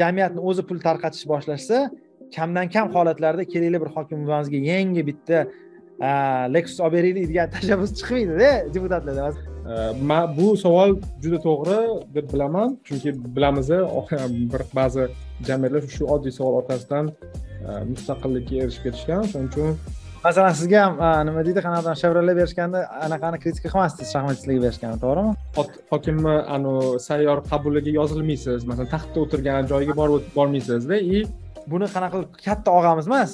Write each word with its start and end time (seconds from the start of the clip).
jamiyatni 0.00 0.40
o'zi 0.50 0.62
pul 0.68 0.78
tarqatish 0.86 1.24
boshlashsa 1.32 1.90
kamdan 2.36 2.66
kam 2.74 2.86
holatlarda 2.94 3.44
kerakli 3.52 3.78
bir 3.82 3.90
hokim 3.96 4.18
buvamizga 4.26 4.58
yangi 4.72 5.06
bitta 5.10 5.38
lexus 6.54 6.80
olib 6.84 6.94
beraylik 6.96 7.28
degan 7.30 7.50
tashabbus 7.56 7.90
chiqmaydida 7.98 8.50
deputatlarda 8.74 9.26
bu 10.38 10.56
savol 10.64 10.90
juda 11.22 11.38
to'g'ri 11.46 11.80
deb 12.16 12.26
bilaman 12.32 12.78
chunki 12.86 13.10
bilamiz 13.36 13.70
bir 14.52 14.62
ba'zi 14.78 15.04
jamiyatlar 15.48 15.82
shu 15.96 16.04
oddiy 16.14 16.32
savol 16.38 16.54
orqasidan 16.60 17.12
mustaqillikka 17.92 18.54
erishib 18.62 18.82
ketishgan. 18.86 19.22
Shuning 19.32 19.48
uchun 19.52 19.76
masalan 20.24 20.52
sizga 20.60 20.80
ham 20.84 20.94
nima 21.28 21.44
deydi 21.46 21.60
qanaqadir 21.66 22.00
chevrolet 22.02 22.36
berishganda 22.40 22.80
anaqani 23.06 23.38
kritika 23.44 23.68
qilmasdingiz 23.72 24.10
shaxmatchilarga 24.14 24.62
berishganda 24.66 24.98
to'g'rimi 25.04 25.32
hokimni 25.92 26.34
anavi 26.56 27.00
sayyor 27.08 27.38
qabuliga 27.50 27.90
yozilmaysiz. 28.00 28.64
Masalan 28.70 28.90
taxtda 28.94 29.18
o'tirgan 29.24 29.70
joyiga 29.72 29.94
borib 30.00 30.24
bormaysizda 30.36 30.96
и 31.14 31.24
buni 31.72 31.86
qanaqa 31.94 32.14
qilib 32.16 32.30
katta 32.46 32.68
og'amiz 32.78 33.06
emas 33.10 33.32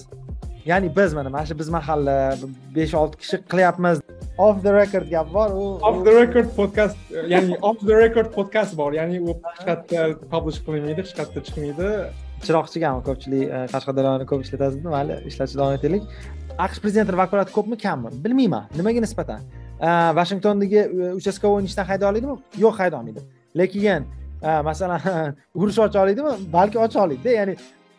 ya'ni 0.67 0.97
biz 0.97 1.15
mana 1.15 1.31
mana 1.31 1.47
shu 1.47 1.59
biz 1.59 1.69
mahalla 1.77 2.17
besh 2.77 2.95
olti 3.01 3.17
kishi 3.23 3.37
qilyapmiz. 3.53 3.97
Off 4.39 4.57
the 4.63 4.73
record 4.81 5.07
gap 5.15 5.29
bor 5.37 5.51
u 5.63 5.65
off 5.89 5.99
the 6.07 6.13
record 6.21 6.49
podkast 6.59 6.97
ya'ni 7.33 7.59
off 7.69 7.79
the 7.89 7.97
record 8.05 8.29
podkast 8.37 8.77
bor. 8.81 8.91
Ya'ni 9.01 9.21
u 9.29 9.37
hech 9.45 9.61
qayerda 9.69 10.31
publish 10.35 10.59
qilinmaydi 10.67 11.05
hech 11.05 11.15
qayerda 11.19 11.45
chiqmaydi. 11.47 11.93
Chiroqchigami 12.47 13.01
ko'pchilik 13.09 13.45
e, 13.57 13.61
qashqadaryoni 13.75 14.27
ko'p 14.31 14.41
ishlatasiz 14.47 14.91
mayli 14.97 15.21
ishlatishda 15.31 15.61
davom 15.63 15.79
etaylik. 15.79 16.03
Aqsh 16.67 16.83
prezidentini 16.83 17.19
vakolati 17.23 17.57
ko'pmi 17.59 17.77
kammi? 17.87 18.13
Bilmayman. 18.25 18.69
Nimaga 18.79 19.01
nisbatan 19.07 19.41
vashingtondagi 19.81 20.81
uchastkavoy 21.15 21.65
ishdan 21.65 21.85
hayda 21.85 22.09
oladimi 22.11 22.37
yo'q 22.59 22.79
hayda 22.81 22.99
olmaydi. 23.01 23.21
Lekin 23.57 24.05
э, 24.43 24.63
masalan 24.65 25.01
urush 25.55 25.79
ocha 25.79 26.03
oladimi 26.03 26.53
balki 26.53 26.79
ocha 26.79 27.05
oladida 27.05 27.31
ya'ni 27.31 27.57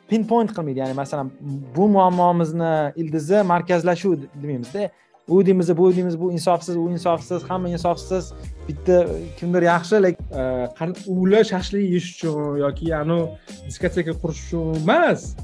pinpoint 0.10 0.54
qilmaydi. 0.54 0.80
Ya'ni 0.80 0.94
masalan 0.94 1.32
bu 1.76 1.88
muammomizni 1.88 2.74
ildizi 2.96 3.44
markazlashuv 3.44 4.18
demaymizda 4.42 4.90
u 5.28 5.46
deymiz 5.46 5.78
bu 5.78 5.96
deymiz 5.96 6.20
bu 6.20 6.32
insofsiz 6.32 6.76
u 6.76 6.90
insofsiz 6.90 7.44
hamma 7.44 7.70
insofsiz 7.70 8.34
bitta 8.68 9.08
kimdir 9.40 9.62
yaxshi 9.62 10.04
lekin 10.04 10.96
ular 11.08 11.44
shashlik 11.44 11.84
yeyish 11.84 12.10
uchun 12.16 12.58
yoki 12.58 12.96
anavi 12.96 13.28
diskoteka 13.68 14.14
qurish 14.22 14.42
uchun 14.46 14.76
emas. 14.76 15.36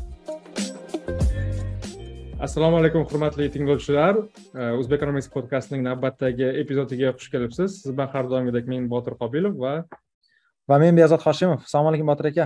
Assalomu 2.44 2.75
alaykum 2.81 3.05
hurmatli 3.08 3.45
tinglovchilar. 3.52 4.17
O'zbek 4.77 4.97
economics 4.99 5.30
podkastining 5.31 5.83
navbatdagi 5.88 6.50
epizodiga 6.61 7.13
xush 7.16 7.30
kelibsiz. 7.31 7.77
Siz 7.83 7.91
bilan 7.95 8.09
har 8.13 8.27
doimgidek 8.31 8.66
men 8.72 8.89
botir 8.91 9.16
qobilov 9.22 9.53
va 9.63 9.73
va 10.69 10.80
men 10.83 10.97
behzod 11.00 11.23
hoshimov. 11.23 11.61
Assalomu 11.67 11.94
alaykum 11.94 12.09
botir 12.11 12.27
aka. 12.31 12.45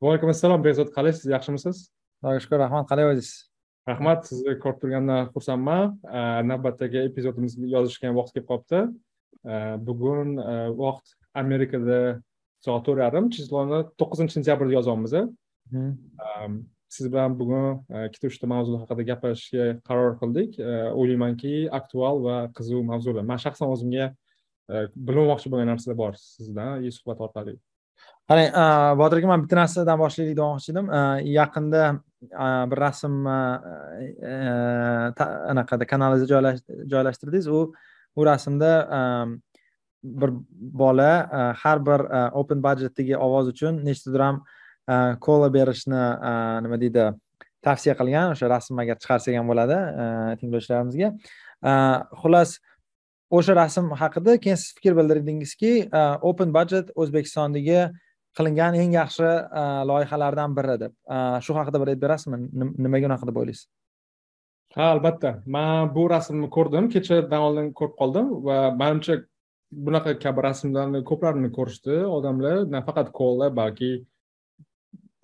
Va 0.00 0.12
alaykum 0.12 0.32
assalom 0.32 0.64
behzod 0.64 0.88
qalaysiz 0.96 1.26
yaxshimisiz? 1.34 1.76
Xudoga 2.22 2.40
shukur 2.44 2.62
rahmat. 2.64 2.88
Qalay 2.90 3.10
o'zingiz? 3.10 3.32
Rahmat 3.92 4.30
sizni 4.30 4.56
ko'rib 4.62 4.78
turgandan 4.82 5.28
xursandman. 5.34 5.92
Navbatdagi 6.50 7.04
epizodimizni 7.10 7.68
yozishga 7.76 8.14
vaqt 8.20 8.32
kelib 8.36 8.48
qolibdi. 8.52 8.80
Bugun 9.88 10.38
vaqt 10.84 11.18
amerikada 11.42 12.00
soat 12.64 12.86
to'rt 12.86 13.04
yarim 13.04 13.28
chisloni 13.36 13.84
to'qqizinchi 14.00 14.38
sentyabrda 14.38 14.72
yozyapmiz 14.78 15.12
siz 16.94 17.10
bilan 17.12 17.34
bugun 17.38 17.64
e, 17.90 18.08
kitob 18.14 18.30
ikkita 18.30 18.30
uchta 18.30 18.48
mavzu 18.50 18.78
haqida 18.82 19.06
gaplashishga 19.10 19.66
qaror 19.88 20.16
qildik. 20.20 20.58
E, 20.58 20.72
o'ylaymanki 20.94 21.54
aktual 21.78 22.22
va 22.26 22.36
qiziq 22.56 22.82
mavzular. 22.90 23.26
Man 23.30 23.40
shaxsan 23.44 23.70
o'zimga 23.74 24.10
e, 24.10 24.84
bilmoqchi 25.10 25.52
bo'lgan 25.52 25.72
narsalar 25.72 25.98
bor 26.02 26.18
sizdan 26.20 26.84
suhbat 26.98 27.22
orqali. 27.26 27.56
Qarang 28.30 28.48
botir 29.00 29.20
aka 29.20 29.30
man 29.32 29.44
bitta 29.44 29.60
narsadan 29.60 30.00
boshlaylik 30.00 30.36
demoqchi 30.38 30.72
edim. 30.74 30.86
Yaqinda 31.38 31.82
bir 32.70 32.78
rasm 32.86 33.14
anaqada 35.52 35.84
kanalingizga 35.92 36.54
joylashtirdingiz. 36.92 37.48
U 37.48 37.60
u 38.16 38.26
rasmda 38.30 38.72
bir 40.04 40.30
bola 40.82 41.10
har 41.62 41.78
bir 41.88 42.00
open 42.40 42.62
budgetdagi 42.66 43.16
ovoz 43.16 43.48
uchun 43.54 43.82
nechta 43.88 44.12
dram 44.16 44.44
kola 45.26 45.48
berishni 45.56 46.04
nima 46.64 46.80
deydi 46.84 47.08
tavsiya 47.64 47.94
qilgan 48.00 48.34
o'sha 48.34 48.50
rasm 48.54 48.78
agar 48.82 48.96
chiqarsak 49.02 49.36
ham 49.38 49.50
bo'ladi 49.52 49.78
tinglovchilarimizga 50.40 51.08
xullas 52.22 52.58
o'sha 53.38 53.56
rasm 53.60 53.92
haqida 54.02 54.38
keyin 54.46 54.58
siz 54.62 54.74
fikr 54.78 54.96
bildirdingizki 54.98 55.72
open 56.30 56.52
budget 56.56 56.92
o'zbekistondagi 56.94 57.80
qilingan 58.36 58.74
eng 58.82 58.92
yaxshi 58.98 59.30
loyihalardan 59.90 60.56
biri 60.58 60.76
deb. 60.82 60.92
Shu 61.44 61.54
haqida 61.58 61.80
bir 61.80 61.92
aytib 61.92 62.04
berasizmi? 62.06 62.38
Nimaga 62.84 63.10
unaqa 63.10 63.28
deb 63.30 63.36
o'ylaysiz 63.42 63.68
ha 64.76 64.88
albatta. 64.94 65.30
Man 65.46 65.94
bu 65.94 66.08
rasmni 66.10 66.48
ko'rdim 66.56 66.90
kechadan 66.94 67.46
oldin 67.48 67.70
ko'rib 67.78 67.94
qoldim 68.00 68.32
va 68.46 68.58
manimcha 68.80 69.20
bunaqa 69.86 70.18
kabi 70.24 70.42
rasmlarni 70.48 71.04
ko'plarini 71.10 71.50
ko'rishdi 71.58 72.00
odamlar 72.16 72.64
nafaqat 72.76 73.12
kola 73.20 73.50
balki 73.60 73.92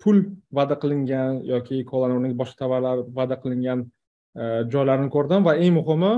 pul 0.03 0.21
va'da 0.57 0.75
qilingan 0.81 1.41
yoki 1.53 1.83
kolani 1.91 2.17
o'rniga 2.17 2.37
boshqa 2.41 2.63
tovarlar 2.63 3.03
va'da 3.17 3.37
qilingan 3.43 3.85
joylarini 4.35 4.71
joylarni 4.73 5.09
ko'rdim 5.15 5.45
va 5.47 5.53
eng 5.63 5.73
muhimi 5.79 6.11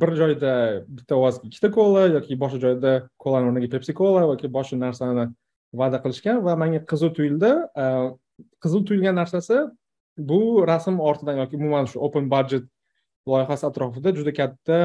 bir 0.00 0.10
joyda 0.20 0.52
bitta 0.96 1.16
ovozga 1.16 1.48
ikkita 1.48 1.70
kola 1.76 2.06
yoki 2.16 2.36
boshqa 2.42 2.60
joyda 2.66 2.92
kolani 3.24 3.50
o'rniga 3.50 3.70
pepsi 3.74 3.94
kola 4.00 4.26
yoki 4.28 4.50
boshqa 4.56 4.80
narsani 4.86 5.26
va'da 5.80 6.00
qilishgan 6.04 6.42
va 6.46 6.56
menga 6.62 6.82
qiziq 6.90 7.14
tuyuldi. 7.16 7.50
E, 7.82 7.84
qiziq 8.64 8.84
tuyulgan 8.88 9.16
narsasi 9.20 9.56
bu 10.30 10.40
rasm 10.70 11.00
ortidan 11.00 11.40
yoki 11.42 11.56
umuman 11.60 11.88
shu 11.90 12.00
open 12.06 12.28
budget 12.34 12.64
loyihasi 13.30 13.66
atrofida 13.70 14.12
juda 14.18 14.32
katta 14.40 14.78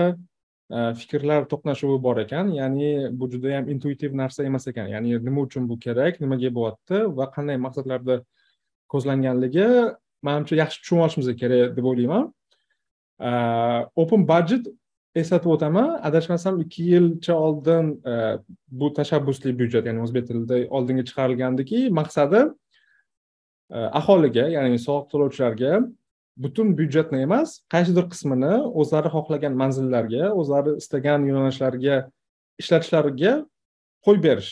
Э, 0.72 0.96
fikrlar 0.98 1.44
to'qnashuvi 1.46 2.00
bor 2.02 2.18
ekan 2.18 2.48
ya'ni 2.50 3.10
bu 3.20 3.28
juda 3.30 3.52
yam 3.52 3.68
intuitiv 3.70 4.16
narsa 4.18 4.44
emas 4.44 4.66
ekan. 4.68 4.88
Ya'ni 4.90 5.20
nima 5.26 5.44
uchun 5.46 5.68
bu 5.70 5.78
kerak 5.80 6.18
nimaga 6.22 6.50
bo'lyapti 6.58 7.02
va 7.18 7.28
qanday 7.36 7.60
maqsadlarda 7.66 8.16
ko'zlanganligi 8.90 9.68
manimcha 10.26 10.58
yaxshi 10.62 10.82
tushunib 10.82 11.04
olishimiz 11.06 11.30
kerak 11.42 11.76
deb 11.78 11.86
o'ylayman. 11.92 12.26
Э, 13.22 13.86
open 13.96 14.26
budget 14.32 14.66
eslatib 15.22 15.54
o'taman. 15.54 15.92
Adashmasam 16.10 16.58
ikki 16.66 16.88
yilcha 16.94 17.38
oldin 17.48 17.94
э, 18.02 18.40
bu 18.80 18.90
tashabbusli 19.00 19.54
byudjet 19.60 19.86
ya'ni 19.86 20.02
o'zbek 20.08 20.26
tilida 20.32 20.64
oldinga 20.80 21.06
chiqarilgandiki 21.10 21.90
maqsadi 22.00 22.42
aholiga 24.00 24.50
ya'ni 24.56 24.82
soliq 24.88 25.06
to'lovchilarga 25.14 25.72
butun 26.38 26.76
byudjetni 26.78 27.22
emas 27.26 27.60
qaysidir 27.74 28.08
qismini 28.12 28.54
o'zlari 28.82 29.12
xohlagan 29.16 29.56
manzillarga 29.62 30.32
o'zlari 30.42 30.76
istagan 30.82 31.28
yo'nalishlarga 31.30 32.00
ishlatishlariga 32.62 33.34
qo'yib 34.06 34.24
berish 34.28 34.52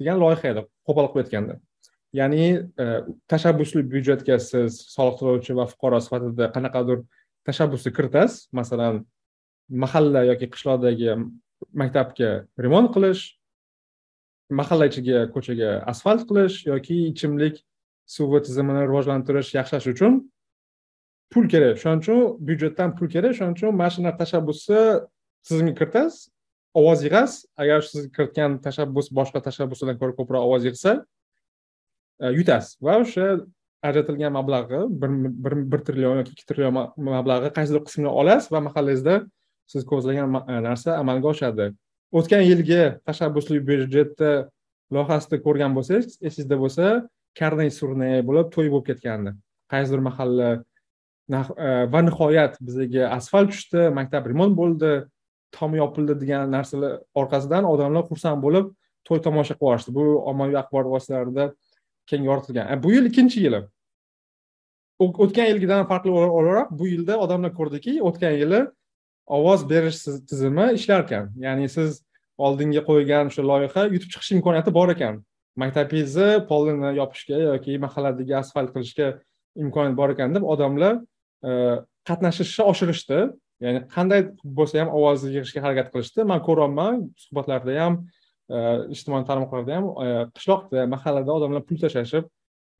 degan 0.00 0.20
loyiha 0.22 0.50
edi 0.52 0.66
qo'pol 0.88 1.08
qilib 1.12 1.24
aytganda. 1.24 1.54
Ya'ni 2.14 2.44
e, 2.82 2.84
tashabbusli 3.30 3.82
byudjetga 3.92 4.36
siz 4.50 4.76
soliq 4.94 5.16
to'lovchi 5.20 5.56
va 5.58 5.66
fuqaro 5.72 5.98
sifatida 6.06 6.50
qanaqadir 6.56 7.00
tashabbusni 7.48 7.90
kiritasiz 7.96 8.48
masalan 8.60 9.00
mahalla 9.84 10.24
yoki 10.30 10.50
qishloqdagi 10.54 11.16
maktabga 11.80 12.30
remont 12.64 12.92
qilish 12.94 13.22
mahalla 14.60 14.90
ichiga 14.92 15.24
ko'chaga 15.34 15.70
asfalt 15.92 16.22
qilish 16.28 16.66
yoki 16.72 16.96
ichimlik 17.10 17.58
suvi 18.16 18.40
tizimini 18.46 18.84
rivojlantirish 18.90 19.50
yaxshilash 19.58 19.88
uchun 19.94 20.20
pul 21.34 21.48
kerak. 21.52 21.76
Shuning 21.82 22.00
uchun 22.02 22.20
byudjetdan 22.46 22.94
pul 22.98 23.10
kerak. 23.14 23.34
Shuning 23.38 23.56
uchun 23.56 23.76
mana 23.80 23.90
shunaqa 23.94 24.18
tashabbusni 24.22 24.80
tizimga 25.46 25.74
kiritasiz 25.80 26.30
ovoz 26.74 27.04
yig'asiz 27.06 27.46
agar 27.56 27.82
siz 27.86 28.08
kiritgan 28.14 28.58
tashabbus 28.66 29.10
boshqa 29.18 29.42
tashabbuslardan 29.46 29.98
ko'ra 30.00 30.14
ko'proq 30.18 30.46
ovoz 30.48 30.66
yig'sa 30.68 30.92
e, 32.22 32.26
yutasiz. 32.38 32.74
Va 32.86 32.98
o'sha 33.02 33.28
ajratilgan 33.88 34.32
mablag'i 34.38 34.80
bir 35.42 35.54
bir 35.72 35.80
trillion 35.86 36.20
yoki 36.20 36.34
ikki 36.34 36.46
trillion 36.50 36.74
mablag'i 37.10 37.52
qaysidir 37.58 37.84
qismini 37.86 38.10
olasiz 38.20 38.50
va 38.54 38.60
mahallangizda 38.66 39.16
siz 39.72 39.86
ko'zlagan 39.90 40.34
e, 40.40 40.60
narsa 40.68 40.98
amalga 41.02 41.30
oshadi. 41.34 41.70
O'tgan 42.18 42.42
yilgi 42.50 42.82
tashabbusli 43.06 43.62
byudjetni 43.70 44.32
loyihasida 44.94 45.42
ko'rgan 45.46 45.78
bo'lsangiz 45.78 46.18
esingizda 46.28 46.58
bo'lsa 46.64 46.92
karnay 47.38 47.70
surnay 47.78 48.22
bo'lib 48.28 48.50
to'y 48.54 48.68
bo'lib 48.74 48.86
ketgandi. 48.90 49.30
Qaysidir 49.72 50.02
mahalla 50.08 50.48
E, 51.32 51.86
va 51.88 52.02
nihoyat 52.04 52.58
bizaga 52.60 53.08
asfalt 53.16 53.48
tushdi 53.52 53.88
maktab 53.96 54.26
remont 54.28 54.52
bo'ldi 54.56 54.90
tom 55.56 55.72
yopildi 55.78 56.18
degan 56.20 56.50
narsalar 56.52 56.98
orqasidan 57.16 57.64
odamlar 57.64 58.04
xursand 58.10 58.42
bo'lib 58.44 58.66
to'y 59.08 59.22
tomosha 59.24 59.54
qilib 59.56 59.64
yuborishdi 59.64 59.94
bu 59.96 60.04
ommaviy 60.30 60.58
axborot 60.60 60.90
vositalarida 60.92 61.46
keng 62.10 62.26
yoritilgan. 62.28 62.68
E, 62.72 62.82
bu 62.82 62.92
yil 62.92 63.08
ikkinchi 63.08 63.40
yili. 63.46 63.62
O'tgan 65.00 65.48
yilgidan 65.52 65.86
farqli 65.88 66.12
o'laroq 66.12 66.74
bu 66.80 66.90
yilda 66.92 67.16
odamlar 67.24 67.54
ko'rdiki 67.56 67.96
o'tgan 68.10 68.36
yili 68.42 68.60
ovoz 69.38 69.64
berish 69.70 70.02
tizimi 70.28 70.66
ishlar 70.78 71.06
ekan. 71.06 71.32
Ya'ni 71.46 71.70
siz 71.76 72.02
oldinga 72.36 72.84
qo'ygan 72.90 73.32
o'sha 73.32 73.46
loyiha 73.52 73.86
yutib 73.94 74.12
chiqish 74.12 74.36
imkoniyati 74.36 74.76
bor 74.76 74.92
ekan. 74.92 75.24
Maktabingizni 75.56 76.44
polini 76.52 76.92
yopishga 77.00 77.40
yoki 77.48 77.80
mahalladagi 77.86 78.36
asfalt 78.42 78.76
qilishga 78.76 79.10
imkoniyat 79.64 79.96
bor 79.96 80.12
ekan 80.16 80.36
deb 80.36 80.44
odamlar 80.54 81.00
Э, 81.44 81.52
qatnashishni 82.08 82.64
oshirishdi. 82.72 83.18
Ya'ni 83.64 83.80
qanday 83.94 84.20
bo'lsa 84.58 84.82
ham 84.82 84.90
ovozni 84.98 85.34
yig'ishga 85.36 85.60
harakat 85.64 85.90
qilishdi. 85.92 86.24
Man 86.30 86.40
ko'ryapman 86.46 87.02
suhbatlarda 87.24 87.74
ham 87.80 87.98
e, 88.48 88.56
ijtimoiy 88.94 89.24
tarmoqlarda 89.28 89.76
ham 89.76 89.86
e, 90.04 90.08
qishloqda 90.36 90.86
mahallada 90.94 91.36
odamlar 91.36 91.64
pul 91.68 91.80
tashlashib 91.84 92.28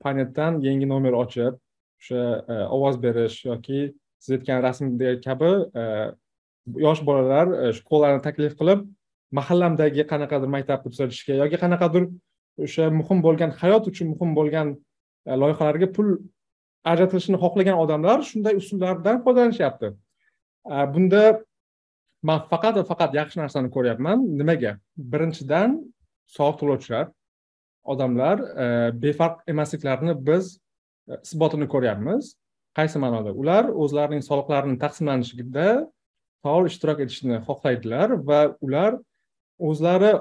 panetdan 0.04 0.60
yangi 0.66 0.88
nomer 0.90 1.16
ochib 1.20 1.56
o'sha 1.56 2.24
e, 2.54 2.58
ovoz 2.76 2.98
berish 3.04 3.38
yoki 3.48 3.80
siz 4.20 4.36
aytgan 4.38 4.64
rasmdagi 4.66 5.22
kabi 5.24 5.52
yosh 6.86 7.00
bolalar 7.08 7.72
shkolalarni 7.78 8.22
taklif 8.28 8.56
qilib 8.60 8.84
mahallamdagi 9.38 10.06
qanaqadir 10.12 10.52
maktabni 10.56 10.92
tuzatishga 10.92 11.40
yoki 11.42 11.60
qanaqadir 11.64 12.08
o'sha 12.66 12.90
muhim 13.00 13.24
bo'lgan 13.26 13.56
hayot 13.60 13.90
uchun 13.92 14.12
muhim 14.14 14.36
bo'lgan 14.38 14.76
loyihalarga 15.42 15.88
pul 15.96 16.16
ajratilishini 16.92 17.38
xohlagan 17.44 17.80
odamlar 17.84 18.22
shunday 18.30 18.54
usullardan 18.60 19.22
foydalanishyapti. 19.24 19.92
Bunda 20.94 21.22
man 22.28 22.40
faqat 22.52 22.78
va 22.80 22.84
faqat 22.92 23.16
yaxshi 23.20 23.40
narsani 23.42 23.70
ko'ryapman. 23.76 24.18
Nimaga? 24.40 24.72
Birinchidan 25.12 25.78
soliq 26.36 26.56
to'lovchilar 26.60 27.06
odamlar 27.92 28.36
e, 28.62 28.66
befarq 29.02 29.42
emasliklarini 29.52 30.14
biz 30.28 30.56
e, 31.08 31.14
isbotini 31.26 31.68
ko'ryapmiz. 31.74 32.34
Qaysi 32.78 32.98
ma'noda? 33.04 33.32
Ular 33.40 33.68
o'zlarining 33.84 34.22
soliqlarini 34.30 34.78
taqsimlanishida 34.84 35.66
faol 36.44 36.68
ishtirok 36.70 37.02
etishni 37.04 37.40
xohlaydilar 37.48 38.16
va 38.28 38.40
ular 38.66 38.96
o'zlari 39.68 40.12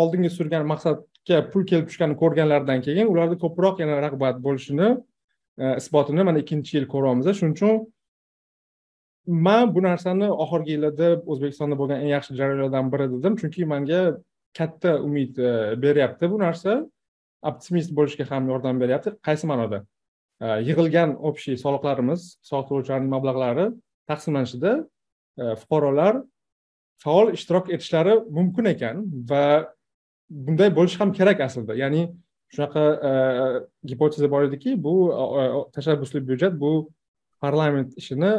oldinga 0.00 0.30
surgan 0.36 0.64
maqsadga 0.72 1.38
pul 1.52 1.64
kelib 1.70 1.88
tushganini 1.90 2.20
ko'rganlaridan 2.22 2.84
keyin 2.86 3.10
ularda 3.12 3.36
ko'proq 3.44 3.82
yana 3.82 3.98
rag'bat 4.06 4.40
bo'lishini 4.46 4.88
E, 5.58 5.76
isbotini 5.80 6.22
mana 6.28 6.38
ikkinchi 6.42 6.76
yil 6.76 6.86
ko'ryapmiz 6.92 7.28
shuning 7.38 7.54
uchun 7.56 7.74
man 9.46 9.74
bu 9.74 9.82
narsani 9.88 10.28
oxirgi 10.44 10.70
yillarda 10.76 11.08
o'zbekistonda 11.32 11.78
bo'lgan 11.80 12.02
eng 12.02 12.12
yaxshi 12.16 12.36
jarayonlardan 12.40 12.92
biri 12.92 13.06
dedim. 13.14 13.36
Chunki 13.40 13.66
manga 13.74 14.00
katta 14.58 14.92
umid 15.08 15.38
e, 15.50 15.52
beryapti 15.84 16.30
bu 16.32 16.38
narsa. 16.44 16.72
Optimist 17.50 17.90
bo'lishga 17.98 18.24
ham 18.30 18.48
yordam 18.52 18.80
beryapti. 18.82 19.10
Qaysi 19.26 19.44
ma'noda? 19.50 19.78
E, 20.44 20.46
yig'ilgan 20.68 21.10
общий 21.28 21.56
soliqlarimiz 21.64 22.20
soliq 22.50 22.66
to'lovchilarning 22.70 23.10
mablag'lari 23.16 23.66
taqsimlanishida 24.10 24.72
fuqarolar 25.60 26.14
faol 27.04 27.26
ishtirok 27.36 27.66
etishlari 27.74 28.14
mumkin 28.38 28.64
ekan 28.74 28.96
va 29.30 29.44
bunday 30.30 30.70
bo'lishi 30.78 30.98
ham 31.02 31.12
kerak 31.18 31.40
aslida. 31.46 31.74
Ya'ni 31.82 32.02
shunaqa 32.54 32.84
e, 33.08 33.10
gipoteza 33.84 34.30
bor 34.30 34.46
ediki 34.48 34.76
bu 34.84 34.94
e, 35.12 35.42
e, 35.42 35.64
tashabbusli 35.72 36.22
byudjet 36.28 36.54
bu 36.60 36.90
parlament 37.40 37.92
ishini 38.00 38.30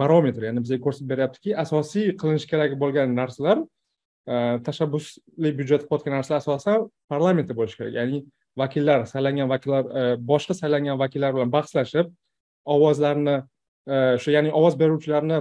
barometri 0.00 0.48
ya'ni 0.48 0.62
bizga 0.64 0.78
ko'rsatib 0.84 1.10
beryaptiki 1.12 1.56
asosiy 1.64 2.14
qilinishi 2.20 2.48
kerak 2.52 2.74
bo'lgan 2.80 3.12
narsalar 3.18 3.60
tashabbusli 4.68 5.52
byudjet 5.58 5.84
qilayotgan 5.86 6.18
narsalar 6.18 6.42
asosan 6.42 6.88
parlamentda 7.12 7.54
bo'lishi 7.58 7.78
kerak. 7.80 7.92
Ya'ni 8.00 8.24
vakillar 8.62 9.04
saylangan 9.12 9.52
vakillar 9.52 9.84
boshqa 10.32 10.56
saylangan 10.60 10.98
vakillar 11.04 11.36
bilan 11.36 11.52
bahslashib 11.52 12.10
ovozlarni 12.74 13.36
o'sha 13.98 14.34
ya'ni 14.36 14.50
ovoz 14.60 14.74
beruvchilarni 14.82 15.38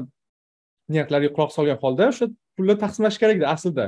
niyatlariga 0.94 1.34
quloq 1.38 1.52
solgan 1.58 1.82
holda 1.82 2.12
o'sha 2.14 2.30
pulni 2.58 2.76
taqsimlash 2.84 3.18
kerakda 3.24 3.50
aslida. 3.56 3.88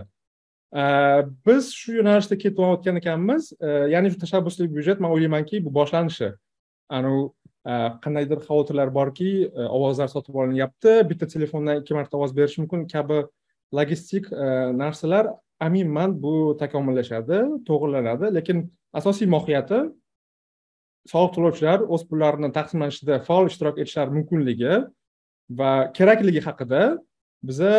Biz 1.46 1.74
shu 1.74 1.96
yo'nalishda 1.98 2.38
ketayotgan 2.38 3.00
ekanmiz. 3.02 3.54
Ya'ni 3.62 4.12
shu 4.14 4.20
tashabbusli 4.22 4.70
byudjet 4.70 5.00
man 5.00 5.12
o'ylaymanki 5.12 5.64
bu 5.66 5.74
boshlanishi. 5.74 6.34
Anavi 6.90 7.30
e, 7.66 7.74
qandaydir 8.04 8.42
xavotirlar 8.46 8.94
borki 8.94 9.30
e, 9.48 9.62
ovozlar 9.78 10.10
sotib 10.14 10.36
olinyapti. 10.36 10.96
Bitta 11.10 11.28
telefondan 11.28 11.82
ikki 11.82 11.94
marta 11.94 12.18
ovoz 12.18 12.36
berish 12.38 12.58
mumkin. 12.62 12.88
Kabi 12.88 13.24
logistik 13.74 14.32
e, 14.32 14.46
narsalar 14.78 15.34
aminman 15.60 16.16
bu 16.24 16.58
takomillashadi 16.60 17.42
to'g'irlanadi. 17.68 18.34
Lekin 18.38 18.64
asosiy 18.94 19.30
mohiyati 19.30 19.84
soliq 21.10 21.36
to'lovchilar 21.36 21.86
o'z 21.88 22.06
pullarini 22.10 22.52
taqsimlanishida 22.54 23.22
faol 23.28 23.50
ishtirok 23.52 23.82
etishlari 23.82 24.16
mumkinligi 24.18 24.80
va 25.60 25.72
kerakligi 25.98 26.42
haqida 26.48 26.82
biza 27.44 27.74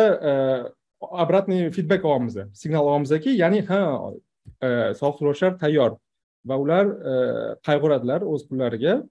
обратный 1.01 1.71
feedback 1.71 2.05
olyapmiz 2.05 2.37
signal 2.53 2.85
olyapmizki 2.85 3.29
ya'ni 3.29 3.61
ha 3.69 3.81
e, 4.61 4.93
tayyor 5.59 5.97
va 6.45 6.57
ular 6.57 6.85
qayg'uradilar 7.67 8.21
o'z 8.25 8.47
pullariga. 8.49 9.01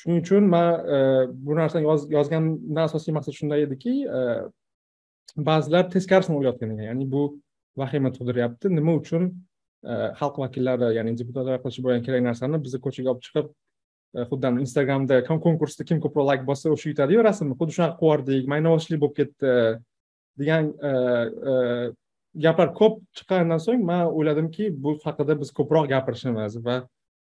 Shuning 0.00 0.22
uchun 0.22 0.48
man 0.48 0.80
э, 0.88 1.26
bu 1.28 1.56
narsani 1.56 1.84
yozganimdan 1.84 2.86
asosiy 2.88 3.12
maqsad 3.12 3.36
shunday 3.36 3.66
ediki 3.66 3.92
э, 4.08 4.22
ba'zilar 5.48 5.90
teskarisini 5.94 6.38
o'ylayotgan 6.38 6.72
ekan. 6.74 6.86
Ya'ni 6.88 7.06
bu 7.14 7.24
vahima 7.76 8.12
tug'diryapti. 8.14 8.70
Nima 8.76 8.94
uchun 9.00 9.26
э, 9.84 10.14
xalq 10.20 10.38
vakillari 10.44 10.94
ya'ni 10.96 11.12
deputatlar 11.20 11.60
qilishi 11.64 11.84
bo'lgan 11.84 12.06
kerak 12.06 12.24
narsani 12.28 12.62
bizni 12.64 12.80
ko'chaga 12.86 13.12
olib 13.12 13.26
chiqib 13.26 13.50
e, 13.50 14.24
xuddi 14.30 14.54
instagramda 14.64 15.20
konkursda 15.28 15.84
kim 15.90 16.00
ko'proq 16.04 16.30
layk 16.30 16.48
bossa 16.50 16.72
o'sha 16.76 16.88
yutadiyu 16.92 17.26
rasmni. 17.28 17.58
Xuddi 17.60 17.76
shunaqa 17.76 17.98
qilyubordik 18.00 18.48
maynavozchilik 18.54 19.04
bo'lib 19.04 19.16
ketdi. 19.20 19.54
Degan 20.38 20.70
e, 20.88 20.90
e, 21.50 21.54
gaplar 22.44 22.72
ko'p 22.74 23.00
chiqqanidan 23.16 23.60
so'ng 23.66 23.84
man 23.90 24.06
o'yladimki 24.08 24.70
bu 24.84 24.96
haqida 25.04 25.36
biz 25.40 25.50
ko'proq 25.58 25.88
gapirishimiz 25.92 26.58
va 26.66 26.76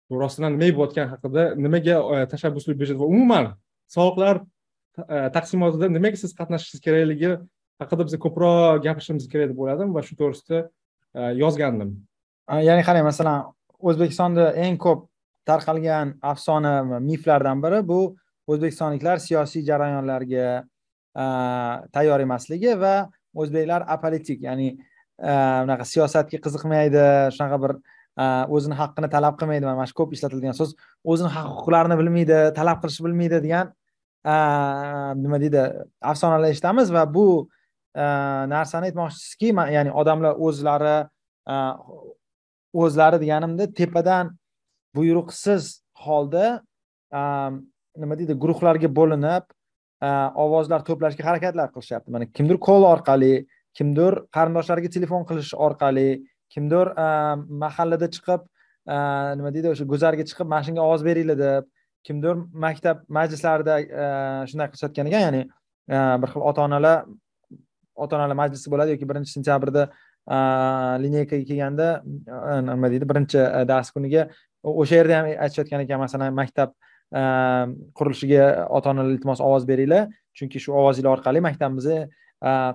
bu 0.09 0.21
rostdan 0.21 0.57
nima 0.57 0.75
bo'layotgani 0.77 1.09
haqida 1.13 1.43
nimaga 1.65 1.97
e, 2.13 2.25
tashabbusli 2.33 2.77
byudjet 2.79 2.97
va 3.01 3.09
umuman 3.15 3.51
soliqlar 3.95 4.41
taqsimotida 5.35 5.91
nimaga 5.97 6.17
siz 6.23 6.33
qatnashishingiz 6.39 6.83
kerakligi 6.87 7.31
haqida 7.81 8.07
biz 8.07 8.17
ko'proq 8.25 8.81
gapirishimiz 8.85 9.29
kerak 9.33 9.51
deb 9.51 9.59
o'yladim 9.63 9.93
va 9.95 10.01
shu 10.07 10.17
to'g'risida 10.21 10.63
yozgandim. 11.43 11.93
Ya'ni 12.69 12.83
qarang 12.87 13.05
masalan 13.05 13.51
o'zbekistonda 13.89 14.51
eng 14.65 14.77
ko'p 14.85 15.05
tarqalgan 15.47 16.15
afsona 16.31 16.73
miflardan 17.09 17.61
biri 17.63 17.79
bu 17.91 17.99
o'zbekistonliklar 18.51 19.21
siyosiy 19.27 19.63
jarayonlarga 19.69 20.47
tayyor 21.95 22.19
emasligi 22.27 22.77
va 22.83 22.95
o'zbeklar 23.33 23.85
apolitik 23.95 24.41
ya'ni 24.47 24.69
unaqa 25.17 25.85
siyosatga 25.93 26.37
qiziqmaydi 26.45 27.03
shunaqa 27.35 27.57
bir 27.63 27.73
o'zini 28.55 28.75
haqqini 28.81 29.09
talab 29.15 29.35
qilmaydi. 29.39 29.65
Mana 29.65 29.85
shu 29.89 29.95
ko'p 29.99 30.13
ishlatilgan 30.17 30.55
so'z 30.59 30.73
o'zini 31.11 31.29
haq 31.35 31.47
huquqlarini 31.51 31.97
bilmaydi 32.01 32.39
talab 32.59 32.81
qilishni 32.83 33.05
bilmaydi 33.07 33.41
degan 33.45 33.73
nima 35.23 35.37
deydi 35.43 35.61
afsonalar 36.11 36.49
eshitamiz 36.53 36.93
va 36.95 37.03
bu 37.17 37.27
narsani 38.53 38.89
aytmoqchisizki 38.89 39.53
ya'ni 39.75 39.91
odamlar 40.01 40.33
o'zlari 40.47 40.97
o'zlari 42.83 43.17
deganimda 43.23 43.65
tepadan 43.79 44.33
buyruqsiz 44.97 45.63
holda 46.05 46.45
nima 48.01 48.19
deydi 48.19 48.33
guruhlarga 48.43 48.89
bo'linib 48.99 49.43
Э, 49.97 50.09
ovozlar 50.37 50.83
to'plashga 50.85 51.23
harakatlar 51.25 51.71
qilishyapti. 51.73 52.11
Mana 52.13 52.25
kimdir 52.29 52.59
kol 52.61 52.83
orqali 52.85 53.47
kimdir 53.77 54.19
qarindoshlariga 54.35 54.91
telefon 54.93 55.23
qilish 55.29 55.55
orqali 55.67 56.09
kimdir 56.53 56.91
e, 57.03 57.07
mahallada 57.63 58.09
chiqib 58.15 58.43
e, 58.93 58.97
nima 59.39 59.51
deydi 59.55 59.71
o'sha 59.73 59.87
guzarga 59.93 60.25
chiqib 60.29 60.49
mana 60.53 60.67
shunga 60.67 60.83
ovoz 60.85 61.05
beringlar 61.07 61.39
deb 61.41 61.69
kimdir 62.07 62.35
maktab 62.65 63.01
majlislarida 63.17 63.77
e, 63.81 64.05
shunday 64.51 64.69
qilishayotgan 64.71 65.09
ekan. 65.11 65.25
Ya'ni 65.27 65.43
bir 66.21 66.33
xil 66.33 66.45
ota 66.51 66.65
onalar 66.67 66.97
ota 68.05 68.19
onalar 68.19 68.37
majlisi 68.43 68.73
bo'ladi 68.73 68.95
yoki 68.95 69.09
birinchi 69.09 69.33
sentyabrda 69.35 69.87
lineykaga 71.05 71.45
kelganda 71.49 71.87
nima 72.69 72.93
deydi 72.93 73.09
birinchi 73.11 73.45
dars 73.71 73.89
kuniga 73.95 74.27
o'sha 74.73 75.01
yerda 75.01 75.19
ham 75.19 75.31
aytishayotgan 75.33 75.85
ekan 75.87 76.05
masalan 76.05 76.37
maktab 76.41 76.77
Ehm, 77.15 77.73
qurilishiga 77.95 78.67
ota 78.67 78.91
onalar 78.91 79.13
iltimos 79.15 79.39
ovoz 79.39 79.63
beringlar. 79.67 80.09
Chunki 80.35 80.59
shu 80.59 80.73
ovozinglar 80.75 81.15
orqali 81.15 81.39
maktabimiz 81.39 81.85
e, 81.87 81.99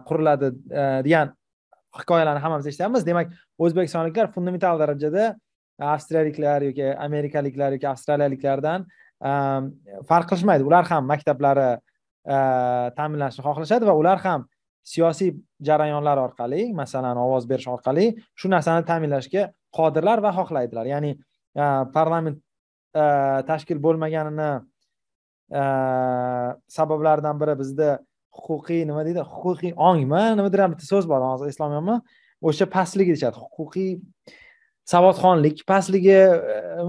quriladi 0.08 0.48
e, 0.72 0.84
degan 1.04 1.34
hikoyalarni 1.98 2.40
hammamiz 2.40 2.66
eshityapmiz 2.70 3.04
demak 3.04 3.34
o'zbekistonliklar 3.60 4.30
fundamental 4.32 4.80
darajada 4.80 5.34
avstriyaliklar 5.92 6.64
yoki 6.70 6.86
amerikaliklar 7.06 7.76
yoki 7.76 7.88
avstraliyaliklardan 7.90 8.86
ehm, 9.30 9.68
farq 10.08 10.30
qilishmaydi. 10.30 10.64
Ular 10.64 10.88
ham 10.88 11.04
maktablari 11.12 11.68
e, 11.74 11.76
ta'minlanishni 12.32 12.96
ta'minlanishini 12.96 13.46
xohlashadi 13.48 13.90
va 13.90 13.96
ular 14.00 14.22
ham 14.24 14.46
siyosiy 14.94 15.34
jarayonlar 15.60 16.22
orqali 16.22 16.70
masalan 16.80 17.20
ovoz 17.20 17.44
berish 17.52 17.68
orqali 17.74 18.08
shu 18.32 18.48
narsani 18.48 18.88
ta'minlashga 18.88 19.44
qodirlar 19.76 20.24
va 20.24 20.32
xohlaydilar. 20.40 20.88
Ya'ni 20.94 21.12
parlament 21.92 22.40
tashkil 23.50 23.78
bo'lmaganini 23.84 24.50
sabablaridan 26.76 27.40
biri 27.40 27.54
bizda 27.62 27.88
huquqiy 28.32 28.84
nima 28.88 29.04
deydi? 29.06 29.22
Huquqiy 29.34 29.72
ongmi? 29.76 30.22
Nimadir 30.38 30.64
ham 30.64 30.75
bitta 30.75 30.87
so'z 30.88 31.08
bor 31.08 31.20
hozir 31.25 31.52
eslolmayapman. 31.52 32.00
O'sha 32.42 32.66
pastligi 32.76 33.14
deyishadi 33.14 33.38
huquqiy 33.38 33.90
savodxonlik 34.92 35.64
pastligi 35.68 36.20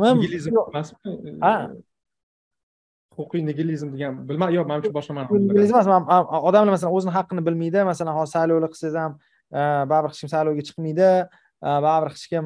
nigilizm 0.02 0.56
emasmi? 0.62 1.18
Ha. 1.46 1.56
Huquqiy 3.18 3.44
nigilizm 3.50 3.92
degan 3.94 4.24
bilmadim 4.30 4.56
yo'q 4.58 4.68
manimcha 4.72 4.94
boshqa 4.98 5.14
ma'no 5.18 5.28
emas 5.68 5.88
odamlar 6.50 6.74
masalan 6.76 6.96
o'zini 6.98 7.14
haqqini 7.18 7.42
bilmaydi 7.48 7.84
masalan 7.92 8.16
hozir 8.18 8.32
saylovlar 8.38 8.72
qilsangiz 8.74 8.96
ham 9.02 9.12
baribir 9.92 10.12
hech 10.14 10.22
kim 10.24 10.32
saylovga 10.36 10.64
chiqmaydi 10.70 11.10
baribir 11.86 12.16
hech 12.16 12.26
kim 12.32 12.46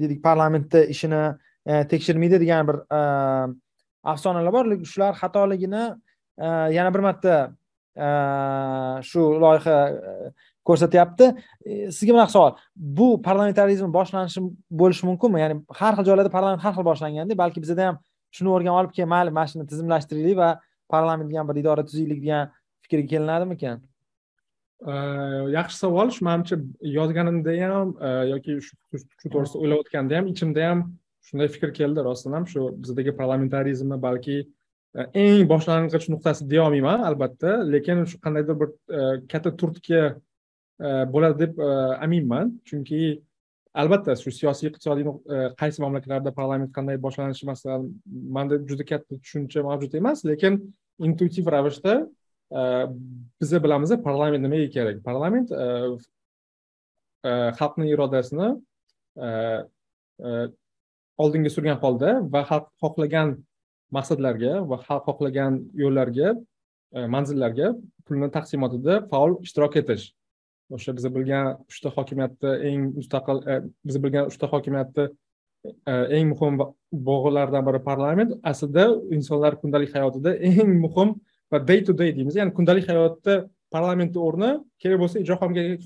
deylik 0.00 0.20
parlamentda 0.26 0.80
ishini 0.94 1.22
E, 1.66 1.86
tekshirmaydi 1.88 2.40
degan 2.40 2.68
bir 2.68 2.76
e, 2.88 3.00
afsonalar 4.02 4.52
bor. 4.52 4.68
Lekin 4.70 4.84
shular 4.84 5.14
xatoligini 5.14 5.82
e, 6.38 6.46
yana 6.76 6.94
bir 6.94 7.04
marta 7.08 7.40
shu 9.04 9.20
loyiha 9.42 9.76
ko'rsatyapti. 10.64 11.26
Sizga 11.96 12.14
bunaqa 12.14 12.32
savol. 12.32 12.54
Bu 12.76 13.08
parlamentarizm 13.22 13.92
boshlanishi 13.92 14.40
bo'lishi 14.82 15.06
mumkinmi? 15.08 15.40
Ya'ni 15.42 15.58
har 15.80 15.98
xil 15.98 16.08
joylarda 16.08 16.32
parlament 16.36 16.62
har 16.64 16.72
xil 16.76 16.86
boshlanganda 16.86 17.36
balki 17.42 17.62
bizada 17.64 17.88
ham 17.88 18.00
shuni 18.36 18.52
o'rganib 18.54 18.78
olib 18.80 18.94
keyin 18.96 19.10
mayli 19.10 19.34
mana 19.36 19.52
shuni 19.52 19.66
tizimlashtiraylik 19.72 20.38
va 20.38 20.50
parlament 20.88 21.28
degan 21.30 21.48
bir 21.48 21.60
idora 21.62 21.84
tuzaylik 21.84 22.22
degan 22.22 22.54
fikrga 22.86 23.06
kelinadimikan? 23.12 23.82
Yaxshi 25.58 25.76
savol. 25.82 26.14
Shu 26.14 26.24
manimcha 26.24 26.56
yozganimda 26.98 27.58
ham 27.64 27.94
yoki 28.32 28.60
shu 28.66 28.72
to'g'risida 29.34 29.58
o'ylayotganda 29.64 30.20
ham 30.20 30.32
ichimda 30.32 30.68
ham 30.70 30.86
shunday 31.26 31.48
fikr 31.48 31.72
keldi 31.74 32.04
rostdan 32.04 32.32
ham 32.38 32.46
shu 32.46 32.66
bizdagi 32.82 33.14
parlamentarizmni 33.16 33.98
balki 34.02 34.36
e, 34.40 35.06
eng 35.22 35.48
boshlang'ich 35.52 36.08
nuqtasi 36.12 36.48
deyolmayman 36.50 37.04
albatta. 37.08 37.56
Lekin 37.74 38.04
shu 38.10 38.20
qandaydir 38.24 38.60
bir 38.60 38.70
e, 38.98 39.00
katta 39.32 39.54
turtki 39.56 40.00
e, 40.00 40.88
bo'ladi 41.14 41.46
deb 41.46 41.58
aminman. 42.06 42.54
Chunki 42.68 43.00
albatta 43.74 44.16
shu 44.22 44.32
siyosiy 44.34 44.70
iqtisodiy 44.70 45.06
qaysi 45.60 45.82
mamlakatlarda 45.84 46.34
parlament 46.40 46.72
qanday 46.76 46.96
boshlanishi 47.06 47.46
masalan 47.52 47.90
manda 48.36 48.58
juda 48.70 48.86
katta 48.92 49.18
tushuncha 49.18 49.66
mavjud 49.66 49.94
emas. 50.00 50.24
Lekin 50.30 50.62
intuitiv 50.98 51.52
ravishda 51.54 52.00
biza 53.40 53.58
bilamiz 53.64 53.92
parlament 54.08 54.42
nimaga 54.42 54.70
kerak? 54.76 55.04
Parlament 55.04 55.52
xalqni 57.60 57.92
irodasini 57.92 58.48
oldinga 61.22 61.50
surgan 61.54 61.78
holda 61.82 62.10
va 62.32 62.40
xalq 62.50 62.66
xohlagan 62.82 63.28
maqsadlarga 63.96 64.52
va 64.70 64.76
xalq 64.86 65.04
xohlagan 65.08 65.52
yo'llarga 65.82 66.28
e, 66.96 66.98
manzillarga 67.14 67.68
pulni 68.06 68.28
taqsimotida 68.36 68.94
faol 69.10 69.32
ishtirok 69.46 69.76
etish. 69.82 70.04
O'sha 70.76 70.94
biz 70.96 71.06
bilgan 71.16 71.46
uchta 71.70 71.88
hokimiyatni 71.96 72.52
eng 72.70 72.82
mustaqil 72.98 73.38
e, 73.50 73.54
biz 73.86 73.96
bilgan 74.04 74.30
uchta 74.30 74.46
hokimiyatni 74.52 75.04
e, 75.92 75.94
eng 76.16 76.26
muhim 76.32 76.54
bog'laridan 77.08 77.66
biri 77.68 77.80
parlament. 77.90 78.30
Aslida 78.52 78.86
insonlar 79.16 79.58
kundalik 79.62 79.90
hayotida 79.96 80.36
eng 80.48 80.70
muhim 80.84 81.08
va 81.52 81.58
day 81.68 81.80
to 81.86 81.92
day 82.00 82.10
deymiz. 82.16 82.34
Ya'ni 82.40 82.54
kundalik 82.58 82.86
hayotda 82.90 83.34
parlamentni 83.74 84.20
o'rni 84.28 84.50
kerak 84.82 84.98
bo'lsa 85.02 85.22
ijro 85.22 85.36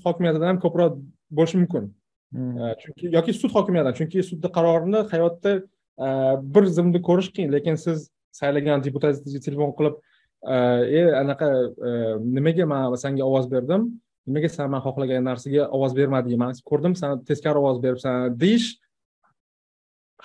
hokimiyatidan 0.05 0.47
ham 0.51 0.59
ko'proq 0.65 0.97
bo'lishi 1.37 1.61
mumkin. 1.61 1.93
Chunki 2.33 3.13
yoki 3.17 3.33
sud 3.33 3.51
hokimiyatidan 3.55 3.97
chunki 3.99 4.23
sudni 4.23 4.49
qarorini 4.57 5.03
hayotda 5.11 5.51
bir 6.55 6.65
zumda 6.77 7.01
ko'rish 7.01 7.29
qiyin 7.35 7.51
lekin 7.55 7.75
siz 7.75 8.09
saylagan 8.39 8.83
deputatingizga 8.83 9.41
telefon 9.47 9.71
qilib 9.77 9.95
e 10.99 11.01
anaqa 11.21 11.47
nimaga 12.37 12.65
man 12.65 12.95
senga 13.03 13.23
ovoz 13.23 13.45
berdim 13.51 13.87
nimaga 14.27 14.49
san 14.49 14.69
man 14.73 14.81
xohlagan 14.87 15.23
narsaga 15.29 15.69
ovoz 15.77 15.95
bermading 15.99 16.39
man 16.43 16.53
ko'rdim 16.71 16.95
san 17.01 17.23
teskari 17.29 17.57
ovoz 17.63 17.79
beribsan 17.85 18.35
deyish 18.43 18.69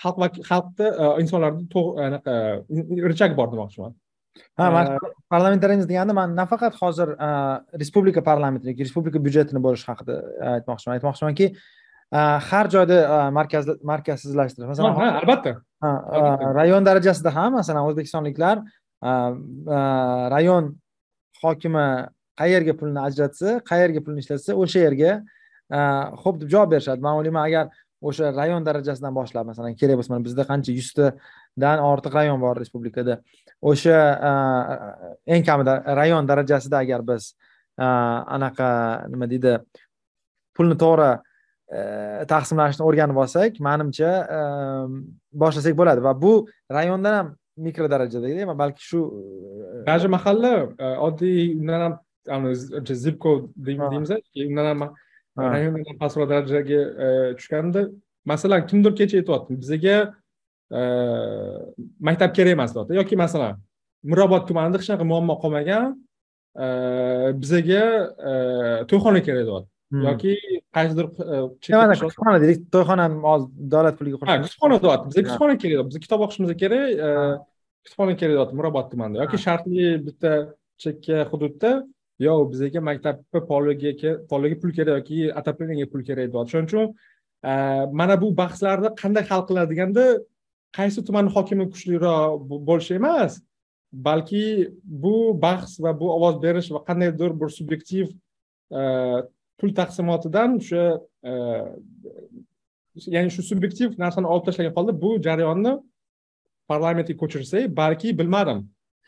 xalq 0.02 0.40
xalqda 0.50 0.86
insonlarda 1.22 1.82
anaqa 2.06 2.34
richak 3.10 3.36
bor 3.36 3.48
demoqchiman. 3.52 3.92
Ha 4.58 4.70
man 4.70 4.86
parlamentarizm 5.32 5.88
deganda 5.90 6.14
man 6.14 6.34
nafaqat 6.36 6.74
hozir 6.80 7.08
respublika 7.82 8.22
parlamenti 8.30 8.70
yoki 8.70 8.86
respublika 8.86 9.18
byudjetini 9.26 9.60
bo'lish 9.66 9.84
haqida 9.90 10.16
aytmoqchiman. 10.54 10.96
Aytmoqchimanki 10.98 11.46
har 12.12 12.68
joyda 12.68 13.30
markaz 13.30 13.66
markazsizlashtirish 13.82 14.68
masalan 14.68 14.94
ha 14.94 15.20
albatta. 15.22 15.52
Rayon 16.60 16.84
darajasida 16.84 17.30
ham 17.34 17.52
masalan 17.52 17.86
o'zbekistonliklar 17.88 18.62
rayon 20.34 20.74
hokimi 21.42 21.86
qayerga 22.40 22.74
pulni 22.80 23.00
ajratsa 23.08 23.60
qayerga 23.70 24.00
pulni 24.04 24.20
ishlatsa 24.24 24.56
o'sha 24.62 24.80
yerga 24.86 25.12
ho'p 26.22 26.40
deb 26.40 26.48
javob 26.54 26.74
berishadi. 26.74 27.00
Man 27.00 27.14
o'ylayman 27.20 27.46
agar 27.46 27.70
o'sha 28.02 28.32
rayon 28.34 28.64
darajasidan 28.66 29.14
boshlab 29.14 29.46
masalan 29.46 29.76
kerak 29.80 29.96
bo'lsa 30.00 30.10
mana 30.14 30.24
bizda 30.24 30.44
qancha 30.50 30.72
yuztadan 30.80 31.78
ortiq 31.92 32.12
rayon 32.18 32.40
bor 32.40 32.56
respublikada 32.62 33.20
o'sha 33.62 33.96
eng 35.26 35.44
kamida 35.48 35.78
rayon 36.00 36.26
darajasida 36.30 36.76
agar 36.84 37.00
biz 37.10 37.34
anaqa 38.36 38.68
nima 39.12 39.26
deydi 39.32 39.58
pulni 40.56 40.76
to'g'ri 40.84 41.10
taqsimlashni 42.32 42.82
o'rganib 42.88 43.16
olsak 43.22 43.60
manimcha 43.60 44.10
boshlasak 45.32 45.76
bo'ladi. 45.80 46.00
Va 46.02 46.12
bu 46.22 46.32
rayondan 46.72 47.14
ham 47.18 47.28
mikro 47.56 47.90
darajada 47.90 48.58
balki 48.58 48.82
shu 48.90 49.00
даже 49.86 50.08
mahalla 50.08 50.52
oddiy 51.06 51.54
undan 51.60 51.80
ham 52.28 52.54
zipko 53.04 53.50
deymiz 53.56 54.10
undan 54.50 54.66
ham 54.70 54.80
rayondan 55.38 55.84
ham 55.88 55.98
pastroq 56.02 56.28
darajaga 56.28 56.80
tushganda 57.38 57.82
masalan 58.24 58.66
kimdir 58.66 58.92
kecha 58.98 59.16
aytyapti 59.20 59.60
bizaga 59.62 59.96
maktab 62.00 62.30
kerak 62.36 62.52
emas 62.56 62.74
deyapti. 62.74 62.94
Yoki 63.00 63.16
masalan 63.16 63.54
mirobod 64.02 64.46
tumanida 64.48 64.78
hech 64.78 64.88
qanaqa 64.88 65.06
muammo 65.12 65.34
qolmagan 65.42 65.86
bizaga 67.42 67.82
to'yxona 68.90 69.20
kerak 69.26 69.44
deyapti. 69.48 69.70
Hmm. 69.90 70.02
yoki 70.06 70.34
qaysidir 70.76 71.06
mana 71.82 71.94
kutubxona 72.00 72.38
deylik 72.42 72.60
to'yxona 72.74 73.06
hozir 73.26 73.48
davlat 73.74 73.94
puliga 73.98 74.16
ha 74.30 74.36
kutubxona 74.44 74.76
deyapti 74.84 75.06
bizga 75.10 75.22
kutubxona 75.26 75.54
kerak 75.62 75.86
bizga 75.88 76.00
kitob 76.06 76.20
o'qishimiz 76.26 76.50
kerak 76.62 76.84
kutubxona 77.84 78.14
kerak 78.20 78.34
deyapti 78.36 78.58
mirobod 78.60 78.86
tumanida. 78.92 79.22
Yoki 79.24 79.38
shartli 79.46 79.86
bitta 80.06 80.32
chekka 80.82 81.16
hududda 81.30 81.70
yo 82.26 82.32
bizaga 82.52 82.80
maktabni 82.90 83.40
poliga 83.52 84.10
poliga 84.32 84.56
pul 84.62 84.70
kerak 84.78 84.94
yoki 84.98 85.18
отоплениеga 85.40 85.90
pul 85.92 86.02
kerak 86.08 86.32
deyapti 86.32 86.52
shuning 86.52 86.68
uchun 86.70 86.86
mana 88.00 88.14
bu 88.22 88.28
bahslarni 88.42 88.88
qanday 89.02 89.24
hal 89.30 89.42
qiladi 89.48 89.70
deganda 89.72 90.04
qaysi 90.78 91.00
tumanni 91.06 91.30
hokimi 91.36 91.64
kuchliroq 91.72 92.40
bo'lishi 92.68 92.94
emas 93.00 93.32
balki 93.92 94.44
bu 95.02 95.14
bahs 95.44 95.80
va 95.84 95.92
bu 96.00 96.06
ovoz 96.16 96.36
berish 96.44 96.68
va 96.74 96.80
qandaydir 96.88 97.30
bir 97.40 97.48
subyektiv 97.58 98.06
pul 99.60 99.70
taqsimotidan 99.80 100.56
o'sha 100.58 100.82
e, 101.30 101.32
ya'ni 103.16 103.30
shu 103.34 103.42
subyektiv 103.50 103.98
narsani 104.04 104.26
olib 104.32 104.44
tashlagan 104.48 104.74
holda 104.78 104.92
bu 105.02 105.10
jarayonni 105.26 105.72
parlamentga 106.70 107.14
ko'chirsak 107.22 107.70
balki 107.82 108.18
bilmadim. 108.18 108.58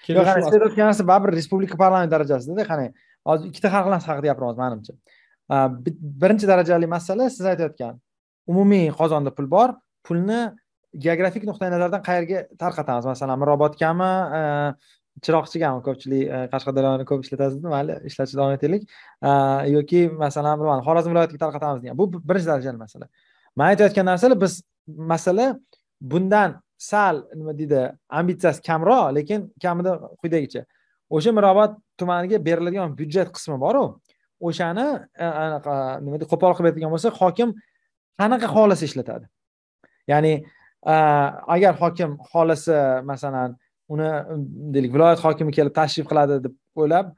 Aytayotgan 0.09 0.87
narsa 0.90 1.06
baribir 1.11 1.37
respublika 1.38 1.76
parlament 1.82 2.11
darajasidada 2.14 2.64
qani 2.71 2.87
hozir 3.28 3.50
ikkita 3.50 3.68
xalq 3.75 4.09
haqida 4.09 4.26
gapiramiz 4.30 4.59
manimcha. 4.64 4.94
Birinchi 6.23 6.47
darajali 6.52 6.87
masala 6.97 7.30
siz 7.30 7.47
aytayotgan 7.52 8.00
umumiy 8.52 8.90
qozonda 9.00 9.30
pul 9.37 9.47
bor 9.54 9.68
pulni 10.06 10.40
geografik 11.04 11.44
nuqtai 11.49 11.71
nazardan 11.75 12.02
qayerga 12.09 12.38
tarqatamiz? 12.62 13.04
Masalan 13.12 13.38
mirobodgami 15.21 15.23
chiroqchigami 15.23 15.83
ko'pchilik 15.83 16.28
e, 16.28 16.49
qashqadaryoni 16.52 17.04
ko'p 17.04 17.25
ishlatasizmi 17.25 17.69
mayli 17.69 17.92
ishlatishni 18.07 18.38
davom 18.38 18.52
etaylik 18.52 18.83
e, 19.23 19.31
yoki 19.71 20.09
masalan 20.09 20.59
bilmadim 20.61 20.85
xorazm 20.85 21.11
viloyatiga 21.11 21.38
tarqatamiz 21.45 21.83
degan 21.83 21.99
bu 21.99 22.12
birinchi 22.12 22.47
darajali 22.47 22.76
masala. 22.76 23.09
Man 23.57 23.66
aytayotgan 23.69 24.07
narsalar 24.07 24.40
biz 24.40 24.62
masala 24.87 25.59
bundan 26.00 26.61
sal 26.78 27.25
nima 27.35 27.59
deydi 27.59 27.92
ambitsiyasi 28.09 28.62
kamroq 28.62 29.14
lekin 29.16 29.52
kamida 29.62 29.99
quyidagicha. 30.21 30.64
O'sha 31.11 31.33
mirobod 31.33 31.76
tumaniga 31.99 32.45
beriladigan 32.45 32.97
byudjet 32.97 33.33
qismi 33.37 33.61
boru 33.61 34.00
o'shani 34.40 34.87
e, 35.16 35.25
anaqa 35.25 36.00
nima 36.04 36.16
deydi 36.19 36.31
qo'pol 36.33 36.57
qilib 36.57 36.71
aytadigan 36.71 36.92
bo'lsak 36.95 37.14
hokim 37.23 37.54
qanaqa 38.21 38.47
xohlasa 38.54 38.85
ishlatadi? 38.88 39.26
Ya'ni 40.09 40.45
agar 41.54 41.75
hokim 41.83 42.19
xohlasa 42.33 43.02
masalan 43.04 43.57
uni 43.94 44.08
deylik 44.75 44.92
viloyat 44.94 45.20
hokimi 45.25 45.52
kelib 45.56 45.75
tashrif 45.80 46.06
qiladi 46.11 46.40
deb 46.44 46.54
o'ylab 46.80 47.12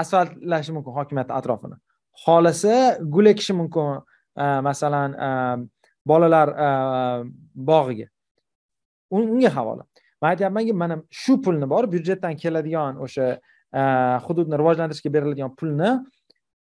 asfaltlashi 0.00 0.72
mumkin 0.76 0.92
hokimiyatni 0.98 1.34
atrofini. 1.40 1.76
Xohlasa 2.24 2.74
gul 3.14 3.26
ekishi 3.32 3.54
mumkin 3.60 4.00
masalan 4.68 5.10
bolalar 6.06 6.48
bog'iga. 7.70 8.06
Unga 9.10 9.50
havola. 9.56 9.84
Man 10.22 10.34
aytyapmanki 10.34 10.72
mana 10.82 10.96
shu 11.10 11.40
pulni 11.44 11.66
bor 11.72 11.84
byudjetdan 11.92 12.36
keladigan 12.42 13.00
o'sha 13.04 13.26
hududni 14.26 14.54
rivojlantirishga 14.60 15.10
beriladigan 15.16 15.52
pulni 15.58 15.90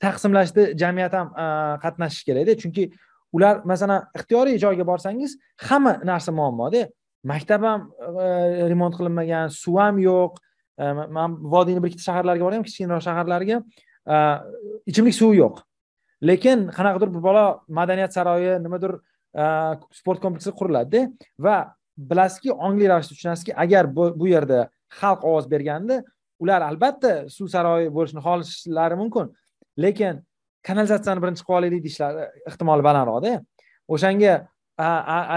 taqsimlashda 0.05 0.63
jamiyat 0.83 1.13
ham 1.19 1.29
qatnashishi 1.85 2.25
kerakda. 2.29 2.53
Chunki 2.63 2.85
ular 3.37 3.55
masalan 3.71 4.01
ixtiyoriy 4.19 4.59
joyga 4.65 4.85
borsangiz 4.91 5.39
hamma 5.69 5.93
narsa 6.11 6.33
muammoda. 6.41 6.83
Maktab 7.25 7.65
ham 7.65 7.91
e, 7.99 8.27
e, 8.63 8.69
remont 8.71 8.95
qilinmagan 8.97 9.53
suv 9.53 9.79
ham 9.81 9.99
yo'q. 9.99 10.39
E, 10.79 10.85
man 11.17 11.37
vodiyni 11.55 11.83
bir 11.83 11.93
ikkita 11.93 12.07
shaharlarga 12.09 12.45
borganman 12.47 12.67
kichkinaroq 12.69 13.05
shaharlarga? 13.09 13.61
E, 14.13 14.17
ichimlik 14.91 15.17
suvi 15.21 15.41
yo'q. 15.43 15.63
Lekin 16.31 16.69
qanaqadir 16.77 17.13
bir 17.15 17.23
bola 17.29 17.45
madaniyat 17.69 18.15
saroyi 18.17 18.59
nimadir 18.67 18.97
e, 18.97 19.45
sport 20.01 20.21
kompleksi 20.25 20.53
quriladida 20.61 21.09
va 21.47 21.57
bilasizki 21.97 22.53
ongli 22.53 22.89
ravishda 22.91 23.15
tushunasizki 23.15 23.57
agar 23.65 23.89
bu 23.95 24.29
yerda 24.29 24.69
xalq 25.01 25.25
ovoz 25.31 25.51
berganda 25.51 26.03
ular 26.41 26.63
albatta 26.63 27.29
suv 27.37 27.49
saroyi 27.55 27.91
bo'lishini 27.97 28.23
xohlashlari 28.27 28.97
mumkin. 29.03 29.31
Lekin 29.79 30.23
kanalizatsiyani 30.67 31.23
birinchi 31.23 31.45
qilib 31.45 31.59
olaylik 31.59 31.83
deyishlari 31.87 32.27
ehtimoli 32.49 32.83
balandroqda 32.89 33.33
o'shanga 33.95 34.35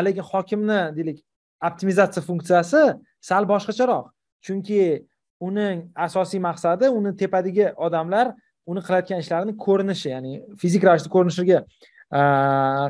lekin 0.07 0.25
hokimni 0.31 0.79
deylik 0.97 1.19
optimizatsiya 1.61 2.23
funksiyasi 2.23 2.83
sal 3.21 3.45
boshqacharoq. 3.49 4.09
Chunki 4.45 5.05
uning 5.39 5.89
asosiy 5.95 6.39
maqsadi 6.41 6.89
uni 6.89 7.13
tepadagi 7.17 7.69
odamlar 7.87 8.33
uni 8.67 8.81
qilayotgan 8.85 9.21
ishlarini 9.23 9.53
ko'rinishi 9.65 10.09
ya'ni 10.13 10.33
fizik 10.61 10.83
ravishda 10.87 11.11
ko'rinishiga 11.15 11.61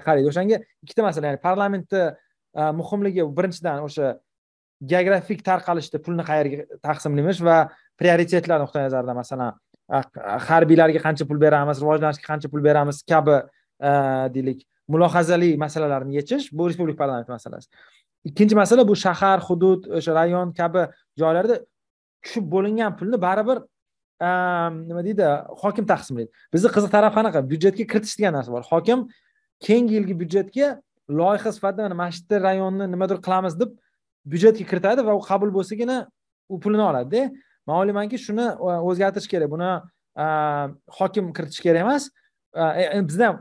qaraydi 0.05 0.31
o'shanga 0.31 0.61
ikkita 0.85 1.03
masala 1.07 1.31
ya'ni 1.31 1.41
parlamentni 1.47 2.03
muhimligi 2.79 3.27
birinchidan 3.37 3.83
o'sha 3.87 4.15
geografik 4.91 5.43
tarqalishda 5.49 6.01
pulni 6.05 6.23
qayerga 6.29 6.79
taqsimlaymiz 6.87 7.43
va 7.47 7.57
prioritetlar 7.99 8.61
nuqtai 8.63 8.87
nazaridan 8.87 9.17
masalan 9.21 9.51
harbiylarga 10.49 11.03
qancha 11.07 11.27
pul 11.29 11.39
beramiz 11.45 11.81
rivojlanishga 11.83 12.25
qancha 12.31 12.51
pul 12.53 12.63
beramiz 12.69 13.03
kabi 13.11 13.37
deylik 14.35 14.65
mulohazali 14.87 15.57
masalalarni 15.57 16.15
yechish 16.19 16.51
bu 16.57 16.69
respublika 16.69 16.97
parlamenti 17.03 17.31
masalasi. 17.31 17.67
Ikkinchi 18.27 18.55
masala 18.61 18.87
bu 18.87 18.95
shahar 19.05 19.39
hudud 19.47 19.81
o'sha 19.97 20.11
rayon 20.19 20.53
kabi 20.59 20.81
joylarda 21.21 21.55
tushib 22.23 22.45
bo'lingan 22.53 22.91
pulni 22.99 23.17
baribir 23.25 23.57
nima 24.89 25.01
deydi 25.05 25.25
hokim 25.61 25.85
taqsimlaydi. 25.91 26.29
Bizni 26.53 26.69
qiziq 26.75 26.91
taraf 26.91 27.13
qanaqa? 27.17 27.39
Byudjetga 27.51 27.83
kiritish 27.91 28.17
degan 28.19 28.33
narsa 28.37 28.51
bor. 28.51 28.63
Hokim 28.73 29.07
keyingi 29.65 29.93
yilgi 29.97 30.15
byudjetga 30.21 30.67
loyiha 31.19 31.51
sifatida 31.51 31.83
mana 31.83 31.95
mana 32.01 32.11
shu 32.11 32.21
yerda 32.23 32.43
rayonni 32.47 32.85
nimadir 32.93 33.17
qilamiz 33.25 33.59
deb 33.61 33.71
byudjetga 34.31 34.65
kiritadi 34.71 35.05
va 35.07 35.13
u 35.19 35.21
qabul 35.29 35.51
bo'lsagina 35.57 35.97
u 36.49 36.59
pulini 36.63 36.85
oladida 36.89 37.21
man 37.67 37.75
o'ylaymanki 37.81 38.17
shuni 38.25 38.45
e, 38.47 38.71
o'zgartirish 38.89 39.29
kerak. 39.33 39.49
Buni 39.55 39.69
e, 40.23 40.25
hokim 40.99 41.33
kiritish 41.37 41.61
kerak 41.65 41.81
emas. 41.85 42.09
E, 42.55 43.01
bizda 43.09 43.27
ham 43.29 43.37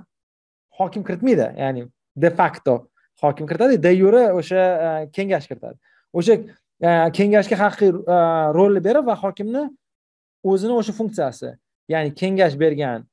hokim 0.78 1.02
kiritmaydi 1.08 1.46
ya'ni 1.62 1.88
de 2.16 2.30
facto. 2.30 2.88
Hokim 3.23 3.46
kiritadi. 3.46 3.82
De 3.82 3.92
yure 3.94 4.32
o'sha 4.32 4.62
e, 4.87 5.11
kengash 5.11 5.46
kiritadi. 5.50 5.76
O'sha 6.12 6.35
e, 6.80 6.90
kengashga 7.18 7.56
haqiqiy 7.64 7.92
e, 7.92 8.16
rolni 8.56 8.82
berib 8.85 9.06
va 9.11 9.16
hokimni 9.25 9.66
o'zini 10.44 10.75
o'sha 10.80 10.92
funksiyasi 11.00 11.52
ya'ni 11.92 12.14
kengash 12.14 12.56
bergan 12.61 13.06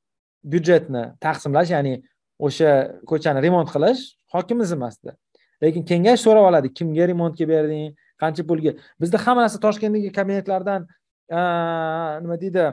byudjetni 0.44 1.04
taqsimlash 1.24 1.70
ya'ni 1.74 1.94
o'sha 2.38 2.70
ko'chani 3.10 3.42
remont 3.46 3.70
qilish 3.74 4.02
hokimni 4.34 4.66
zimmasida. 4.72 5.16
Lekin 5.62 5.86
kengash 5.90 6.20
so'rab 6.26 6.50
oladi 6.50 6.72
kimga 6.78 7.08
remontga 7.08 7.48
berding 7.48 7.94
qancha 8.20 8.42
pulga. 8.48 8.74
Bizda 9.00 9.18
hamma 9.24 9.46
narsa 9.46 9.60
toshkentdagi 9.66 10.12
kabinetlardan 10.18 10.86
nima 12.24 12.36
deydi 12.42 12.66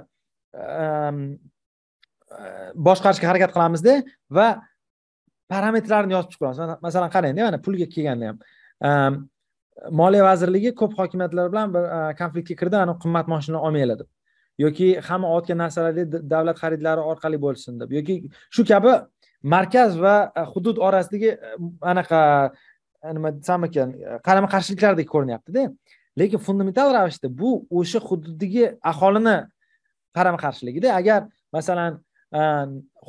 boshqarishga 2.88 3.28
harakat 3.28 3.54
qilamizda 3.56 4.02
va 4.38 4.48
parametrlarni 5.52 6.14
yozib 6.18 6.32
chiqib 6.32 6.48
olasiz 6.48 6.82
masalan 6.88 7.10
qarangda 7.16 7.42
mana 7.48 7.60
pulga 7.66 7.88
kelganda 7.96 8.26
ham 8.30 8.38
moliya 10.00 10.24
vazirligi 10.30 10.72
ko'p 10.82 10.94
hokimiyatlar 11.00 11.46
bilan 11.54 11.68
bir 11.76 11.84
konfliktga 12.22 12.56
kirdi 12.62 12.78
ana 12.86 12.94
qimmat 13.04 13.26
moshina 13.34 13.60
olmanglar 13.68 13.98
deb 14.02 14.10
yoki 14.64 15.00
hamma 15.08 15.28
olayotgan 15.32 15.58
narsalarni 15.64 16.04
davlat 16.34 16.58
xaridlari 16.64 17.02
orqali 17.12 17.38
bo'lsin 17.46 17.80
deb. 17.82 17.92
Yoki 17.98 18.16
shu 18.56 18.66
kabi 18.72 18.94
markaz 19.54 19.92
va 20.04 20.16
hudud 20.54 20.78
orasidagi 20.88 21.32
anaqa 21.92 22.20
nima 23.16 23.32
desam 23.40 23.66
ekan 23.68 23.96
qarama 24.28 24.50
qarshiliklardek 24.54 25.08
ko'rinyaptida. 25.14 25.64
Lekin 26.20 26.40
fundamental 26.48 26.94
ravishda 26.98 27.28
bu 27.42 27.50
o'sha 27.80 28.00
hududdagi 28.10 28.64
aholini 28.92 29.38
qarama 30.18 30.40
qarshiligida 30.46 30.90
agar 31.00 31.22
masalan 31.56 31.92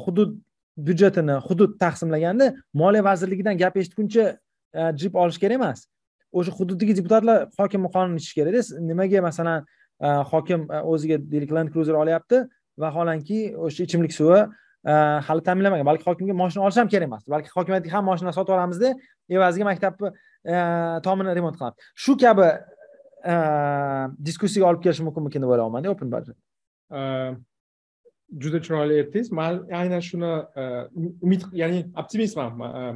hudud 0.02 0.30
byudjetini 0.76 1.36
hudud 1.46 1.78
taqsimlaganda 1.80 2.54
moliya 2.74 3.04
vazirligidan 3.04 3.58
gap 3.58 3.76
eshitguncha 3.76 4.38
e, 4.74 4.92
jip 4.96 5.14
olish 5.16 5.38
kerak 5.38 5.60
emas. 5.60 5.86
O'sha 6.32 6.52
hududdagi 6.58 6.96
deputatlar 6.96 7.48
hokimni 7.58 7.90
qonun 7.96 8.16
ichishi 8.20 8.40
kerakda. 8.40 8.62
Nimaga 8.88 9.22
masalan 9.28 9.66
e, 10.00 10.08
hokim 10.32 10.66
e, 10.70 10.82
o'ziga 10.94 11.20
deylik 11.32 11.52
land 11.52 11.72
cruiser 11.74 11.98
olyapti 12.02 12.44
vaholanki 12.78 13.40
o'sha 13.56 13.84
ichimlik 13.86 14.12
suvi 14.16 14.42
hali 15.28 15.42
ta'minlamagan 15.46 15.86
balki 15.86 16.04
hokimga 16.08 16.34
moshina 16.42 16.64
olish 16.66 16.80
ham 16.80 16.88
kerak 16.88 17.10
emas. 17.10 17.22
Balki 17.28 17.52
hokimiyatga 17.56 17.92
ham 17.92 18.08
moshinani 18.10 18.34
sotib 18.38 18.56
olamizda 18.56 18.94
evaziga 19.30 19.68
maktabni 19.70 20.10
tomini 21.06 21.36
remont 21.38 21.56
qilamiz. 21.58 21.76
Shu 21.94 22.16
kabi 22.24 22.48
diskussiyaga 24.26 24.72
olib 24.72 24.82
kelishi 24.84 25.06
mumkinmikin 25.06 25.44
deb 25.44 25.54
o'ylayapmanda 25.54 25.94
open 25.94 26.10
budget. 26.10 26.36
Juda 28.38 28.60
chiroyli 28.64 28.94
aytdingiz 29.02 29.32
man 29.32 29.62
aynan 29.80 30.00
shuni 30.00 30.32
umid 31.22 31.42
ya'ni 31.52 31.80
optimistman 31.96 32.50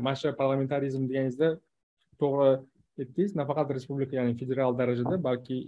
mana 0.05 0.14
shu 0.16 0.33
parlamentarizm 0.40 1.09
deganingizda 1.11 1.49
to'g'ri 2.20 2.51
aytdingiz 3.03 3.37
nafaqat 3.40 3.70
respublika 3.77 4.16
ya'ni 4.16 4.35
federal 4.40 4.79
darajada 4.79 5.16
balki 5.29 5.59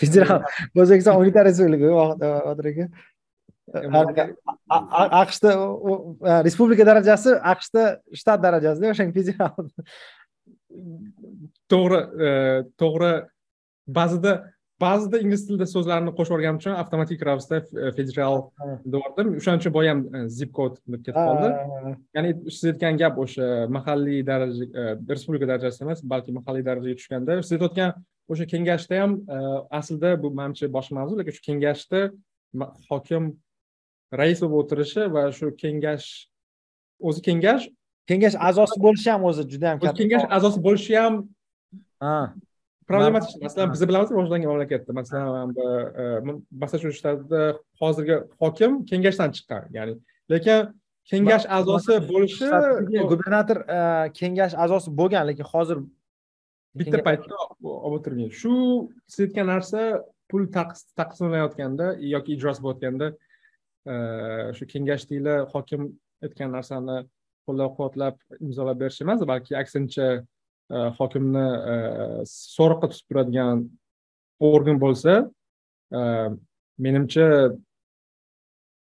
federal 0.00 0.40
o'zbekiston 0.76 1.20
unitar 1.22 1.44
respublika 1.50 1.86
botir 1.92 2.88
aka 4.00 4.24
aqshda 5.22 5.50
respublika 6.46 6.84
darajasi 6.90 7.30
aqshda 7.52 7.82
shtat 8.20 8.42
darajasida 8.46 8.90
o'shanga 8.92 9.12
federal. 9.18 9.54
To'g'ri 11.72 12.00
to'g'ri. 12.80 13.12
Ba'zida 13.98 14.32
ba'zida 14.80 15.20
ingliz 15.22 15.44
tilida 15.46 15.66
so'zlarni 15.70 16.12
qo'shib 16.18 16.34
yuborganim 16.34 16.58
uchun 16.60 16.74
avtomatik 16.82 17.22
ravishda 17.28 17.60
e, 17.62 17.92
federal 17.98 18.40
deyordim 18.94 19.30
o'shaning 19.38 19.62
uchun 19.62 19.74
boya 19.76 19.92
ham 19.94 20.00
e, 20.16 20.22
zip 20.38 20.50
kod 20.58 20.80
deb 20.94 21.04
ketib 21.06 21.20
qoldi. 21.20 21.50
ya'ni 22.16 22.32
siz 22.56 22.64
aytgan 22.72 22.98
gap 23.02 23.20
o'sha 23.24 23.48
mahalliy 23.76 24.24
daraja 24.30 24.66
e, 24.66 24.84
respublika 25.12 25.48
darajasida 25.52 25.86
emas 25.86 26.02
balki 26.14 26.34
mahalliy 26.38 26.66
darajaga 26.68 26.98
tushganda 27.00 27.38
siz 27.42 27.54
aytayotgan 27.56 27.94
o'sha 28.32 28.48
kengashda 28.52 29.00
ham 29.02 29.12
aslida 29.80 30.14
bu 30.22 30.32
manimcha 30.40 30.70
boshqa 30.76 30.98
mavzu 30.98 31.20
lekin 31.20 31.36
shu 31.36 31.44
kengashda 31.48 32.00
hokim 32.90 33.30
rais 34.20 34.42
bo'lib 34.42 34.56
o'tirishi 34.62 35.06
va 35.14 35.28
shu 35.38 35.52
kengash 35.62 36.08
o'zi 37.08 37.20
kengash 37.28 37.68
kengash 38.10 38.36
a'zosi 38.48 38.80
bo'lishi 38.86 39.08
ham 39.14 39.28
o'zi 39.30 39.46
juda 39.52 39.72
yam 39.72 39.78
katta 39.84 39.98
kengash 40.00 40.26
a'zosi 40.36 40.64
bo'lishi 40.66 40.98
ham 41.02 41.22
problematik 42.88 43.42
masalan 43.42 43.72
biz 43.74 43.82
bilamiz 43.88 44.10
rivojlangan 44.12 44.48
mamlakatda 44.52 44.92
masalan 45.00 45.52
massachusets 46.62 46.98
shtatida 47.00 47.42
hozirgi 47.80 48.16
hokim 48.42 48.72
kengashdan 48.90 49.30
chiqqan 49.36 49.68
ya'ni 49.76 49.94
lekin 50.32 50.72
kengash 51.10 51.46
a'zosi 51.58 51.94
bo'lishi 52.10 52.48
gubernator 53.10 53.58
kengash 54.18 54.54
a'zosi 54.64 54.96
bo'lgan 55.00 55.24
lekin 55.30 55.46
hozir 55.52 55.78
bitta 56.78 57.00
paytda 57.06 57.38
olib 57.86 57.98
o'tirgan 57.98 58.30
shu 58.40 58.54
siz 59.12 59.26
aytgan 59.26 59.50
narsa 59.52 59.80
pul 60.30 60.46
taqsimlanayotganda 60.98 61.86
yoki 62.14 62.36
ijrosi 62.36 62.64
bo'layotganda 62.64 63.10
e, 63.92 63.94
shu 64.56 64.64
kengashdaglar 64.72 65.44
hokim 65.54 65.82
aytgan 66.26 66.50
narsani 66.56 66.98
qo'llab 67.46 67.76
quvvatlab 67.76 68.16
imzolab 68.40 68.80
berish 68.82 69.02
emas 69.04 69.24
balki 69.32 69.56
aksincha 69.62 70.08
hokimni 70.98 71.46
e, 71.72 71.74
so'roqqa 72.30 72.90
tutib 72.92 73.06
turadigan 73.10 73.64
organ 74.40 74.80
bo'lsa 74.84 75.12
e, 75.98 76.00
menimcha 76.86 77.26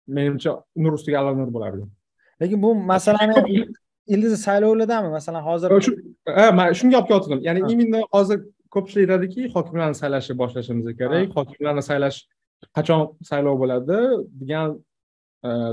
menimcha 0.07 0.51
nur 0.75 0.93
ustiga 0.97 1.19
allo 1.21 1.35
nur 1.37 1.53
bo'lardi. 1.55 1.83
Lekin 2.41 2.63
bu 2.63 2.75
masalani 2.75 3.65
ildizi 4.07 4.37
saylovlardami? 4.37 5.09
Masalan 5.09 5.43
hozir 5.49 5.69
man 6.59 6.73
shunga 6.79 6.97
olib 6.99 7.07
kelyotgandim 7.09 7.41
ya'ni 7.47 7.59
именно 7.73 8.01
hozir 8.13 8.37
ko'pchilik 8.75 9.03
aytadiki 9.05 9.41
hokimlarni 9.55 9.97
saylashni 10.01 10.35
boshlashimiz 10.41 10.85
kerak 10.99 11.35
hokimlarni 11.37 11.83
saylash 11.89 12.17
qachon 12.77 13.01
saylov 13.29 13.55
bo'ladi 13.61 13.97
degan 14.41 14.69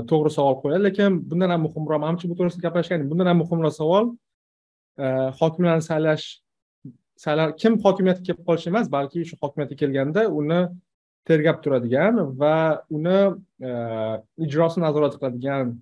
to'g'ri 0.09 0.31
savol 0.37 0.55
qo'yadi. 0.61 0.83
Lekin 0.87 1.11
bundan 1.29 1.49
ham 1.53 1.61
muhimroq 1.67 1.99
manimcha 2.05 2.25
bu 2.31 2.35
to'g'risida 2.39 2.63
gaplashgan 2.67 3.09
bundan 3.11 3.27
ham 3.31 3.37
muhimroq 3.43 3.73
savol 3.81 4.05
hokimlarni 5.39 5.83
saylash 5.91 6.25
sayla 7.25 7.55
kim 7.61 7.79
hokimiyatga 7.85 8.23
kelib 8.27 8.43
qolishi 8.47 8.69
emas 8.73 8.91
balki 8.97 9.25
shu 9.29 9.37
hokimiyatga 9.41 9.77
kelganda 9.81 10.27
uni 10.39 10.59
tergab 11.29 11.61
turadigan 11.63 12.19
va 12.41 12.55
uni 12.97 13.19
ijrosini 14.45 14.83
nazorat 14.87 15.19
qiladigan 15.19 15.75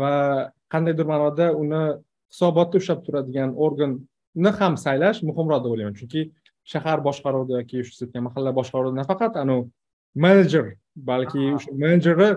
va 0.00 0.14
qandaydir 0.72 1.06
ma'noda 1.12 1.46
uni 1.62 1.82
hisobotda 2.32 2.80
ushlab 2.82 3.04
turadigan 3.06 3.54
organni 3.66 4.50
ham 4.60 4.76
saylash 4.84 5.22
muhimroq 5.28 5.64
deb 5.64 5.72
o'ylayman. 5.74 5.96
Chunki 6.00 6.30
shahar 6.72 6.98
boshqaruvida 7.08 7.60
yoki 7.60 7.84
shu 7.86 8.04
aytgan 8.04 8.26
mahalla 8.28 8.52
boshqaruvida 8.60 9.00
nafaqat 9.02 9.40
anavi 9.42 9.64
menejer 10.24 10.66
balki 11.10 11.42
o'sha 11.58 11.74
menejerni 11.84 12.30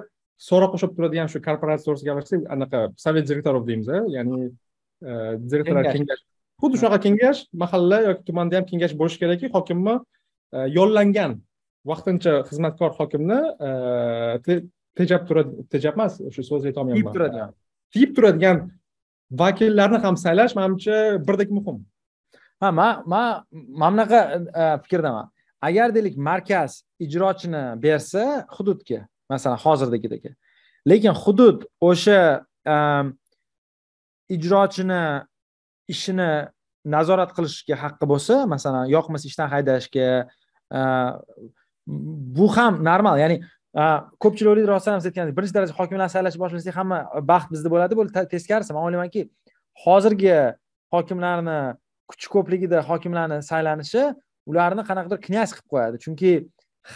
so'roq 0.49 0.77
ushlab 0.77 0.93
turadigan 0.97 1.31
shu 1.33 1.41
korporatsiya 1.47 1.87
to'g'risida 1.87 2.09
gapirsak 2.11 2.45
anaqa 2.55 2.79
sovet 3.05 3.25
direktorov 3.29 3.67
deymiz 3.69 3.89
ya'ni 4.15 4.39
e, 4.45 4.51
direktorlar 5.01 5.93
kengash. 5.93 6.21
xuddi 6.61 6.77
shunaqa 6.81 6.99
kengash 7.05 7.39
mahalla 7.63 7.97
yoki 8.07 8.23
tumanda 8.27 8.55
ham 8.57 8.65
kengash 8.71 8.93
bo'lishi 8.99 9.19
kerakki 9.21 9.47
hokimni 9.55 9.95
e, 10.55 10.59
yollangan 10.77 11.31
vaqtincha 11.91 12.33
xizmatkor 12.49 12.91
hokimni 12.99 13.39
e, 13.67 14.59
tejab 14.99 15.21
turadi 15.29 15.65
tejab 15.73 15.97
emas 15.97 16.19
shu 16.33 16.41
so'zni 16.49 16.71
aytolmayapman 16.71 17.01
tiyib 17.01 17.15
turadigan. 17.15 17.49
Tiyib 17.93 18.11
turadigan 18.17 18.57
vakillarni 19.43 19.99
ham 20.05 20.15
saylash 20.25 20.53
manimcha 20.59 20.97
birdek 21.27 21.49
muhim. 21.57 21.77
Ha 22.61 22.71
man 22.79 23.03
man 23.13 23.43
mana 23.81 23.91
bunaqa 23.93 24.19
e, 24.61 24.63
fikrdaman. 24.83 25.25
Agar 25.67 25.87
deylik 25.95 26.15
markaz 26.29 26.71
ijrochini 27.05 27.63
bersa 27.85 28.23
hududga 28.55 28.99
masalan 29.29 29.59
hozirdagidek 29.65 30.23
lekin 30.91 31.13
hudud 31.23 31.65
o'sha 31.89 32.19
e, 32.73 32.75
ijrochini 34.35 35.03
ishini 35.93 36.31
nazorat 36.95 37.31
qilishga 37.37 37.75
haqqi 37.83 38.05
bo'lsa 38.11 38.35
masalan 38.53 38.85
yoqmasa 38.95 39.25
ishdan 39.31 39.47
haydashga 39.53 40.07
bu 42.37 42.47
ham 42.55 42.73
normal. 42.89 43.15
Ya'ni 43.23 43.37
ko'pchilik 44.23 44.49
o'ylaydi 44.51 44.69
rostdan 44.73 44.93
ham 44.95 45.01
siz 45.01 45.09
aytgandek 45.11 45.35
birinchi 45.37 45.55
daraja 45.57 45.73
hokimlar 45.79 46.09
saylash 46.15 46.37
boshlasak 46.43 46.75
hamma 46.79 46.97
baxt 47.31 47.49
bizda 47.53 47.69
bo'ladi 47.73 47.93
bu 47.99 48.03
teskarisi. 48.33 48.73
Man 48.75 48.83
o'ylaymanki 48.87 49.21
hozirgi 49.85 50.35
hokimlarni 50.93 51.59
kuchi 52.11 52.27
ko'pligida 52.33 52.79
hokimlarni 52.89 53.37
saylanishi 53.51 54.03
ularni 54.49 54.83
qanaqadir 54.89 55.19
knyaz 55.27 55.49
qilib 55.55 55.69
qo'yadi. 55.73 55.97
Chunki 56.05 56.31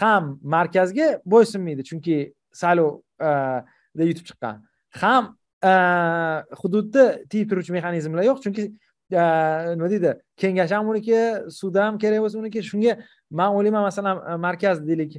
ham 0.00 0.22
markazga 0.54 1.08
bo'ysunmaydi 1.32 1.82
chunki 1.88 2.16
saylovda 2.62 4.04
yutib 4.10 4.24
chiqqan. 4.28 4.56
Ham 5.02 5.24
hududni 5.62 7.06
tiyib 7.30 7.48
turuvchi 7.50 7.72
mexanizmlar 7.72 8.24
yo'q 8.28 8.42
chunki 8.44 8.64
nima 9.10 9.88
deydi 9.90 10.12
kengash 10.36 10.72
ham 10.76 10.88
uniki 10.92 11.20
sud 11.58 11.74
ham 11.80 11.98
kerak 11.98 12.20
bo'lsa 12.24 12.38
uniki 12.42 12.62
shunga 12.70 12.98
man 13.30 13.54
o'ylayman 13.56 13.82
masalan 13.88 14.40
markaz 14.40 14.82
deylik 14.88 15.16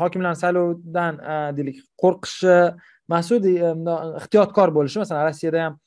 hokimlarni 0.00 0.38
saylovdan 0.44 1.22
deylik 1.56 1.80
qo'rqishi 2.02 2.56
emasku 3.08 3.40
ehtiyotkor 4.20 4.68
bo'lishi 4.76 4.98
masalan 5.02 5.28
rossiyada 5.28 5.64
ham 5.64 5.78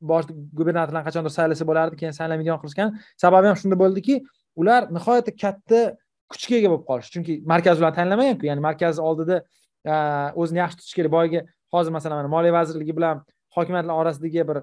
bosh 0.00 0.26
gubernatorlarni 0.58 1.06
qachondir 1.08 1.32
saylasa 1.38 1.64
bo'lardi 1.70 1.96
keyin 2.00 2.14
saylamaydigan 2.18 2.60
qilishgan. 2.62 2.88
Sababi 3.22 3.46
ham 3.50 3.56
shunda 3.62 3.76
bo'ldiki 3.82 4.14
ular 4.60 4.88
nihoyatda 4.96 5.32
katta 5.42 5.80
kuchga 6.32 6.56
ega 6.60 6.68
bo'lib 6.72 6.84
qolish 6.90 7.08
chunki 7.14 7.34
markaz 7.52 7.80
ularni 7.80 7.96
tanlamaganku 8.00 8.48
ya'ni 8.50 8.62
markaz 8.68 8.98
oldida 9.08 9.42
o'zini 10.40 10.58
yaxshi 10.62 10.80
tutish 10.80 10.96
kerak 10.98 11.12
boyagi 11.16 11.40
hozir 11.74 11.92
masalan 11.92 12.16
mana 12.20 12.28
moliya 12.28 12.52
vazirligi 12.52 12.96
bilan 12.96 13.24
hokimiyatlar 13.56 13.94
orasidagi 13.94 14.48
bir 14.48 14.58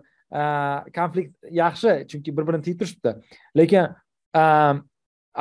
konflikt 0.97 1.35
yaxshi 1.61 1.91
chunki 2.09 2.37
bir 2.37 2.47
birini 2.47 2.63
tiyib 2.65 2.79
turishibdi. 2.79 3.15
Lekin 3.57 3.85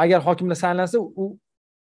agar 0.05 0.21
hokimlar 0.27 0.55
saylansa 0.55 0.99
u 0.99 1.39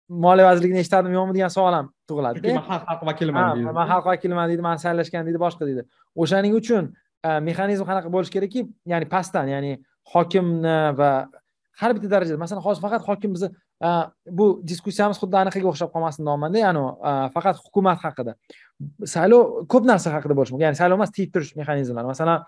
moliya 0.08 0.46
vazirligini 0.50 0.78
eshitadimi 0.84 1.14
yo'qmi 1.14 1.34
degan 1.36 1.52
savol 1.56 1.74
ham 1.78 1.90
tug'iladi 2.08 2.54
man 2.54 2.64
xalq 2.68 3.02
vakiliman 3.10 3.56
deydi. 3.56 3.72
man 3.78 3.88
xalq 3.88 4.06
vakiliman 4.12 4.48
deydi 4.50 4.62
mani 4.68 4.78
saylashgan 4.84 5.26
deydi 5.26 5.40
boshqa 5.44 5.66
deydi. 5.68 5.82
O'shaning 6.22 6.54
uchun 6.60 6.84
mexanizm 7.48 7.84
qanaqa 7.90 8.08
bo'lishi 8.14 8.32
kerakki 8.36 8.60
ya'ni 8.92 9.06
pastdan 9.14 9.46
ya'ni 9.54 9.72
hokimni 10.14 10.78
va 11.00 11.10
har 11.80 11.94
bitta 11.94 12.10
darajada. 12.14 12.38
Masalan 12.44 12.62
hozir 12.62 12.82
faqat 12.86 13.02
hokim 13.08 13.34
bizni 13.36 13.48
bu 14.38 14.46
diskussiyamiz 14.70 15.18
xuddi 15.22 15.38
aniqiga 15.42 15.68
o'xshab 15.72 15.92
qolmasin 15.94 16.26
deyapmanda 16.26 16.58
ya'ni 16.64 16.82
faqat 17.36 17.62
hukumat 17.64 18.02
haqida. 18.06 18.34
Saylov 19.14 19.64
ko'p 19.72 19.88
narsa 19.92 20.12
haqida 20.16 20.36
bo'lishi 20.38 20.54
mumkin. 20.54 20.66
Ya'ni 20.68 20.80
saylov 20.80 21.00
emas 21.00 21.14
tiyib 21.16 21.32
turish 21.34 21.54
mexanizmlari. 21.60 22.06
Masalan 22.12 22.38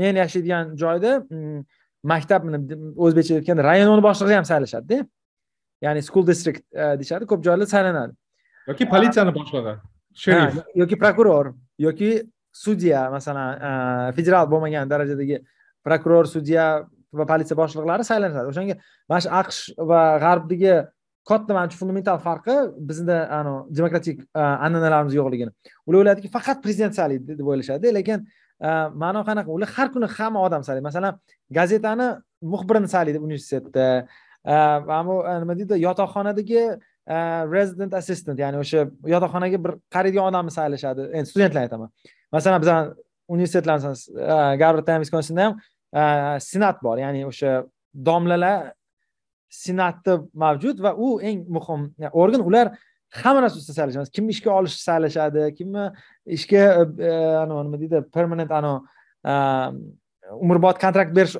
men 0.00 0.20
yashaydigan 0.22 0.74
joyda 0.82 1.12
mm, 1.20 1.62
maktabni 2.12 2.58
o'zbekcha 3.04 3.38
aytganda 3.40 3.68
rayonni 3.70 4.02
boshlig'i 4.08 4.38
ham 4.40 4.48
saylashadida. 4.52 5.04
Ya'ni 5.86 6.02
school 6.08 6.26
district 6.26 6.62
deyishadi. 6.74 7.28
Ko'p 7.30 7.40
joylarda 7.46 7.72
saylanadi. 7.76 8.12
Yoki 8.70 8.88
politsiyani 8.94 9.34
boshlig'i 9.38 9.76
sherif 10.14 10.58
yoki 10.74 10.98
prokuror 10.98 11.54
yoki 11.78 12.22
sudya 12.52 13.10
masalan 13.10 14.12
federal 14.12 14.46
bo'lmagan 14.50 14.90
darajadagi 14.90 15.40
prokuror 15.84 16.26
sudya 16.26 16.84
va 17.18 17.26
politsiya 17.32 17.56
boshliqlari 17.62 18.04
saylanadi 18.10 18.50
o'shanga 18.52 18.74
mana 19.10 19.20
shu 19.24 19.30
aqsh 19.40 19.60
va 19.90 20.00
g'arbdagi 20.24 20.74
katta 21.30 21.54
manimcha 21.54 21.78
fundamental 21.78 22.18
farqi 22.18 22.56
bizda 22.88 23.16
demokratik 23.78 24.20
e, 24.20 24.40
an'analarimiz 24.66 25.14
yo'qligini. 25.14 25.52
Ular 25.86 25.98
o'yladiki 26.02 26.30
faqat 26.36 26.62
prezident 26.64 26.94
saylaydi 26.98 27.36
deb 27.38 27.46
o'ylashadi 27.52 27.92
lekin 27.98 28.24
e, 28.68 28.70
ma'no 29.02 29.22
qanaqa 29.28 29.50
ular 29.56 29.70
har 29.76 29.92
kuni 29.94 30.08
hamma 30.16 30.42
odam 30.46 30.62
saylaydi. 30.66 30.86
Masalan 30.90 31.20
gazetani 31.58 32.08
muxbirini 32.54 32.88
saylaydi 32.94 33.22
universitetda 33.26 33.86
e, 34.52 34.54
bu 35.08 35.20
nima 35.44 35.58
deydi 35.60 35.78
yotoqxonadagi 35.86 36.64
resident 37.56 37.94
assistant 38.00 38.38
ya'ni 38.38 38.58
o'sha 38.62 38.84
yotoqxonaga 39.14 39.58
bir 39.64 39.72
qaraydigan 39.94 40.28
odamni 40.30 40.52
saylashadi. 40.58 41.08
Endi 41.18 41.30
studentlarni 41.32 41.66
aytaman. 41.66 41.88
Masalan 42.32 42.62
bizani 42.62 42.92
universitetlar 43.28 43.78
garvardda 44.62 44.94
ham 44.94 45.02
viskonsinda 45.04 45.46
ham 45.46 45.54
senat 45.92 46.82
bor 46.82 46.98
ya'ni 46.98 47.26
o'sha 47.26 47.64
domlalar 47.94 48.72
senati 49.52 50.16
mavjud 50.34 50.80
va 50.80 50.94
u 50.96 51.20
eng 51.20 51.44
muhim 51.56 51.92
э, 52.00 52.08
organ 52.12 52.40
ular 52.40 52.72
hamma 53.22 53.42
narsa 53.44 53.58
ustida 53.60 53.76
saylashadi 53.78 54.14
kimni 54.16 54.32
ishga 54.36 54.50
olish 54.58 54.76
saylashadi 54.88 55.42
kimni 55.58 55.84
ishga 56.36 56.62
e, 56.80 56.84
e, 57.08 57.12
nima 57.50 57.80
deydi 57.82 58.00
permanent 58.16 58.50
anavi 58.58 58.78
e, 59.30 59.34
umrbod 60.46 60.80
kontrakt 60.84 61.12
berish 61.16 61.36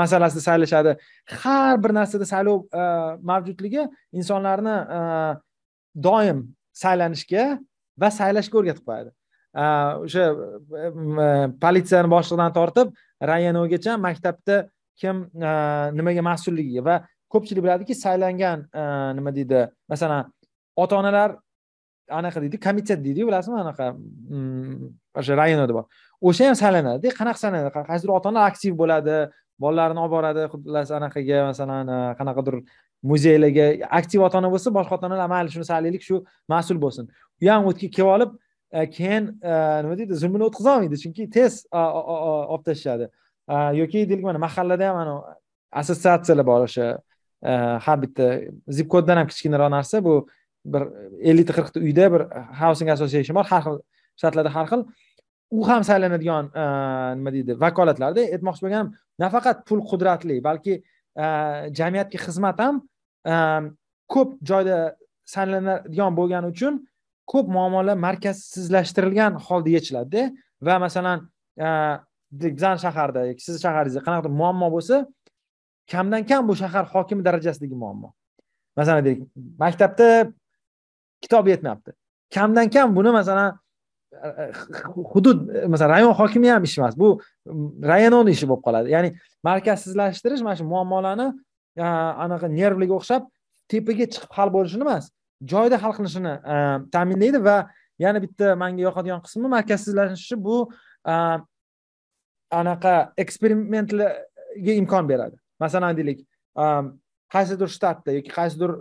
masalasida 0.00 0.42
saylashadi. 0.48 0.96
Har 1.42 1.82
bir 1.82 1.94
narsada 1.98 2.26
saylov 2.32 2.58
mavjudligi 3.30 3.88
insonlarni 4.12 4.76
doim 6.06 6.44
saylanishga 6.82 7.44
va 8.02 8.10
saylashga 8.20 8.60
o'rgatib 8.60 8.84
qo'yadi. 8.88 9.10
O'sha 9.58 10.24
politsiyani 11.62 12.10
boshlig'idan 12.14 12.50
э, 12.52 12.56
tortib 12.58 12.88
rayongacha 13.30 13.96
maktabda 14.06 14.56
kim 15.00 15.26
nimaga 15.98 16.22
mas'ulligi 16.30 16.84
va 16.88 16.96
ko'pchilik 17.32 17.62
biladiki 17.66 17.94
saylangan 18.04 18.64
nima 19.18 19.34
deydi 19.38 19.66
masalan 19.92 20.30
ota 20.76 20.96
onalar 21.00 21.36
anaqa 22.20 22.42
deydi 22.44 22.60
komitet 22.66 23.04
deydiyu 23.04 23.26
bilasizmi 23.28 23.60
anaqa 23.64 23.86
o'sha 25.20 25.36
rayonida 25.42 25.74
bor. 25.74 25.84
O'sha 26.28 26.48
ham 26.48 26.56
saylanadida 26.62 27.14
qanaqa 27.20 27.38
saylanadi? 27.44 27.70
Qaysidir 27.90 28.14
ota 28.18 28.28
ona 28.32 28.46
aktiv 28.50 28.72
bo'ladi 28.82 29.16
bolalarini 29.62 30.00
olib 30.04 30.14
boradi 30.16 30.42
xullas 30.52 30.90
anaqaga 30.98 31.38
masalan 31.50 31.90
qanaqadir 32.20 32.54
muzeylarga 33.10 33.66
aktiv 34.00 34.24
ota 34.26 34.38
ona 34.40 34.50
bo'lsa 34.54 34.72
boshqa 34.78 34.98
ota 34.98 35.06
onalar 35.10 35.28
mayli 35.34 35.54
shuni 35.54 35.66
saylaylik 35.72 36.02
shu 36.08 36.22
mas'ul 36.52 36.78
bo'lsin. 36.84 37.10
U 37.42 37.50
ham 37.50 37.66
o'tga 37.70 37.88
kelib 37.96 38.12
olib 38.16 38.30
Uh, 38.72 38.84
keyin 38.84 39.40
uh, 39.42 39.80
nima 39.82 39.94
deydi? 39.96 40.14
Zulmini 40.14 40.44
o'tkazolmaydi 40.44 40.96
chunki 41.00 41.24
tez 41.32 41.62
uh, 41.72 41.94
olib 42.52 42.64
tashlashadi 42.66 43.06
yoki 43.80 44.02
deylik 44.10 44.24
mana 44.28 44.38
mahallada 44.38 44.88
ham 44.88 44.96
mana 45.00 45.14
assotsiatsiyalar 45.80 46.46
bor 46.46 46.64
o'sha 46.66 46.88
har 47.86 48.02
bitta 48.02 48.26
zip 48.78 48.88
koddan 48.94 49.16
ham 49.20 49.30
kichkinaroq 49.30 49.70
narsa. 49.76 50.02
Bu 50.04 50.14
bir 50.72 50.82
ellikta 51.30 51.52
qirqta 51.58 51.80
uyda 51.80 52.10
bir 52.14 52.22
housing 52.60 52.90
association 52.96 53.38
bor 53.38 53.46
har 53.52 53.62
xil 53.66 53.78
shtatlarda 54.18 54.52
har 54.56 54.66
xil. 54.70 54.84
U 55.56 55.68
ham 55.68 55.82
saylanadigan 55.90 56.52
nima 57.18 57.32
deydi 57.36 57.56
vakolatlarda. 57.64 58.26
Aytmoqchi 58.36 58.66
bo'lganim 58.66 58.92
nafaqat 59.24 59.64
pul 59.68 59.80
qudratli 59.90 60.42
balki 60.48 60.82
jamiyatga 61.80 62.18
xizmat 62.26 62.60
ham 62.64 62.82
um, 63.32 63.64
ko'p 64.14 64.36
joyda 64.50 64.78
saylanadigan 65.34 66.12
bo'lgani 66.20 66.52
uchun 66.54 66.82
ko'p 67.32 67.46
muammolar 67.56 67.96
markazsizlashtirilgan 68.06 69.38
holda 69.46 69.70
yechiladida. 69.76 70.30
Va 70.66 70.78
masalan 70.84 71.28
e, 71.60 71.68
bizani 72.32 72.80
shaharda 72.84 73.26
yoki 73.30 73.42
sizni 73.46 73.60
shaharingizda 73.66 74.02
qanaqadir 74.06 74.32
muammo 74.40 74.68
bo'lsa 74.74 74.96
kamdan 75.92 76.26
kam 76.30 76.48
bu 76.48 76.56
shahar 76.62 76.84
hokimi 76.94 77.22
darajasidagi 77.28 77.76
muammo. 77.84 78.12
Masalan 78.76 79.04
deylik 79.04 79.22
maktabda 79.62 80.08
kitob 81.22 81.48
yetmayapti. 81.52 81.90
Kamdan 82.34 82.70
kam 82.70 82.96
buni 82.96 83.10
masalan 83.20 83.58
e, 84.12 84.28
e, 84.42 84.44
hudud 85.12 85.38
masalan 85.72 85.90
rayon 85.96 86.14
hokimi 86.20 86.48
ham 86.54 86.62
ishi 86.68 86.80
emas 86.80 86.98
bu 87.02 87.08
mm, 87.46 87.68
rayononi 87.92 88.30
ishi 88.36 88.46
bo'lib 88.50 88.64
qoladi. 88.66 88.94
Ya'ni 88.96 89.10
markazsizlashtirish 89.48 90.42
mana 90.46 90.56
shu 90.60 90.64
muammolarni 90.74 91.28
anaqa 92.24 92.48
nervliga 92.60 92.94
o'xshab 92.98 93.22
tepaga 93.70 94.06
chiqib 94.12 94.32
hal 94.38 94.52
bo'lishini 94.56 94.84
emas. 94.88 95.04
Joyda 95.42 95.78
hal 95.82 95.94
qilishini 95.96 96.34
e, 96.54 96.56
ta'minlaydi 96.92 97.42
va 97.44 97.56
yana 97.98 98.22
bitta 98.22 98.54
manga 98.56 98.82
yoqadigan 98.82 99.22
qismi 99.26 99.50
markazsizlashishi 99.54 100.38
bu 100.44 100.58
e, 101.06 101.14
anaqa 102.60 102.94
eksperimentlarga 103.16 104.78
imkon 104.82 105.08
beradi. 105.08 105.36
Masalan 105.60 105.96
deylik 105.96 106.24
e, 106.58 106.64
qaysidir 107.34 107.68
shtatda 107.76 108.16
yoki 108.18 108.32
qaysidir 108.32 108.72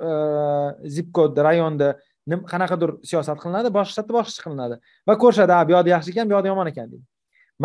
zip 0.95 1.11
kodda 1.13 1.43
rayonda 1.49 1.95
qanaqadir 2.27 2.97
siyosat 3.09 3.39
qilinadi 3.43 3.71
boshqa 3.77 3.93
shtatda 3.97 4.17
boshqacha 4.19 4.43
qilinadi. 4.47 4.81
Va 5.07 5.15
ko'rishadi 5.23 5.53
ha 5.57 5.61
bu 5.67 5.77
yoqda 5.77 5.95
yaxshi 5.95 6.13
ekan 6.15 6.29
bu 6.29 6.37
yoqda 6.37 6.53
yomon 6.53 6.73
ekan 6.73 6.91
deydi. 6.91 7.05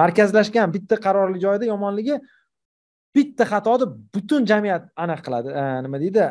Markazlashgan 0.01 0.73
bitta 0.75 0.97
qarorli 1.07 1.41
joyda 1.45 1.69
yomonligi 1.69 2.19
bitta 3.15 3.45
xatoni 3.53 3.87
butun 4.15 4.47
jamiyat 4.51 4.89
anaqa 5.05 5.23
qiladi. 5.27 5.49
Nima 5.87 6.01
deydi? 6.05 6.23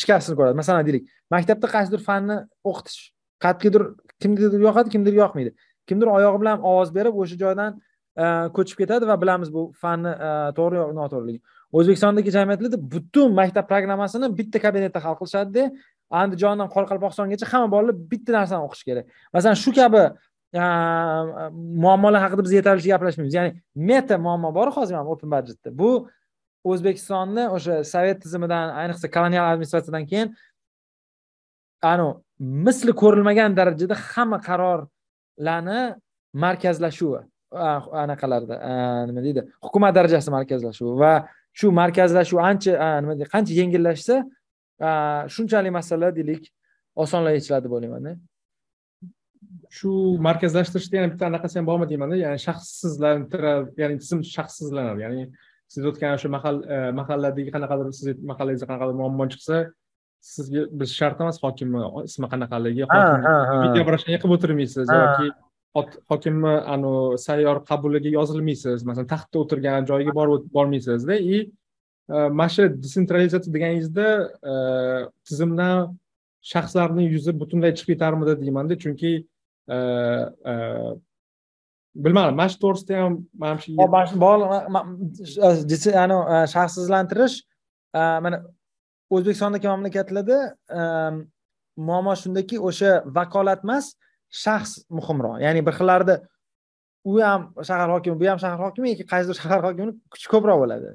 Shikastini 0.00 0.36
ko'radi 0.38 0.56
masalan 0.62 0.86
deylik 0.86 1.08
maktabda 1.34 1.66
qaysidir 1.74 2.00
fanni 2.08 2.36
o'qitish 2.70 3.00
qat'iydir 3.44 3.82
kimnidir 4.22 4.60
yoqadi 4.68 4.88
kimdir 4.94 5.14
yoqmaydi 5.22 5.50
kimdir 5.88 6.08
oyog'i 6.16 6.40
bilan 6.42 6.62
ovoz 6.70 6.94
berib 6.94 7.18
o'sha 7.22 7.36
joydan 7.42 7.80
ko'chib 8.56 8.76
ketadi 8.82 9.08
va 9.10 9.16
bilamiz 9.22 9.50
bu 9.56 9.62
fanni 9.82 10.12
to'g'ri 10.58 10.76
yo 10.80 10.86
noto'g'riligini 11.00 11.42
o'zbekistondagi 11.78 12.30
jamiyatlarda 12.36 12.78
butun 12.94 13.34
maktab 13.40 13.66
programmasini 13.70 14.28
bitta 14.38 14.58
kabinetda 14.64 15.00
hal 15.04 15.14
qilishadida 15.20 15.64
andijondan 16.22 16.68
qoraqalpog'istongacha 16.74 17.46
hamma 17.52 17.68
bolalar 17.74 17.96
bitta 18.12 18.30
narsani 18.38 18.62
o'qishi 18.68 18.84
kerak 18.90 19.06
masalan 19.34 19.56
shu 19.64 19.70
kabi 19.80 20.02
muammolar 21.84 22.20
haqida 22.24 22.42
biz 22.46 22.52
yetarlicha 22.58 22.88
gaplashmaymiz 22.94 23.34
ya'ni 23.38 23.50
meta 23.88 24.18
muammo 24.26 24.50
bor 24.58 24.68
hozir 24.76 24.94
ham 25.00 25.06
open 25.14 25.28
budgetda 25.34 25.70
bu 25.80 25.90
o'zbekistonni 26.70 27.44
o'sha 27.56 27.74
sovet 27.92 28.22
tizimidan 28.24 28.66
ayniqsa 28.82 29.10
kolonial 29.16 29.46
administratsiyadan 29.52 30.06
keyin 30.10 30.28
anavi 31.92 32.12
misli 32.66 32.92
ko'rilmagan 33.02 33.56
darajada 33.58 33.96
hamma 34.12 34.38
qarorlarni 34.48 35.80
markazlashuvi 36.44 37.20
anaqalarda 38.02 38.54
nima 39.08 39.20
deydi 39.26 39.40
hukumat 39.64 39.92
darajasi 39.98 40.30
markazlashuvi 40.38 40.92
va 41.04 41.12
shu 41.58 41.66
markazlashuv 41.82 42.38
ancha 42.50 42.72
nima 43.02 43.14
deydi 43.16 43.30
qancha 43.34 43.52
yengillashsa 43.60 44.16
shunchalik 45.34 45.72
masala 45.78 46.08
deylik 46.18 46.42
osonlab 47.04 47.34
yechiladi 47.38 47.64
deb 47.66 47.74
o'ylaymanda. 47.76 48.12
Shu 49.76 49.90
markazlashtirishda 50.28 50.94
yana 50.98 51.08
bitta 51.12 51.24
anaqasi 51.30 51.58
ham 51.58 51.66
bormi 51.70 51.86
deymanda 51.92 52.16
ya'ni 52.24 52.40
shaxssizlantiradi 52.46 53.80
ya'ni 53.82 53.96
tizim 54.02 54.20
shaxssizlanadi 54.34 55.00
ya'ni 55.04 55.22
siz 55.72 55.84
o'tgan 55.90 56.16
o'sha 56.16 56.28
mahal 56.36 56.56
e, 56.74 56.80
mahalladagi 56.98 57.52
qanaqadir 57.54 57.92
siz 57.98 58.08
mahallangizda 58.30 58.66
qanaqadir 58.70 58.96
muammo 59.00 59.26
chiqsa 59.32 59.60
sizga 60.32 60.66
biz 60.80 60.90
shart 60.98 61.22
emas 61.24 61.38
hokimni 61.44 61.80
ismi 62.08 62.28
qanaqaligi 62.34 62.84
video 63.64 63.82
обращение 63.86 64.20
qilib 64.22 64.36
o'tirmaysiz 64.36 64.92
yoki 64.98 65.28
hokimni 66.12 66.54
anavi 66.74 67.18
sayyor 67.26 67.62
qabuliga 67.70 68.10
yozilmaysiz 68.18 68.84
masalan 68.88 69.08
taxtda 69.14 69.42
o'tirgan 69.44 69.88
joyiga 69.90 70.12
borib 70.20 70.44
bormaysizda 70.56 71.16
и 71.34 71.36
e, 72.14 72.16
mana 72.38 72.50
shu 72.54 72.68
desentralizatsiya 72.84 73.54
deganingizda 73.56 74.08
e, 74.50 74.54
tizimdan 75.28 75.96
shaxslarni 76.52 77.04
yuzi 77.14 77.32
butunlay 77.42 77.72
chiqib 77.78 77.94
ketarmidi 77.94 78.36
deymanda 78.44 78.74
chunki 78.84 79.12
bilmadim 81.94 82.36
mana 82.36 82.48
shu 82.48 82.58
to'g'risida 82.64 83.02
ham 83.02 83.14
manimcha 83.42 83.70
e, 86.34 86.46
shaxssizlantirish 86.54 87.36
e, 87.94 88.00
mana 88.24 88.42
o'zbekistondagi 89.10 89.68
mamlakatlarda 89.68 90.38
e, 90.78 90.80
muammo 91.76 92.14
shundaki 92.22 92.56
o'sha 92.68 93.02
vakolat 93.18 93.64
emas 93.64 93.94
shaxs 94.44 94.72
muhimroq. 94.98 95.40
Ya'ni 95.44 95.60
bir 95.66 95.74
xillarda 95.78 96.14
u 97.04 97.20
ham 97.20 97.52
shahar 97.68 97.88
hokimi 97.94 98.20
bu 98.20 98.28
ham 98.30 98.38
shahar 98.44 98.58
hokimi 98.66 98.92
yoki 98.92 99.06
qaysidir 99.12 99.36
shahar 99.42 99.60
hokimini 99.66 99.92
kuchi 100.12 100.28
ko'proq 100.34 100.58
bo'ladi. 100.62 100.94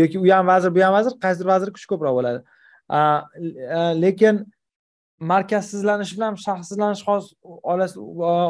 Yoki 0.00 0.18
u 0.24 0.26
ham 0.32 0.46
vazir 0.52 0.74
bu 0.76 0.80
ham 0.84 0.92
vazir 0.98 1.12
qaysidir 1.24 1.46
vazir 1.52 1.72
kuchi 1.76 1.88
ko'proq 1.92 2.14
bo'ladi. 2.18 2.40
Lekin 4.04 4.44
markazsizlanish 5.20 6.14
bilan 6.16 6.36
shaxssizlanish 6.44 7.02
hozir 7.06 7.36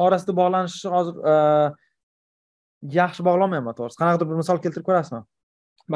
orasida 0.05 0.37
bog'lanishi 0.41 0.89
hozir 0.95 1.21
e, 1.33 1.35
yaxshi 2.99 3.27
bog'lolmayman 3.29 3.77
to'g'risi. 3.79 4.01
Qanaqadir 4.01 4.31
bir 4.31 4.41
misol 4.41 4.61
keltirib 4.65 4.87
ko'rasizmi? 4.89 5.23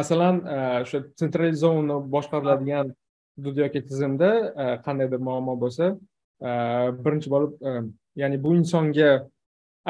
Masalan 0.00 0.42
e, 0.44 0.58
o'sha 0.82 1.02
sentralizovanno 1.22 1.98
boshqariladigan 2.14 2.92
hudud 3.38 3.62
yoki 3.64 3.84
tizimda 3.88 4.30
e, 4.36 4.68
qandaydir 4.86 5.24
muammo 5.30 5.56
bo'lsa 5.64 5.96
birinchi 6.38 7.30
bo'lib 7.32 7.54
ya'ni 8.20 8.36
bu 8.42 8.52
insonga 8.54 9.08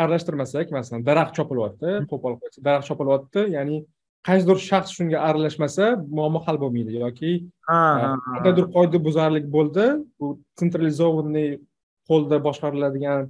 aralashtirmasak 0.01 0.71
masalan 0.73 1.03
daraxt 1.05 1.35
chopilyapti 1.39 1.99
qo'pol 2.11 2.39
daraxt 2.65 2.89
chopilyapti 2.89 3.45
ya'ni 3.57 3.83
qaysidir 4.29 4.59
shaxs 4.69 4.91
shunga 4.97 5.19
aralashmasa 5.29 5.85
muammo 6.19 6.41
hal 6.47 6.57
bo'lmaydi 6.63 6.93
yoki 7.05 7.33
qandaydir 7.69 8.67
qoidabuzarlik 8.77 9.47
bo'ldi 9.57 9.85
bu 10.19 10.27
sentralizованный 10.61 11.49
qo'lda 12.09 12.37
boshqariladigan 12.47 13.21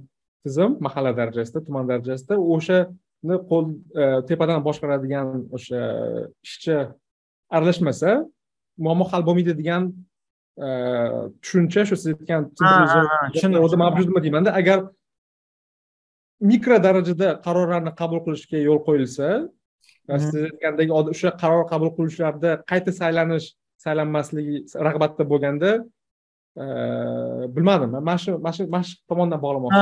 tizim 0.43 0.71
mahalla 0.85 1.11
darajasida 1.19 1.59
tuman 1.67 1.85
darajasida 1.91 2.35
o'shani 2.53 3.35
qo'l 3.49 3.65
e, 4.01 4.03
tepadan 4.29 4.59
boshqaradigan 4.67 5.27
o'sha 5.55 5.81
ishchi 6.47 6.75
aralashmasa 7.55 8.09
muammo 8.85 9.05
hal 9.11 9.21
bo'lmaydi 9.27 9.53
degan 9.61 9.83
tushuncha 11.41 11.81
shu 11.89 11.95
siz 12.01 12.07
aytgan 12.13 12.41
mavjudmi 13.83 14.19
deymanda 14.25 14.51
agar 14.61 14.79
mikro 16.51 16.77
darajada 16.87 17.27
qarorlarni 17.45 17.91
qabul 18.01 18.19
qilishga 18.25 18.57
yo'l 18.67 18.79
qo'yilsa 18.87 19.27
siz 20.17 20.35
aytgandek 20.47 20.89
o'sha 20.97 21.29
qaror 21.41 21.63
qabul 21.71 21.89
qiluvchilarda 21.97 22.49
qayta 22.71 22.91
saylanish 22.99 23.47
saylanmasligi 23.83 24.55
rag'batda 24.87 25.23
bo'lganda 25.31 25.71
bilmadim. 27.55 27.91
Mana 28.07 28.17
shu 28.23 28.31
mana 28.45 28.53
shu 28.57 28.63
mana 28.73 28.83
shu 28.87 28.95
tomondan 29.09 29.39
bog'lamoqchi 29.45 29.81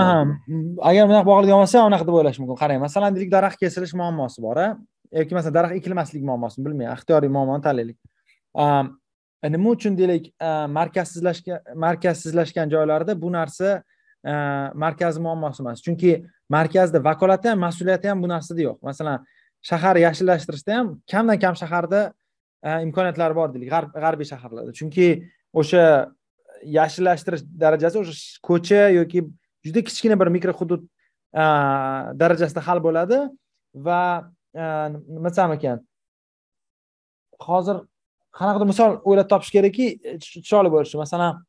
agar 0.89 1.03
bunaqa 1.09 1.25
bog'laydigan 1.31 1.59
bo'lsa 1.63 1.77
unaqa 1.89 2.05
deb 2.07 2.15
o'ylash 2.19 2.39
mumkin. 2.41 2.57
Qarang 2.61 2.79
masalan 2.85 3.15
deylik 3.15 3.31
daraxt 3.37 3.59
kesilish 3.63 3.93
muammosi 4.01 4.39
bor 4.45 4.57
a 4.65 4.67
yoki 5.19 5.33
masalan 5.37 5.55
daraxt 5.57 5.75
ekilmaslik 5.79 6.23
muammosini 6.29 6.65
bilmayman 6.65 6.97
ixtiyoriy 6.97 7.31
muammoni 7.37 7.61
tanlaylik. 7.67 7.97
Nima 9.53 9.69
uchun 9.75 9.93
deylik 10.01 10.25
markazsizlashgan 10.77 11.59
markazsizlashgan 11.85 12.67
joylarda 12.73 13.13
bu 13.23 13.29
narsa 13.37 13.69
markaziy 14.83 15.21
muammosi 15.27 15.61
emas. 15.63 15.81
Chunki 15.85 16.11
markazda 16.49 16.99
vakolati 17.09 17.47
ham 17.51 17.59
mas'uliyati 17.65 18.09
ham 18.11 18.21
bu 18.23 18.27
narsada 18.33 18.61
yo'q. 18.67 18.77
Masalan 18.89 19.25
shahar 19.69 19.95
yashillashtirishda 20.05 20.77
ham 20.77 20.87
kamdan 21.11 21.39
kam 21.43 21.55
shaharda 21.61 22.01
imkoniyatlari 22.63 22.85
imkoniyatlar 22.87 23.35
bor 23.39 23.49
deylik 23.53 23.69
g'arbiy 24.03 24.27
shaharlarda. 24.31 24.71
Chunki 24.79 25.07
o'sha 25.61 25.83
yashillashtirish 26.77 27.43
darajasi 27.63 27.99
o'sha 28.01 28.15
ko'cha 28.49 28.81
yoki 28.99 29.19
juda 29.65 29.83
kichkina 29.87 30.15
bir 30.19 30.29
mikro 30.37 30.53
hudud 30.59 30.81
e, 31.41 31.43
darajasida 32.21 32.61
hal 32.67 32.81
bo'ladi. 32.87 33.19
Va 33.87 34.01
e, 34.55 34.63
nima 35.15 35.29
desam 35.29 35.53
ekan 35.57 35.83
hozir 37.49 37.83
qanaqadir 38.37 38.69
misol 38.71 38.97
o'ylab 39.09 39.29
topish 39.33 39.51
kerakki 39.55 39.85
chiroyli 40.47 40.71
bo'lishi 40.75 40.97
masalan 41.03 41.41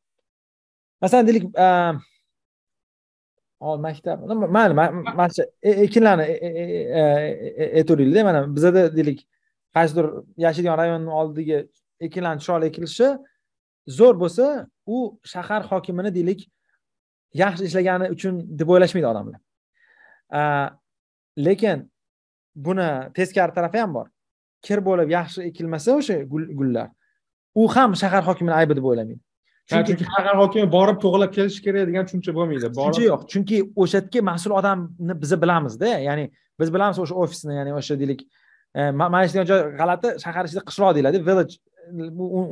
masalan 1.02 1.28
deylik 1.28 1.44
maktab. 3.60 4.18
Mayli 4.56 4.74
mana 4.74 5.28
shu 5.28 5.42
ekinlarni 5.62 6.24
aytavringlarda 7.78 8.24
mana 8.24 8.40
bizada 8.56 8.96
deylik 8.96 9.26
qaysidir 9.74 10.06
yashaydigan 10.44 10.78
rayonni 10.78 11.10
oldiga 11.20 11.58
ekinlarni 12.06 12.40
chiroyli 12.44 12.66
ekilishi 12.70 13.08
zo'r 13.98 14.14
bo'lsa 14.22 14.66
u 14.86 14.98
shahar 15.32 15.62
hokimini 15.70 16.14
deylik 16.14 16.40
yaxshi 17.42 17.64
ishlagani 17.68 18.06
uchun 18.14 18.34
deb 18.58 18.68
o'ylashmaydi 18.68 19.06
odamlar. 19.12 19.40
Lekin 21.46 21.90
buni 22.66 22.88
teskari 23.16 23.54
tarafi 23.54 23.78
ham 23.78 23.94
bor. 23.94 24.06
Kir 24.62 24.78
bo'lib 24.88 25.08
yaxshi 25.18 25.42
ekilmasa 25.50 25.96
o'sha 25.98 26.16
gullar 26.60 26.88
u 27.54 27.68
ham 27.74 27.90
shahar 27.96 28.22
hokimini 28.28 28.54
aybi 28.60 28.76
deb 28.76 28.84
o'ylamaydi 28.90 29.20
chunki 29.68 30.04
hokimi 30.42 30.68
borib 30.76 30.98
to'g'irlab 31.04 31.32
kelishi 31.36 31.60
kerak 31.66 31.88
degan 31.90 32.04
tushuncha 32.08 32.32
bo'lmaydi 32.38 32.68
tushuncha 32.76 33.04
yo'q 33.10 33.22
chunki 33.32 33.56
o'sha 33.82 33.98
yerga 34.00 34.20
mas'ul 34.30 34.52
odamni 34.60 35.14
biz 35.22 35.32
bilamizda 35.42 35.88
ya'ni 36.08 36.24
biz 36.60 36.68
bilamiz 36.74 36.98
o'sha 37.04 37.14
ofisni 37.24 37.58
ya'ni 37.60 37.72
o'sha 37.80 37.94
deylik 38.02 38.20
man 38.74 39.24
ishlaydigan 39.24 39.48
joy 39.50 39.60
g'alati 39.80 40.08
shahar 40.22 40.44
ichida 40.48 40.62
qishloq 40.68 40.94
deyiladi. 40.96 41.18
Village. 41.28 41.54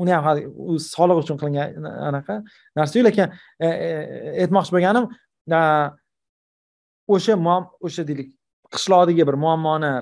Uni 0.02 0.12
ham 0.16 0.24
u 0.70 0.78
soliq 0.80 1.18
uchun 1.22 1.36
qilingan 1.40 1.84
anaqa 2.08 2.34
narsayu. 2.76 3.04
Lekin 3.04 3.26
e, 3.60 3.68
e, 3.68 3.88
aytmoqchi 4.44 4.72
bo'lganim 4.76 5.04
o'sha 7.14 7.34
o'sha 7.86 8.02
deylik 8.08 8.28
qishloqdagi 8.74 9.26
bir 9.28 9.36
muammoni 9.44 9.92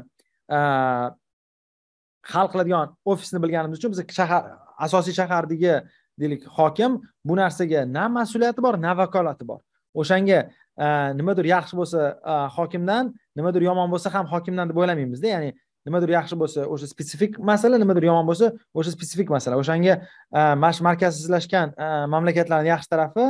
hal 2.33 2.47
qiladigan 2.53 2.95
ofisni 3.13 3.43
bilganimiz 3.45 3.79
uchun 3.79 3.91
biz 3.93 4.01
shahar 4.19 4.43
asosiy 4.87 5.15
shahardagi 5.21 5.75
deylik 6.21 6.47
hokim 6.47 7.01
bu 7.25 7.37
narsaga 7.37 7.85
na 7.93 8.09
mas'uliyati 8.09 8.63
bor 8.63 8.79
na 8.81 8.97
vakolati 8.97 9.47
bor. 9.49 9.61
O'shanga 9.95 10.41
e, 10.79 10.87
nimadir 11.19 11.49
yaxshi 11.51 11.79
bo'lsa 11.79 12.01
e, 12.15 12.35
hokimdan 12.57 13.13
nimadir 13.37 13.67
yomon 13.69 13.91
bo'lsa 13.93 14.13
ham 14.15 14.27
hokimdan 14.27 14.71
deb 14.71 14.81
o'ylamaymizda. 14.83 15.29
Ya'ni 15.35 15.51
nimadir 15.87 16.15
yaxshi 16.17 16.39
bo'lsa 16.41 16.67
o'sha 16.75 16.91
spetsifik 16.93 17.39
masala 17.39 17.79
nimadir 17.83 18.09
yomon 18.11 18.27
bo'lsa 18.31 18.53
o'sha 18.75 18.95
spetsifik 18.97 19.31
masala. 19.37 19.59
O'shanga 19.63 19.99
e, 20.01 20.41
mana 20.63 20.73
shu 20.77 20.87
markazsizlashgan 20.89 21.77
mamlakatlarni 22.15 22.73
yaxshi 22.75 22.95
tarafi 22.95 23.29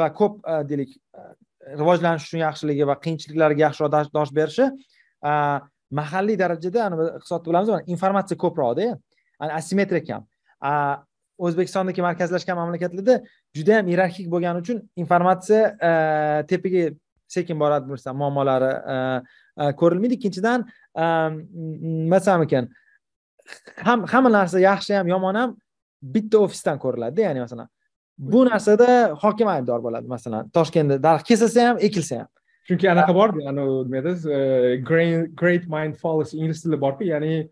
va 0.00 0.12
ko'p 0.20 0.40
deylik 0.70 0.94
rivojlanish 1.80 2.28
uchun 2.28 2.42
yaxshiligi 2.42 2.86
va 2.90 2.96
qiyinchiliklarga 3.04 3.66
yaxshiroq 3.66 4.14
dosh 4.14 4.32
berishi 4.38 4.70
mahalliy 6.00 6.38
darajada 6.38 6.88
iqtisodda 7.18 7.50
bilamiz 7.50 7.90
informatsiya 7.94 8.38
ko'proqda 8.44 8.88
asimetrik 9.60 10.10
ham 10.12 10.26
o'zbekistondagi 11.38 12.02
markazlashgan 12.08 12.56
mamlakatlarda 12.60 13.14
juda 13.56 13.78
yam 13.78 13.86
iyerarxik 13.90 14.26
bo'lgani 14.34 14.58
uchun 14.64 14.82
informatsiya 15.02 15.62
tepaga 16.50 16.82
sekin 17.34 17.56
boradi 17.60 17.86
bilsam 17.90 18.16
muammolari 18.20 18.72
ko'rilmaydi. 19.80 20.14
Ikkinchidan 20.18 20.66
nima 20.96 22.18
desam 22.20 22.42
ekan 22.46 22.68
hamma 24.12 24.30
narsa 24.38 24.58
yaxshi 24.60 24.92
ham 24.98 25.06
yomon 25.14 25.34
ham 25.40 25.50
bitta 26.14 26.38
ofisdan 26.46 26.78
ko'riladida 26.84 27.28
ya'ni 27.28 27.40
masalan 27.46 27.68
bu 28.32 28.40
narsada 28.50 28.88
hokim 29.22 29.48
aybdor 29.54 29.80
bo'ladi 29.86 30.06
masalan 30.14 30.50
toshkentda 30.56 30.96
daraxt 31.02 31.26
kesilsa 31.30 31.68
ham 31.68 31.76
ekilsa 31.88 32.14
ham. 32.20 32.28
Chunki 32.68 32.86
anaqa 32.94 33.12
borku 33.20 33.40
anavi 33.50 33.74
nimada 33.86 34.12
great 35.40 35.64
mind 35.74 35.94
fallacy 36.02 36.34
ingliz 36.42 36.62
tilida 36.62 36.80
borku 36.86 37.04
ya'ni 37.12 37.48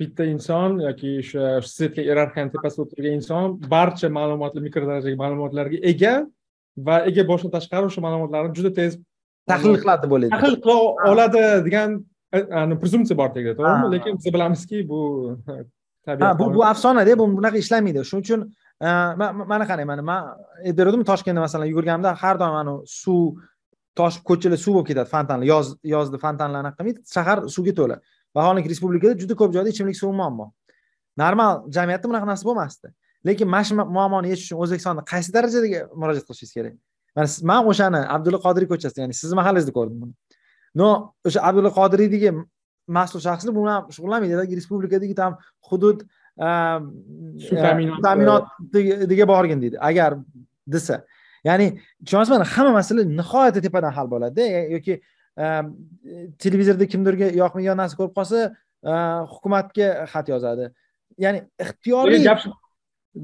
bitta 0.00 0.24
inson 0.34 0.80
yoki 0.86 1.12
o'sha 1.22 1.44
svetga 1.74 2.02
iyerarxiyani 2.04 2.52
tepasida 2.54 2.82
o'tirgan 2.86 3.14
inson 3.20 3.56
barcha 3.74 4.08
ma'lumotlar 4.18 4.62
mikro 4.66 4.84
darajadagi 4.88 5.18
ma'lumotlarga 5.22 5.78
ega 5.92 6.14
va 6.88 6.96
ega 7.10 7.22
boshdan 7.30 7.54
tashqari 7.56 7.90
o'sha 7.90 8.04
ma'lumotlarni 8.06 8.52
juda 8.58 8.72
tez 8.80 8.98
tahlil 9.52 9.80
qiladi 9.82 10.04
deb 10.04 10.12
o'ylaydi 10.16 10.34
tahlil 10.36 10.58
qila 10.64 10.76
oladi 11.12 11.42
degan 11.68 11.98
prezumpsiya 12.82 13.16
bor 13.20 13.32
tagida 13.34 13.54
to'g'rimi? 13.58 13.90
Lekin 13.94 14.18
biz 14.18 14.34
bilamizki 14.36 14.88
bu 14.88 15.00
ha 16.22 16.38
bu 16.38 16.54
bu 16.54 16.64
afsonada 16.72 17.18
bu 17.18 17.26
bunaqa 17.38 17.58
ishlamaydi. 17.64 18.04
Shuning 18.10 18.24
uchun 18.26 18.40
mana 19.52 19.64
qarang 19.70 19.86
mana 19.86 20.02
man 20.02 20.20
aytib 20.64 20.78
beruvdim 20.78 21.04
toshkentda 21.10 21.40
masalan 21.40 21.66
yugurganimda 21.72 22.14
har 22.22 22.36
doim 22.42 22.56
anavi 22.62 22.82
suv 22.86 23.22
toshib 24.00 24.22
ko'chalar 24.28 24.58
suv 24.64 24.72
bo'lib 24.76 24.88
ketadi 24.90 25.08
fontanlar 25.14 25.46
yoz 25.54 25.66
yozda 25.94 26.16
fontanlar 26.24 26.60
anaqa 26.64 26.76
qilmaydi 26.78 27.00
shahar 27.14 27.38
suvga 27.54 27.72
to'la 27.80 27.96
vaholanki 28.36 28.68
respublikada 28.72 29.14
juda 29.22 29.34
ko'p 29.40 29.50
joyda 29.56 29.68
ichimlik 29.74 29.96
suvi 30.02 30.14
muammo. 30.20 30.46
Normal 31.22 31.52
jamiyatda 31.76 32.06
bunaqa 32.10 32.26
narsa 32.32 32.44
bo'lmasdi. 32.48 32.88
Lekin 33.26 33.48
mana 33.54 33.64
shu 33.68 33.74
muammoni 33.96 34.26
yechish 34.32 34.46
uchun 34.48 34.58
o'zbekistonda 34.64 35.02
qaysi 35.12 35.30
darajadagi 35.36 35.78
murojaat 36.00 36.24
qilishingiz 36.28 36.52
kerak? 36.56 36.74
Mana 37.16 37.28
man 37.50 37.60
o'shani 37.70 38.00
abdulla 38.16 38.38
qodiriy 38.46 38.68
ko'chasida 38.72 39.00
ya'ni 39.04 39.14
sizni 39.20 39.36
mahallangizda 39.40 39.72
ko'rdim 39.78 39.96
buni. 40.02 40.12
Но 40.80 40.88
o'sha 41.28 41.40
abdulla 41.48 41.70
qodiriydagi 41.80 42.30
mas'ul 42.98 43.20
shaxslar 43.26 43.52
bu 43.56 43.60
bilan 43.64 43.78
shug'ullanmaydi 43.96 44.56
respublikadagi 44.60 45.14
там 45.22 45.32
hudud 45.68 45.98
suv 47.46 47.56
ta'minotiga 48.06 49.26
borgin 49.32 49.58
deydi 49.62 49.76
agar 49.88 50.10
desa. 50.74 50.96
Ya'ni 51.48 51.66
tushunyapsizmi 52.04 52.46
hamma 52.54 52.72
masala 52.78 53.02
nihoyatda 53.20 53.60
tepadan 53.66 53.92
hal 53.96 54.06
bo'ladida 54.14 54.44
yoki 54.76 54.94
televizorda 55.36 56.86
kimdirga 56.92 57.26
yoqmagan 57.42 57.76
narsa 57.82 57.96
ko'rib 57.98 58.14
qolsa 58.18 58.38
hukumatga 59.32 59.88
xat 60.12 60.26
yozadi. 60.34 60.70
Ya'ni 61.24 61.44
ixtiyoriy 61.64 62.24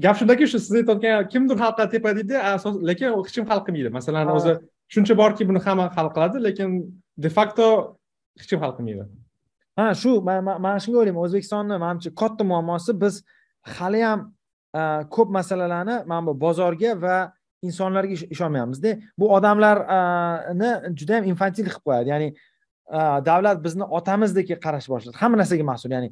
gap 0.03 0.15
shundaki 0.19 0.47
shu 0.51 0.59
siz 0.59 0.73
aytayotgan 0.81 1.27
kimdir 1.33 1.55
qiladi 1.61 1.89
tepa 1.95 2.09
deydi 2.17 2.35
lekin 2.89 3.09
hech 3.17 3.33
kim 3.35 3.45
hal 3.49 3.59
qilmaydi. 3.65 3.89
Masalan 3.97 4.31
o'zi 4.37 4.53
tushuncha 4.89 5.15
borki 5.21 5.43
buni 5.49 5.59
hamma 5.65 5.85
hal 5.97 6.09
qiladi 6.15 6.37
lekin 6.47 6.69
de 7.23 7.29
facto 7.29 7.65
hech 8.39 8.47
kim 8.49 8.59
hal 8.63 8.73
qilmaydi. 8.77 9.05
Ha 9.77 9.85
shu 10.01 10.11
man 10.21 10.77
shunga 10.83 10.97
o'ylayman. 11.01 11.21
O'zbekistonni 11.25 11.75
manimcha 11.85 12.09
katta 12.21 12.43
muammosi 12.51 12.91
biz 13.03 13.23
haliyam 13.77 14.19
ko'p 15.15 15.29
masalalarni 15.37 15.95
mana 16.09 16.27
bu 16.27 16.33
bozorga 16.45 16.91
va 17.03 17.17
insonlarga 17.67 18.15
ishonmayapmizda. 18.35 18.97
Bu 19.19 19.29
odamlarni 19.37 20.71
juda 20.99 21.19
ham 21.19 21.29
infantil 21.31 21.67
qilib 21.69 21.83
qo'yadi. 21.87 22.13
Ya'ni 22.13 22.29
davlat 23.29 23.63
bizni 23.63 23.87
otamizdek 23.99 24.55
qarashni 24.65 24.93
boshladi. 24.93 25.17
Hamma 25.21 25.39
narsaga 25.41 25.65
mas'ul. 25.71 25.95
Ya'ni 25.95 26.11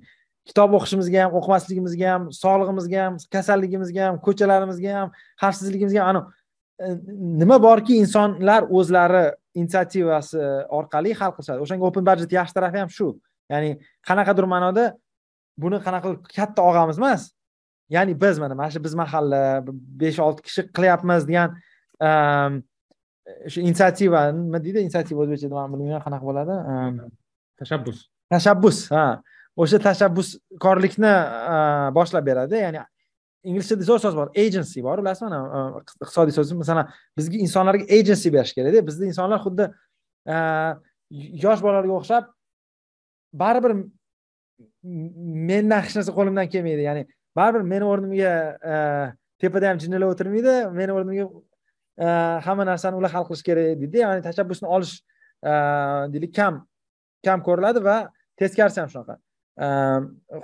kitob 0.49 0.75
o'qishimizga 0.77 1.25
ham 1.25 1.35
o'qimasligimizga 1.39 2.13
ham 2.13 2.29
sog'lig'imizga 2.33 3.03
ham 3.05 3.17
kasalligimizga 3.35 4.07
ham 4.07 4.21
ko'chalarimizga 4.25 4.95
ham 4.99 5.11
xavfsizligimizga 5.43 6.07
ham 6.07 6.21
e, 6.21 6.87
nima 7.43 7.59
borki 7.67 7.99
insonlar 8.03 8.65
o'zlari 8.79 9.25
inisiativasi 9.59 10.39
orqali 10.79 11.13
hal 11.19 11.35
qilishadi. 11.35 11.61
O'shanga 11.65 11.85
open 11.89 12.07
budget 12.09 12.33
yaxshi 12.39 12.57
tarafi 12.57 12.81
ham 12.81 12.89
shu. 12.97 13.11
Ya'ni 13.53 13.75
qanaqadir 14.07 14.47
ma'noda 14.53 14.87
buni 15.63 15.77
qanaqa 15.85 16.07
qilib 16.07 16.33
katta 16.37 16.65
og'amiz 16.69 16.97
emas. 17.01 17.29
Ya'ni 17.95 18.13
biz 18.23 18.39
mana 18.39 18.55
mana 18.55 18.69
shu 18.73 18.83
biz 18.83 18.93
mahalla 19.01 19.41
besh 20.01 20.19
olti 20.27 20.41
kishi 20.47 20.61
qilyapmiz 20.77 21.27
degan 21.29 21.49
ehm, 22.07 22.61
shu 23.51 23.59
inisiativa 23.67 24.21
nima 24.37 24.59
deydi 24.65 24.85
inisiativa 24.85 25.19
o'zbekchada 25.23 25.53
man 25.57 25.73
bilmayman 25.73 26.03
qanaqa 26.05 26.25
bo'ladi 26.29 26.55
ehm, 26.71 26.95
tashabbus. 27.59 27.97
tashabbus 28.33 28.77
ha. 28.95 29.05
O'sha 29.61 29.77
tashabbuskorlikni 29.87 31.13
boshlab 31.97 32.23
beradi 32.29 32.55
ya'ni 32.65 32.81
inglizchada 33.49 33.83
zo'r 33.89 34.01
so'z 34.03 34.15
bor 34.19 34.29
agency 34.43 34.83
bor 34.85 35.01
bilasizmi 35.01 35.29
mana 35.29 35.81
iqtisodiy 35.81 36.35
so'z 36.37 36.53
masalan 36.61 36.91
bizga 37.17 37.37
insonlarga 37.45 37.85
agency 37.97 38.29
berish 38.35 38.53
kerakda 38.57 38.83
bizda 38.89 39.09
insonlar 39.11 39.39
xuddi 39.45 39.67
yosh 41.45 41.61
bolalarga 41.65 41.93
o'xshab 41.99 42.29
baribir 43.43 43.73
menda 45.49 45.81
hech 45.83 45.97
narsa 45.97 46.15
qo'limdan 46.17 46.47
kelmaydi 46.53 46.85
ya'ni 46.89 47.03
baribir 47.35 47.63
meni 47.73 47.85
o'rnimga 47.91 48.33
e, 48.73 48.75
tepada 49.41 49.69
ham 49.71 49.79
jinnilar 49.83 50.13
o'tirmaydi 50.13 50.55
meni 50.79 50.95
o'rnimga 50.97 51.27
e, 52.05 52.07
hamma 52.47 52.67
narsani 52.71 52.99
ular 52.99 53.11
hal 53.15 53.27
qilishi 53.29 53.47
kerak 53.49 53.81
deydi 53.81 54.03
ya'ni 54.03 54.25
tashabbusni 54.27 54.67
olish 54.75 54.95
e, 55.43 55.51
deylik 56.13 56.35
kam 56.39 56.61
kam 57.25 57.43
ko'riladi 57.47 57.83
va 57.89 57.97
teskarisi 58.41 58.81
ham 58.81 58.89
shunaqa. 58.93 59.17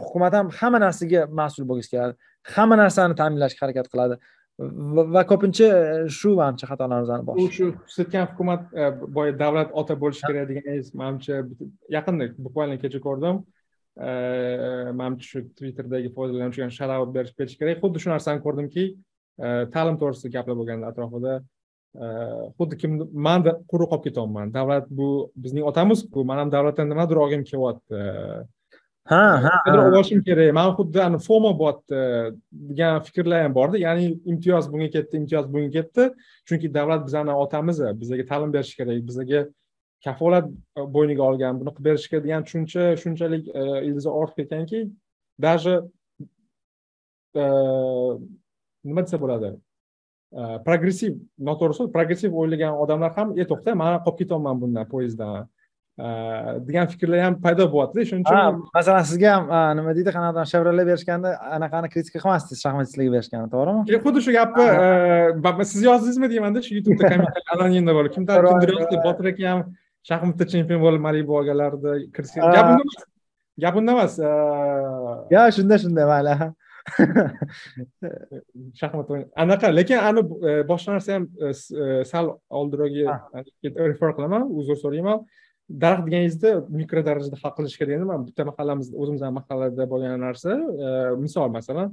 Hukumat 0.06 0.34
ham 0.38 0.50
hamma 0.60 0.80
narsaga 0.86 1.28
mas'ul 1.42 1.68
bo'lgisi 1.70 1.94
keladi 1.94 2.14
hamma 2.56 2.76
narsani 2.84 3.16
ta'minlashga 3.22 3.66
harakat 3.66 3.88
qiladi. 3.94 4.18
Va 5.16 5.24
ko'pincha 5.32 5.68
shu 6.20 6.30
manimcha 6.40 6.70
xatolarimizni 6.72 7.26
boshi 7.30 7.66
u 7.68 7.74
shu 7.94 8.02
aytgan 8.04 8.26
hukumat 8.32 8.62
boya 9.18 9.34
davlat 9.44 9.70
ota 9.82 9.94
bo'lishi 10.04 10.24
kerak 10.30 10.48
deganingiz 10.52 10.88
manimcha 11.02 11.36
yaqinda 11.98 12.30
bukvalno 12.46 12.78
kecha 12.84 13.02
ko'rdim 13.08 13.44
manimcha 13.98 15.26
shu 15.32 15.44
twitterdagi 15.58 16.14
foydalanuvchiga 16.16 16.70
shout 16.72 17.14
berish 17.14 17.34
berish 17.40 17.58
kerak 17.60 17.84
xuddi 17.84 18.02
shu 18.04 18.10
narsani 18.14 18.44
ko'rdimki 18.46 18.84
ta'lim 19.74 19.96
to'g'risida 20.02 20.34
gaplar 20.36 20.56
bo'lganda 20.60 20.92
atrofida 20.92 21.40
xuddi 22.58 22.78
kim 22.82 22.92
manda 23.14 23.52
quruq 23.72 23.90
qolib 23.90 24.04
ketyapman. 24.08 24.54
Davlat 24.54 24.86
bu 24.90 25.32
bizning 25.36 25.66
otamizku 25.66 26.26
man 26.26 26.38
ham 26.38 26.52
davlatdan 26.52 26.90
nimadir 26.90 27.16
olgim 27.16 27.44
kelyapti? 27.44 28.04
Ha 29.08 29.24
ha 29.44 29.54
olishim 29.98 30.22
kerak 30.24 30.54
man 30.54 30.74
xuddi 30.78 31.02
ani 31.08 31.18
fomo 31.28 31.52
bo'lyapti 31.62 32.00
degan 32.70 33.02
fikrlar 33.08 33.44
ham 33.44 33.56
borda. 33.60 33.78
Ya'ni 33.78 34.06
imtiyoz 34.34 34.72
bunga 34.74 34.90
ketdi 34.96 35.18
imtiyoz 35.22 35.54
bunga 35.54 35.70
ketdi. 35.78 36.10
Chunki 36.48 36.74
davlat 36.74 37.06
bizani 37.08 37.32
otamiz 37.44 37.82
bizlarga 38.02 38.26
ta'lim 38.32 38.54
berishi 38.54 38.76
kerak 38.80 39.08
bizlarga 39.10 39.48
kafolat 40.04 40.50
e, 40.78 40.82
bo'yniga 40.96 41.24
olgan 41.30 41.60
buni 41.60 41.74
qilib 41.76 41.90
berishga 41.90 42.22
degan 42.24 42.46
tushuncha 42.48 42.90
shunchalik 43.02 43.48
e, 43.48 43.64
ildizi 43.88 44.10
ortib 44.10 44.44
ketganki 44.44 44.88
даже 45.40 45.74
e, 47.36 47.44
nima 48.84 49.02
desa 49.06 49.22
bo'ladi? 49.22 49.56
Progressiv 50.66 51.14
noto'g'ri 51.50 51.76
so'z 51.78 51.92
progressiv 51.92 52.34
o'ylagan 52.42 52.74
odamlar 52.84 53.14
ham 53.16 53.30
e 53.40 53.46
to'xta 53.52 53.76
man 53.82 54.02
qolib 54.06 54.18
ketyapman 54.22 54.60
bundan 54.62 54.90
poyezddan. 54.94 55.48
Degan 56.68 56.90
fikrlar 56.92 57.24
ham 57.26 57.38
paydo 57.46 57.66
bo'lyaptida 57.72 58.04
shuning 58.10 58.26
uchun 58.26 58.60
masalan 58.76 59.06
sizga 59.12 59.32
ham 59.36 59.48
nima 59.80 59.96
deydi 59.98 60.12
qanaqadir 60.18 60.52
chevrolet 60.52 60.90
berishganda 60.90 61.32
anaqani 61.58 61.88
kritika 61.94 62.20
qilmasdingiz 62.24 62.62
shaxmatchisiga 62.66 63.16
berishganda 63.16 63.48
to'g'rimi? 63.56 64.02
Xuddi 64.04 64.26
shu 64.26 64.36
gapni 64.38 65.66
siz 65.72 65.88
yozdingizmi 65.90 66.28
deymanda 66.34 66.66
shu 66.68 66.78
youtubeda 66.78 67.32
anonimda 67.56 67.98
bo'lib 67.98 68.14
kimdir 68.18 68.50
kimdir 68.52 68.76
yozdi 68.78 69.04
botir 69.08 69.32
aka 69.34 69.50
ham 69.54 69.66
shaxmatda 70.10 70.46
chempion 70.52 70.82
bo'lib 70.86 71.02
malibu 71.08 71.38
olganlarida 71.40 71.92
gap 72.56 72.70
unda 72.72 72.82
emas. 72.86 73.04
Gap 73.64 73.76
unda 73.80 73.92
emas 73.98 74.14
yo 75.34 75.42
shunda 75.58 75.76
shunda 75.84 76.08
mayli. 76.12 76.36
Shaxmat 78.80 79.08
anaqa 79.44 79.68
lekin 79.76 80.00
ani 80.10 80.22
e, 80.50 80.52
boshqa 80.72 80.96
narsa 80.96 81.18
ham 81.18 81.26
e, 81.28 81.50
e, 81.50 82.06
sal 82.12 82.26
oldinroqga 82.60 83.18
refer 83.92 84.14
qilaman 84.18 84.48
uzr 84.60 84.78
so'rayman. 84.84 85.26
Daraxt 85.84 86.06
deganingizda 86.08 86.52
mikro 86.80 87.02
darajada 87.08 87.38
hal 87.44 87.52
qilish 87.58 87.76
kerak 87.80 87.98
endi 87.98 88.20
bitta 88.28 88.46
mahallamizda 88.50 88.96
o'zimizni 89.02 89.32
mahallada 89.40 89.90
bo'lgan 89.94 90.22
narsa 90.28 90.52
misol 91.24 91.50
masalan 91.58 91.90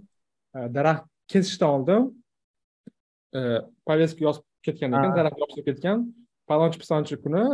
daraxt 0.77 1.09
kesishdan 1.33 1.71
oldin 1.77 2.03
повестка 3.89 4.21
yozib 4.29 4.45
ketgan 4.67 4.95
ekan 4.99 5.17
daraxt 5.19 5.43
yopishib 5.43 5.67
ketgan 5.71 5.99
palonchi 6.51 6.78
pistonchi 6.82 7.14
kuni 7.24 7.45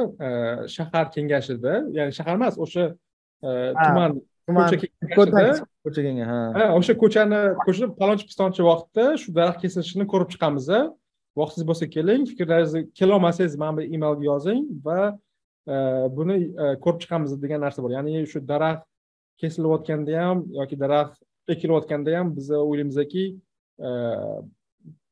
shahar 0.76 1.06
kengashida 1.14 1.74
ya'ni 1.96 2.12
shahar 2.18 2.34
emas 2.40 2.54
o'sha 2.64 2.84
tuman 3.84 4.10
ko'cha 4.50 4.76
ko'cha 5.84 6.02
ha. 6.30 6.40
O'sha 6.78 6.94
ko'chani 7.02 7.40
ko'cha 7.66 7.86
palonchi 8.00 8.24
pistonchi 8.30 8.60
vaqtda 8.70 9.04
shu 9.22 9.28
daraxt 9.38 9.60
kesilishini 9.64 10.04
ko'rib 10.12 10.28
chiqamiz 10.34 10.68
vaqtingiz 11.40 11.66
bo'lsa 11.70 11.84
keling 11.96 12.22
fikrlaringizni 12.30 12.80
kelolmasangiz 12.98 13.54
mana 13.62 13.72
bu 13.78 13.82
emailga 13.96 14.24
yozing 14.30 14.60
va 14.86 15.00
buni 16.16 16.36
ko'rib 16.84 17.00
chiqamiz 17.02 17.30
degan 17.44 17.60
narsa 17.64 17.80
bor. 17.84 17.90
Ya'ni 17.96 18.26
shu 18.32 18.38
daraxt 18.52 18.84
kesilayotganda 19.40 20.12
ham 20.24 20.38
yoki 20.60 20.76
daraxt 20.84 21.20
ekilayotganda 21.54 22.10
ham 22.18 22.26
biz 22.36 22.46
o'ylaymizki 22.50 23.24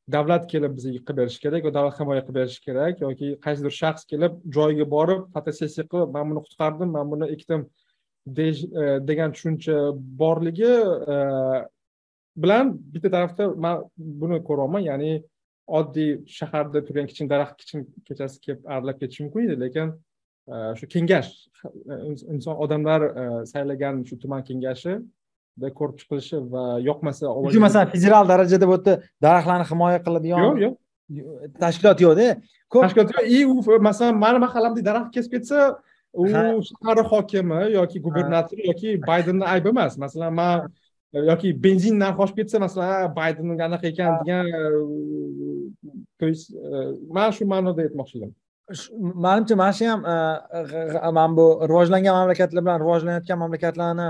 davlat 0.09 0.49
kelib 0.51 0.77
bizga 0.77 0.93
qilib 0.99 1.19
berishi 1.21 1.41
kerak 1.45 1.65
va 1.69 1.73
davlat 1.77 1.99
himoya 2.01 2.23
qilib 2.27 2.39
berishi 2.41 2.63
kerak 2.67 3.03
yoki 3.05 3.29
qaysidir 3.47 3.75
shaxs 3.81 4.07
kelib 4.13 4.39
joyiga 4.57 4.87
borib 4.95 5.27
fotosessiya 5.35 5.85
qilib 5.93 6.15
man 6.17 6.31
buni 6.31 6.45
qutqardim 6.47 6.95
man 6.97 7.11
buni 7.13 7.29
ekdim 7.35 7.67
e, 8.45 8.87
degan 9.11 9.35
tushuncha 9.37 9.77
borligi 10.23 10.73
e, 11.15 11.19
bilan 12.45 12.73
bitta 12.95 13.11
tarafda 13.17 13.51
man 13.67 13.85
buni 14.23 14.41
ko'ryapman 14.49 14.87
ya'ni 14.91 15.13
oddiy 15.81 16.11
shaharda 16.39 16.85
turgan 16.87 17.07
kichkina 17.11 17.33
daraxt 17.35 17.57
kichkina 17.61 17.85
kechasi 18.09 18.41
kelib 18.45 18.61
aralab 18.75 19.01
ketishi 19.01 19.27
mumkin 19.27 19.47
edi 19.49 19.61
lekin 19.65 19.95
e, 20.53 20.55
shu 20.79 20.91
kengash 20.95 21.31
inson 22.35 22.55
odamlar 22.65 23.01
saylagan 23.53 24.05
shu 24.09 24.21
tuman 24.25 24.43
kengashi 24.49 24.99
ko'rib 25.79 25.97
chiqilishi 26.01 26.37
va 26.53 26.65
yoqmasa 26.89 27.25
shu 27.55 27.61
masalan 27.67 27.89
federal 27.95 28.25
darajada 28.33 28.65
bu 28.71 28.75
yerda 28.77 28.93
daraxtlarni 29.25 29.67
himoya 29.71 29.99
qiladigan 30.07 30.41
yo'q 30.47 30.57
yo'q. 30.65 30.75
Tashkilot 31.63 31.99
yo'qda. 32.07 32.27
Ko'p 32.73 32.83
tashkilot 32.85 33.09
yo'q. 33.15 33.25
И 33.37 33.39
u 33.53 33.55
masalan 33.91 34.15
mani 34.25 34.39
mahallamda 34.47 34.81
daraxt 34.89 35.11
kesib 35.17 35.31
ketsa 35.35 35.59
u 36.13 36.25
shahar 36.69 36.99
hokimi 37.13 37.61
yoki 37.79 37.99
gubernator 38.07 38.59
yoki 38.71 38.89
baydenni 39.11 39.45
aybi 39.55 39.69
emas. 39.75 39.93
Masalan 40.05 40.33
man 40.41 40.57
yoki 41.31 41.49
benzin 41.65 41.95
narxi 42.03 42.21
oshib 42.25 42.37
ketsa 42.41 42.57
masalan 42.67 43.15
bayden 43.21 43.47
anaqa 43.69 43.87
ekan 43.93 44.11
degan 44.21 44.45
то 46.19 46.27
есть 46.27 46.47
man 47.17 47.31
shu 47.37 47.45
ma'noda 47.53 47.81
aytmoqchi 47.87 48.17
edim 48.19 48.33
manimcha 49.25 49.55
mana 49.63 49.73
shu 49.79 49.85
ham 49.91 50.01
mana 51.19 51.37
bu 51.39 51.47
rivojlangan 51.71 52.15
mamlakatlar 52.19 52.63
bilan 52.65 52.79
rivojlanayotgan 52.85 53.39
mamlakatlarni 53.43 54.09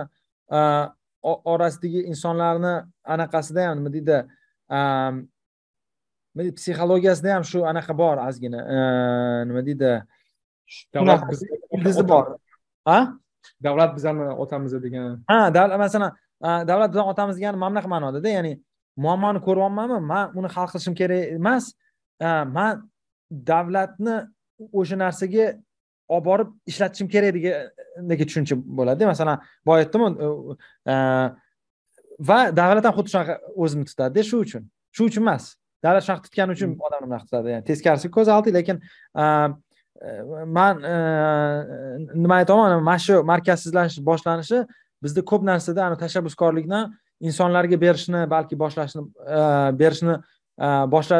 orasidagi 1.53 2.01
insonlarni 2.13 2.75
anaqasida 3.15 3.63
ham 3.69 3.77
nima 3.79 3.91
deydi 3.97 4.19
nima 6.33 6.41
deydi 6.45 6.55
psixologiyasida 6.59 7.35
ham 7.37 7.45
shu 7.51 7.59
anaqa 7.71 7.93
bor 8.03 8.17
ozgina. 8.29 8.61
Nima 9.49 9.63
deydi 9.69 9.91
davlat 10.95 11.21
bizni 11.85 12.05
bor. 12.13 12.25
A? 12.85 12.99
Davlat 13.65 13.91
bizani 13.97 14.23
otamiz 14.45 14.73
degan. 14.85 15.23
Ha 15.31 15.55
davlat 15.55 15.79
masalan 15.85 16.13
davlat 16.71 16.91
bizani 16.93 17.09
otamiz 17.13 17.37
degani 17.39 17.57
mana 17.57 17.71
bunaqa 17.75 17.89
ma'nodada 17.95 18.29
ya'ni 18.37 18.53
muammoni 19.05 19.41
ko'ryapmanmi 19.47 19.99
man 20.13 20.25
uni 20.39 20.49
hal 20.55 20.67
qilishim 20.73 20.95
kerak 21.01 21.23
emas 21.39 21.65
man 22.57 22.75
davlatni 23.51 24.17
o'sha 24.79 24.97
narsaga 25.05 25.47
olib 26.09 26.25
borib 26.25 26.49
ishlatishim 26.71 27.09
kerak 27.13 27.35
degan 28.11 28.27
tushuncha 28.31 28.57
bo'ladi 28.79 29.07
masalan 29.13 29.41
boya 29.67 29.85
aytdimu 29.85 30.09
e, 30.93 30.95
va 32.31 32.39
davlat 32.61 32.85
ham 32.89 32.95
xuddi 32.99 33.15
shunaqa 33.15 33.39
o'zini 33.65 33.89
tutadida 33.91 34.25
shu 34.31 34.43
uchun. 34.45 34.69
Shu 34.97 35.09
uchun 35.11 35.23
emas. 35.27 35.55
Davlat 35.85 36.07
shunaqa 36.07 36.27
tutgani 36.27 36.57
uchun 36.57 36.73
hmm. 36.73 36.85
odamlar 36.87 37.09
bunaqa 37.09 37.27
tutadi. 37.29 37.55
Yani 37.57 37.65
teskarisi 37.71 38.11
ko'z 38.17 38.29
oldi 38.37 38.55
lekin 38.59 38.81
e, 39.23 39.25
man 40.59 40.85
e, 40.93 40.95
nima 42.15 42.41
aytyapman 42.41 42.83
mana 42.83 42.99
shu 43.07 43.21
markazsizlanish 43.33 44.01
boshlanishi 44.11 44.65
bizda 45.03 45.25
ko'p 45.31 45.45
narsada 45.51 45.85
ana 45.87 45.99
tashabbuskorlikni 46.05 46.81
insonlarga 47.21 47.81
berishni 47.85 48.25
balki 48.31 48.59
boshlashni 48.59 49.03
berishni 49.81 50.19
boshla 50.95 51.19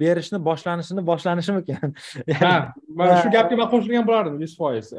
berishni 0.00 0.38
boshlanishini 0.48 1.02
boshlanishimikan 1.10 1.94
ha 2.42 2.54
mana 3.00 3.20
shu 3.22 3.32
gapga 3.36 3.58
man 3.60 3.68
qo'shilgan 3.74 4.06
bo'lardim 4.08 4.40
yuz 4.44 4.54
foiz. 4.60 4.92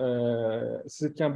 Siz 0.94 1.10
aytgan 1.10 1.34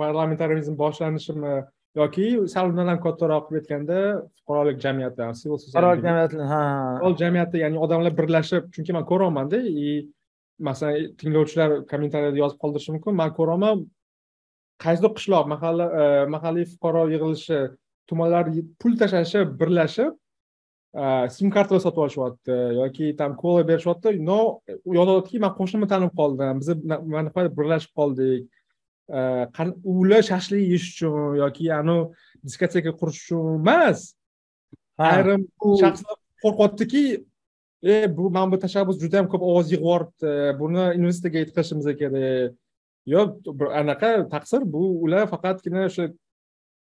parlamentarizm 0.00 0.76
boshlanishimi 0.82 1.54
yoki 2.00 2.26
sal 2.54 2.72
undan 2.72 2.88
ham 2.92 3.00
kattaroq 3.06 3.48
qilib 3.48 3.62
aytganda 3.62 3.98
fuqarolik 4.38 4.78
jamiyati 4.84 5.28
fuqarolik 5.42 6.04
jamiyati 6.08 6.48
ha. 6.52 6.62
Fuqarolik 6.98 7.18
jamiyati 7.24 7.64
ya'ni 7.64 7.82
odamlar 7.86 8.16
birlashib 8.20 8.70
chunki 8.76 8.96
man 8.98 9.08
ko'ryapmanda 9.10 9.60
и 9.84 10.08
masalan 10.68 11.12
tinglovchilar 11.20 11.70
kommentariyada 11.90 12.38
yozib 12.44 12.58
qoldirishi 12.62 12.94
mumkin 12.96 13.20
man 13.20 13.30
ko'ryapman 13.38 13.84
qaysidir 14.84 15.12
qishloq 15.18 15.46
mahalla 15.52 15.86
e, 16.00 16.04
mahalliy 16.34 16.66
fuqaro 16.72 17.04
yig'ilishi 17.14 17.60
tumanlar 18.08 18.50
pul 18.80 18.98
tashlashib 19.02 19.56
birlashib 19.60 20.12
sim 20.92 21.50
kartalar 21.50 21.80
sotib 21.80 22.02
olishyapti 22.04 22.56
yoki 22.78 23.16
там 23.16 23.36
kola 23.36 23.64
berishyapti 23.64 24.18
но 24.20 24.60
yozayaptiki 24.84 25.40
man 25.40 25.54
qo'shnimni 25.56 25.88
tanib 25.88 26.12
qoldim 26.18 26.60
biz 26.60 26.68
birlashib 27.56 27.92
qoldik 27.96 28.48
ular 29.84 30.22
shashlik 30.22 30.60
yeyish 30.60 30.88
uchun 30.92 31.36
yoki 31.40 31.70
anavi 31.72 32.12
diskoteka 32.44 32.92
qurish 33.00 33.22
uchun 33.24 33.60
emas 33.60 34.14
ayrim 34.98 35.48
shaxslar 35.80 36.16
qo'rqyaptiki 36.44 37.24
e 37.82 38.16
bu 38.16 38.30
mana 38.30 38.52
bu 38.52 38.58
tashabbus 38.58 39.00
juda 39.00 39.16
yam 39.22 39.28
ko'p 39.32 39.42
ovoz 39.42 39.72
yig'yapti 39.72 40.36
buni 40.60 40.84
investigate 41.00 41.50
qilishimiz 41.56 41.86
kerak 42.00 42.52
yo'q 43.14 43.30
anaqa 43.80 44.28
taqsir 44.34 44.60
bu 44.74 44.82
ular 45.04 45.26
faqatgina 45.34 45.88
o'sha 45.88 46.12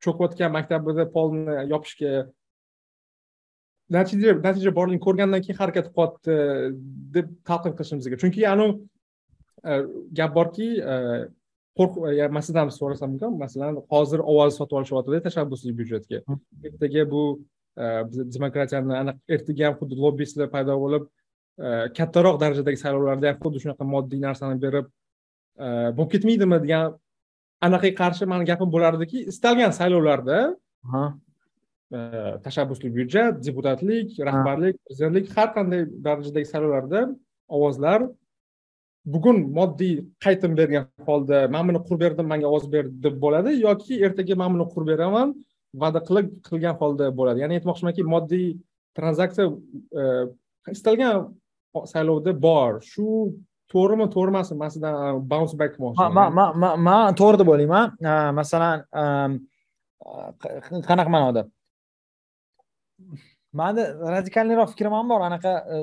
cho'kayotgan 0.05 0.53
maktabida 0.57 1.05
polni 1.17 1.55
yopishga 1.73 2.13
natija 3.91 4.35
natija 4.41 4.73
borligini 4.73 5.03
ko'rgandan 5.05 5.43
keyin 5.45 5.59
harakat 5.59 5.91
qilyapti 5.95 6.37
deb 7.17 7.33
talqin 7.49 7.75
qilishimiz 7.79 8.09
kerak 8.09 8.23
chunki 8.23 8.47
anavi 8.49 8.77
e, 9.65 9.81
gap 10.19 10.35
borki 10.35 10.69
e, 10.81 10.97
qo'rq 11.79 12.31
man 12.37 12.47
sizdan 12.47 12.73
so'rasam 12.79 13.15
mumkin 13.15 13.39
masalan 13.45 13.81
hozir 13.93 14.23
ovoz 14.23 14.57
sotib 14.59 14.79
olishyaptida 14.81 15.21
tashabbusli 15.27 15.75
byudjetga. 15.79 16.23
Ertaga 16.71 17.07
bu 17.11 17.23
e, 17.77 17.85
demokratiyani 18.39 19.17
ertaga 19.37 19.69
ham 19.69 19.79
xuddi 19.81 20.01
lobbistlar 20.07 20.51
paydo 20.57 20.79
bo'lib 20.85 21.09
kattaroq 21.99 22.41
darajadagi 22.43 22.79
saylovlarda 22.85 23.33
ham 23.33 23.41
xuddi 23.43 23.65
shunaqa 23.65 23.85
moddiy 23.95 24.21
narsani 24.27 24.61
berib 24.65 24.87
bo'lib 25.97 26.11
ketmaydimi 26.15 26.59
degan 26.65 26.97
anaqaga 27.67 27.97
qarshi 28.01 28.27
mani 28.33 28.49
gapim 28.51 28.73
bo'lardiki 28.75 29.27
istalgan 29.33 29.73
saylovlarda 29.81 30.39
tashabbusli 32.45 32.91
byudjet 32.97 33.41
deputatlik 33.47 34.19
rahbarlik 34.29 34.77
prezidentlik 34.87 35.33
har 35.37 35.49
qanday 35.57 35.83
darajadagi 36.07 36.47
saylovlarda 36.53 37.01
ovozlar 37.57 38.01
bugun 39.15 39.39
moddiy 39.59 39.97
qaytim 40.25 40.53
bergan 40.61 40.87
holda 41.09 41.49
man 41.55 41.69
buni 41.69 41.81
qurib 41.87 42.01
berdim 42.05 42.27
manga 42.33 42.47
ovoz 42.53 42.67
ber 42.75 42.85
deb 43.07 43.17
bo'ladi 43.25 43.51
yoki 43.67 44.01
ertaga 44.07 44.35
man 44.43 44.51
buni 44.55 44.67
qurib 44.73 44.89
beraman 44.93 45.35
va'da 45.83 46.01
qilib 46.09 46.29
qilgan 46.49 46.77
holda 46.81 47.11
bo'ladi. 47.19 47.43
Ya'ni 47.43 47.59
aytmoqchimanki 47.59 48.07
moddiy 48.15 48.47
tranzaksiya 48.99 49.47
e, 50.01 50.03
istalgan 50.75 51.35
saylovda 51.93 52.35
bor. 52.47 52.79
Shu 52.93 53.07
to'g'rimi 53.73 54.07
to'g'ri 54.15 54.35
emasmi 54.35 54.59
man 54.61 54.71
sizdan 54.75 54.95
bounce 55.33 55.59
back 55.61 55.75
man 56.89 57.19
to'g'ri 57.21 57.43
deb 57.43 57.51
o'ylayman. 57.55 57.87
Masalan 58.41 58.87
qanaqa 60.89 61.11
ma'noda 61.17 61.45
mani 63.55 63.83
radikalniroq 64.15 64.73
fikrim 64.75 64.93
ham 64.93 65.09
bor. 65.09 65.21
Anaqa 65.21 65.53
e, 65.75 65.77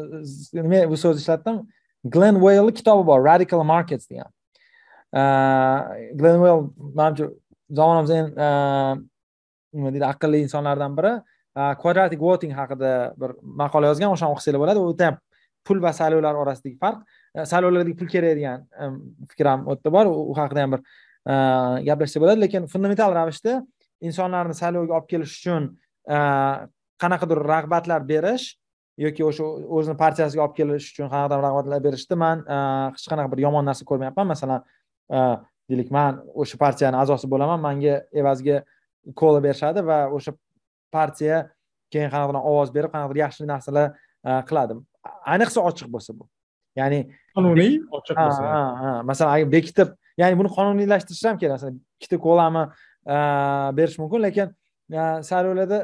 nima 0.62 0.90
bu 0.92 0.98
so'zni 1.04 1.24
ishlatdim. 1.24 1.62
Glen 2.14 2.36
wellni 2.46 2.74
kitobi 2.80 3.06
bor 3.08 3.24
radical 3.26 3.64
markets 3.64 4.10
degan. 4.12 4.30
E, 5.14 5.22
Glen 6.20 6.38
weyl 6.44 6.62
manimcha 7.00 7.30
zamonamizni 7.80 8.18
eng 8.22 8.32
nima 9.74 9.94
deydi 9.96 10.08
aqlli 10.14 10.44
insonlardan 10.46 10.98
biri. 10.98 11.14
E, 11.60 11.62
quadratic 11.84 12.22
voting 12.28 12.54
haqida 12.60 12.92
bir 13.22 13.36
maqola 13.64 13.94
yozgan 13.94 14.16
o'shani 14.16 14.36
o'qisanglar 14.36 14.64
bo'ladi. 14.64 14.80
U 14.88 14.96
ham 15.06 15.20
pul 15.68 15.84
va 15.86 15.94
saylovlar 16.02 16.36
orasidagi 16.44 16.78
farq. 16.84 17.00
Saylovlardagi 17.52 17.98
pul 18.00 18.12
kerak 18.16 18.36
degan 18.40 18.68
fikr 19.32 19.54
ham 19.54 19.68
u 19.68 19.76
yerda 19.76 19.96
bor. 19.98 20.12
U 20.32 20.36
haqida 20.42 20.66
ham 20.66 20.76
bir 20.76 20.82
gaplashsa 21.88 22.24
bo'ladi. 22.24 22.44
Lekin 22.46 22.68
fundamental 22.74 23.16
ravishda 23.20 23.62
insonlarni 24.10 24.56
saylovga 24.62 24.98
olib 24.98 25.10
kelish 25.14 25.34
uchun 25.40 25.72
qanaqadir 27.02 27.40
rag'batlar 27.54 28.04
berish 28.12 28.46
yoki 29.02 29.24
o'sha 29.26 29.46
o'zini 29.78 29.96
partiyasiga 29.98 30.44
olib 30.46 30.56
kelish 30.58 30.90
uchun 30.94 31.10
qanaqadir 31.14 31.44
rag'batlar 31.46 31.84
berishda 31.88 32.18
man 32.24 32.44
e, 32.46 32.58
hech 32.96 33.08
qanaqa 33.12 33.32
bir 33.34 33.44
yomon 33.46 33.66
narsa 33.70 33.88
ko'rmayapman. 33.90 34.28
Masalan 34.34 34.62
e, 35.18 35.20
deylik 35.70 35.92
man 35.98 36.22
o'sha 36.44 36.60
partiyani 36.64 37.00
a'zosi 37.02 37.30
bo'laman 37.34 37.62
manga 37.68 37.96
evaziga 38.22 38.62
kola 39.22 39.40
berishadi 39.46 39.86
va 39.90 40.00
o'sha 40.18 40.36
partiya 40.96 41.38
keyin 41.94 42.12
qanaqadir 42.14 42.44
ovoz 42.52 42.74
berib 42.76 42.94
qanaqadir 42.94 43.24
yaxshi 43.24 43.50
narsalar 43.54 43.88
e, 44.28 44.32
qiladi 44.50 44.80
ayniqsa 45.34 45.66
ochiq 45.70 45.90
bo'lsa 45.96 46.18
bu. 46.20 46.28
Ya'ni 46.80 47.00
qonuniy 47.36 47.74
ochiq 47.98 48.16
bo'lsa. 48.26 48.44
Ha 48.54 48.62
ha 48.84 48.92
masalan 49.10 49.32
agar 49.38 49.52
bekitib 49.58 49.98
ya'ni 50.22 50.38
buni 50.40 50.52
qonuniylashtirish 50.58 51.26
ham 51.30 51.42
kerak 51.42 51.58
masalan 51.58 51.80
ikkita 52.00 52.18
kolami 52.28 52.64
berish 53.78 53.98
mumkin 54.02 54.22
lekin 54.28 54.48
sal 55.30 55.50
o'yladi 55.52 55.80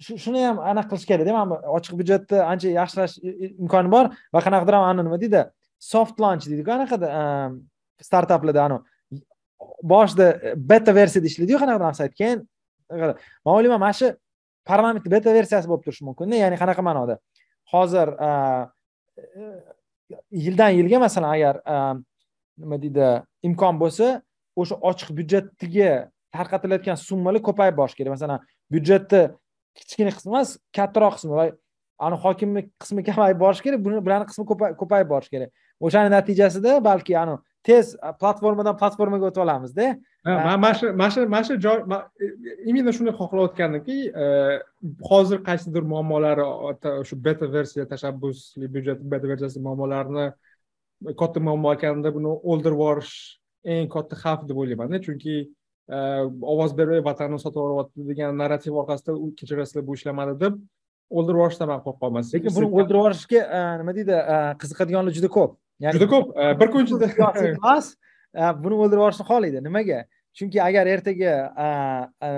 shuni 0.00 0.42
ham 0.44 0.58
anaqa 0.58 0.90
qilish 0.90 1.06
kerakda 1.08 1.32
mana 1.32 1.50
bu 1.50 1.56
ochiq 1.78 1.94
byudjetni 2.00 2.40
ancha 2.52 2.68
yaxshilash 2.80 3.14
imkoni 3.62 3.90
bor 3.94 4.10
va 4.34 4.40
qanaqadir 4.46 4.74
ham 4.76 4.84
anavi 4.90 5.06
nima 5.08 5.18
deydi 5.22 5.42
soft 5.92 6.20
launch 6.20 6.44
deydiku 6.50 6.70
anaqada 6.76 7.08
ehm, 7.20 7.52
startaplarda 8.08 8.64
anavi 8.66 8.82
boshida 9.82 10.26
e, 10.42 10.52
beta 10.70 10.94
versiyada 10.94 11.26
ishlaydiyu 11.30 11.58
qanaqadir 11.62 11.96
sayt 12.00 12.14
keyin 12.20 12.44
man 13.44 13.52
o'ylayman 13.56 13.80
mana 13.80 13.94
shu 14.00 14.10
parlamentni 14.70 15.10
beta 15.16 15.32
versiyasi 15.38 15.70
bo'lib 15.70 15.86
turishi 15.86 16.04
mumkinda 16.08 16.42
ya'ni 16.42 16.56
qanaqa 16.62 16.82
ma'noda? 16.88 17.18
Hozir 17.72 18.08
ehm, 18.28 18.68
e, 19.40 19.42
yildan 20.44 20.76
yilga 20.78 20.98
masalan 21.06 21.30
agar 21.36 21.62
ehm, 21.74 22.04
nima 22.62 22.76
deydi 22.84 23.08
imkon 23.48 23.80
bo'lsa 23.82 24.12
o'sha 24.60 24.76
ochiq 24.90 25.16
byudjetga 25.18 25.90
tarqatilayotgan 26.36 27.00
summalar 27.08 27.42
ko'payib 27.48 27.76
borishi 27.80 27.96
kerak. 27.98 28.12
Masalan 28.16 28.40
byudjetni 28.72 29.22
kichkina 29.78 30.12
qismi 30.16 30.34
emas 30.34 30.56
kattaroq 30.76 31.18
qismi. 31.18 31.32
Va 31.38 31.46
ani 32.06 32.16
hokimni 32.24 32.62
qismi 32.82 33.04
kamayib 33.04 33.38
borishi 33.40 33.62
kerak 33.66 33.80
bularni 33.84 34.26
qismi 34.30 34.44
ko'payib 34.80 35.08
borishi 35.12 35.32
kerak. 35.34 35.50
O'shani 35.80 36.10
natijasida 36.12 36.80
balki 36.84 37.16
ani 37.16 37.36
tez 37.66 37.94
platformadan 38.20 38.76
platformaga 38.80 39.28
o'tib 39.28 39.42
olamizda. 39.44 39.86
Mana 40.24 40.72
shu 40.78 40.92
mana 41.00 41.10
shu 41.14 41.26
mana 41.34 41.44
shu 41.48 41.56
joy 41.64 41.78
именно 42.70 42.92
shuni 42.96 43.12
xohlayotgandimki 43.20 43.96
hozir 45.10 45.38
qaysidir 45.48 45.84
muammolari 45.92 46.44
shu 47.08 47.16
beta 47.26 47.48
versiya 47.56 47.88
tashabbusli 47.92 48.68
byudjet 48.74 49.00
beta 49.12 49.26
versiyasi 49.32 49.60
muammolarini 49.66 50.26
katta 51.20 51.40
muammo 51.48 51.74
ekanida 51.76 52.12
buni 52.16 52.30
o'ldirib 52.50 52.78
yuborish 52.78 53.14
eng 53.64 53.88
katta 53.96 54.14
xavf 54.22 54.46
deb 54.48 54.56
o'ylaymanda. 54.62 55.02
Chunki 55.06 55.34
ovoz 55.88 56.72
bermay 56.78 57.04
vatanni 57.04 57.38
sotib 57.38 57.60
yuboryapti 57.62 58.08
degan 58.08 58.38
narrativ 58.38 58.74
orqasida 58.82 59.14
kechirasizlar 59.38 59.86
bu 59.86 59.94
ishlamadi 59.94 60.34
deb 60.40 60.54
o'ldirib 61.10 61.38
yuborishdan 61.38 61.68
man 61.70 61.82
qo'rqyapman 61.86 62.26
lekin 62.34 62.54
buni 62.56 62.66
o'ldirib 62.66 62.98
yuborishga 63.00 63.42
nima 63.82 63.94
deydi 63.98 64.16
qiziqadiganlar 64.62 65.16
juda 65.18 65.30
ko'p. 65.38 65.58
Juda 65.96 66.08
ko'p 66.14 66.32
bir 66.60 66.72
kun 66.72 66.86
ichida. 66.86 67.10
Emas 67.52 67.92
buni 68.62 68.74
o'ldirib 68.82 69.00
yuborishni 69.02 69.28
xohlaydi. 69.30 69.62
Nimaga? 69.68 70.00
Chunki 70.36 70.62
agar 70.62 70.90
ertaga 70.94 71.34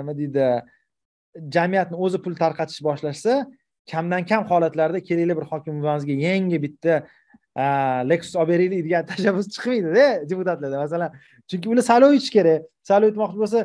nima 0.01 0.17
deydi 0.19 0.49
jamiyatni 1.57 1.97
o'zi 2.05 2.21
pul 2.21 2.37
tarqatish 2.43 2.83
boshlashsa 2.85 3.45
kamdan 3.91 4.25
kam 4.29 4.45
holatlarda 4.51 5.01
kerakli 5.09 5.37
bir 5.39 5.45
hokim 5.51 5.81
buvamizga 5.81 6.15
yangi 6.27 6.61
bitta 6.65 7.03
lexus 8.11 8.35
olib 8.35 8.49
beraylik 8.53 8.85
degan 8.85 9.05
tashabbus 9.11 9.47
chiqmaydida 9.53 10.05
deputatlarda 10.29 10.77
masalan. 10.85 11.11
Chunki 11.49 11.71
ular 11.71 11.85
saylov 11.89 12.15
o'tish 12.15 12.31
kerak. 12.37 12.67
Saylov 12.89 13.11
o'tmoqchi 13.11 13.39
bo'lsa 13.43 13.59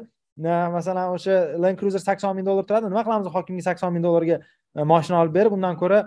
masalan 0.77 1.15
o'sha 1.17 1.35
land 1.63 1.79
cruiser 1.81 2.03
sakson 2.09 2.37
ming 2.37 2.47
dollar 2.47 2.65
turadi. 2.69 2.91
Nima 2.93 3.05
qilamiz 3.07 3.29
hokimga 3.37 3.63
sakson 3.71 3.93
ming 3.95 4.05
dollarga 4.07 4.41
moshina 4.93 5.21
olib 5.23 5.35
berib 5.39 5.53
undan 5.57 5.77
ko'ra 5.83 6.01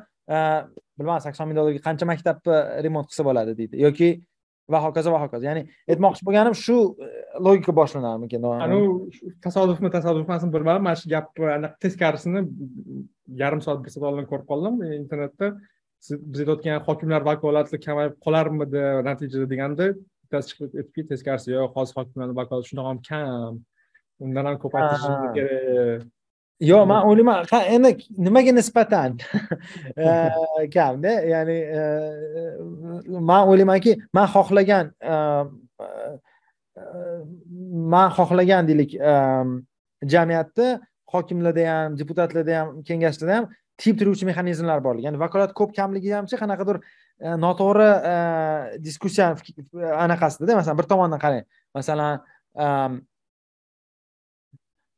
bilmadim 0.98 1.24
sakson 1.28 1.48
ming 1.48 1.58
dollarga 1.60 1.84
qancha 1.88 2.06
maktabni 2.12 2.58
remont 2.86 3.08
qilsa 3.10 3.24
bo'ladi 3.30 3.56
deydi. 3.60 3.76
Yoki 3.86 4.10
va 4.70 4.82
hokazo 4.84 5.12
va 5.12 5.22
hokazo. 5.24 5.46
Ya'ni 5.48 5.64
aytmoqchi 5.92 6.26
bo'lganim 6.28 6.56
shu 6.66 6.78
e, 7.00 7.08
logika 7.46 7.72
boshlanarmikan 7.80 8.48
anavi 8.66 8.88
tasodifmi 9.46 9.92
tasodif 9.96 10.28
emasmi 10.28 10.52
bilmadim. 10.56 10.84
Mana 10.88 11.00
shu 11.02 11.10
gapni 11.14 11.48
anaqa 11.58 11.80
teskarisini 11.86 12.44
yarim 13.42 13.62
soat 13.66 13.80
bir 13.86 13.96
soat 13.96 14.10
oldin 14.12 14.28
ko'rib 14.32 14.48
qoldim 14.52 14.82
internetda 15.02 15.54
biz 16.12 16.39
aytayotgan 16.41 16.84
hokimlar 16.88 17.22
vakolati 17.32 17.80
kamayib 17.86 18.14
qolarmidi 18.26 18.84
natijada 19.08 19.47
deganda 19.53 19.86
bittasi 19.93 20.49
chiqib 20.49 20.78
aytdiki 20.82 21.08
teskarisi 21.12 21.51
yo'q 21.51 21.72
hozir 21.78 21.95
hokimlarni 21.99 22.36
vakolati 22.41 22.70
shunaqa 22.72 22.89
ham 22.91 22.99
kam 23.10 23.60
undan 24.26 24.45
ham 24.49 24.58
ko'paytirishimiz 24.64 25.30
kerak. 25.38 26.08
Yo'q 26.72 26.86
man 26.91 27.01
o'ylayman 27.10 27.45
endi 27.76 27.89
nimaga 28.28 28.51
nisbatan? 28.60 29.20
Kamda 30.76 31.14
ya'ni 31.34 31.58
man 33.30 33.43
o'ylaymanki 33.51 33.91
man 34.18 34.28
xohlagan 34.36 34.86
man 37.93 38.10
xohlagan 38.18 38.64
deylik 38.70 38.91
jamiyatda 40.14 40.68
hokimlarda 41.14 41.64
ham 41.72 41.97
deputatlarda 41.99 42.53
ham 42.60 42.68
kengashlarda 42.88 43.36
ham 43.38 43.45
tiyib 43.82 44.00
turuvchi 44.00 44.28
mexanizmlar 44.30 44.82
borligi. 44.86 45.08
Ya'ni 45.08 45.20
vakolat 45.22 45.54
ko'p 45.58 45.76
kamligi 45.78 46.14
hamchi 46.16 46.40
qanaqadir 46.42 46.80
e, 46.82 47.36
noto'g'ri 47.44 47.90
e, 48.12 48.16
diskussiya 48.86 49.34
anaqasidada. 50.06 50.58
Masalan 50.62 50.80
bir 50.82 50.90
tomondan 50.94 51.22
qarang. 51.24 51.46
Masalan 51.78 52.24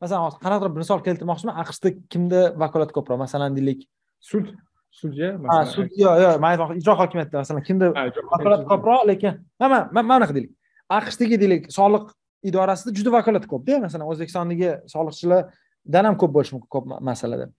masalan 0.02 0.24
hozir 0.28 0.40
qanaqadir 0.46 0.74
bir 0.76 0.84
misol 0.86 1.04
keltirmoqchiman. 1.08 1.60
Aqshda 1.64 1.94
kimda 2.14 2.42
vakolat 2.64 2.96
ko'proq? 2.96 3.20
Masalan 3.26 3.58
deylik. 3.58 3.86
Sud 4.32 4.52
sudya 4.92 5.36
ha 5.52 5.60
sud 5.70 5.92
yo'q 6.04 6.16
yo'q 6.24 6.40
man 6.44 6.56
aytmoqchi 6.56 6.82
ijro 6.82 6.96
hokimiyatida 7.02 7.44
masalan 7.44 7.64
kimda 7.68 7.92
vakolat 8.34 8.64
ko'proq 8.72 9.06
lekin 9.12 9.44
mana 9.62 9.78
mana 9.92 10.08
bunaqa 10.18 10.36
deylik. 10.38 10.54
Aqshdagi 11.00 11.38
deylik 11.44 11.70
soliq 11.80 12.10
idorasida 12.50 12.96
juda 12.98 13.14
vakolat 13.18 13.46
ko'pda 13.52 13.80
masalan 13.86 14.08
o'zbekistondagi 14.12 14.70
soliqchilardan 14.94 16.10
ham 16.10 16.16
ko'p 16.22 16.32
bo'lishi 16.36 16.56
mumkin 16.56 16.72
ko'p 16.76 16.86
masalada 17.12 17.50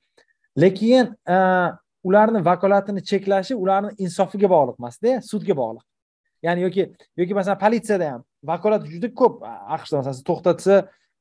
lekin 0.57 1.15
e, 1.29 1.37
ularni 2.05 2.45
vakolatini 2.45 3.03
cheklashi 3.05 3.55
ularni 3.55 3.93
insofiga 3.99 4.49
bog'liq 4.51 4.77
emasda 4.81 5.21
sudga 5.31 5.57
bog'liq. 5.57 5.85
Ya'ni 6.43 6.65
yoki 6.67 6.87
yoki 7.17 7.35
masalan 7.35 7.59
politsiyada 7.59 8.13
ham. 8.13 8.25
Vakolat 8.45 8.87
juda 8.89 9.13
ko'p. 9.21 9.43
Aqshda 9.77 10.01
masalan 10.01 10.27
to'xtatsa 10.31 10.77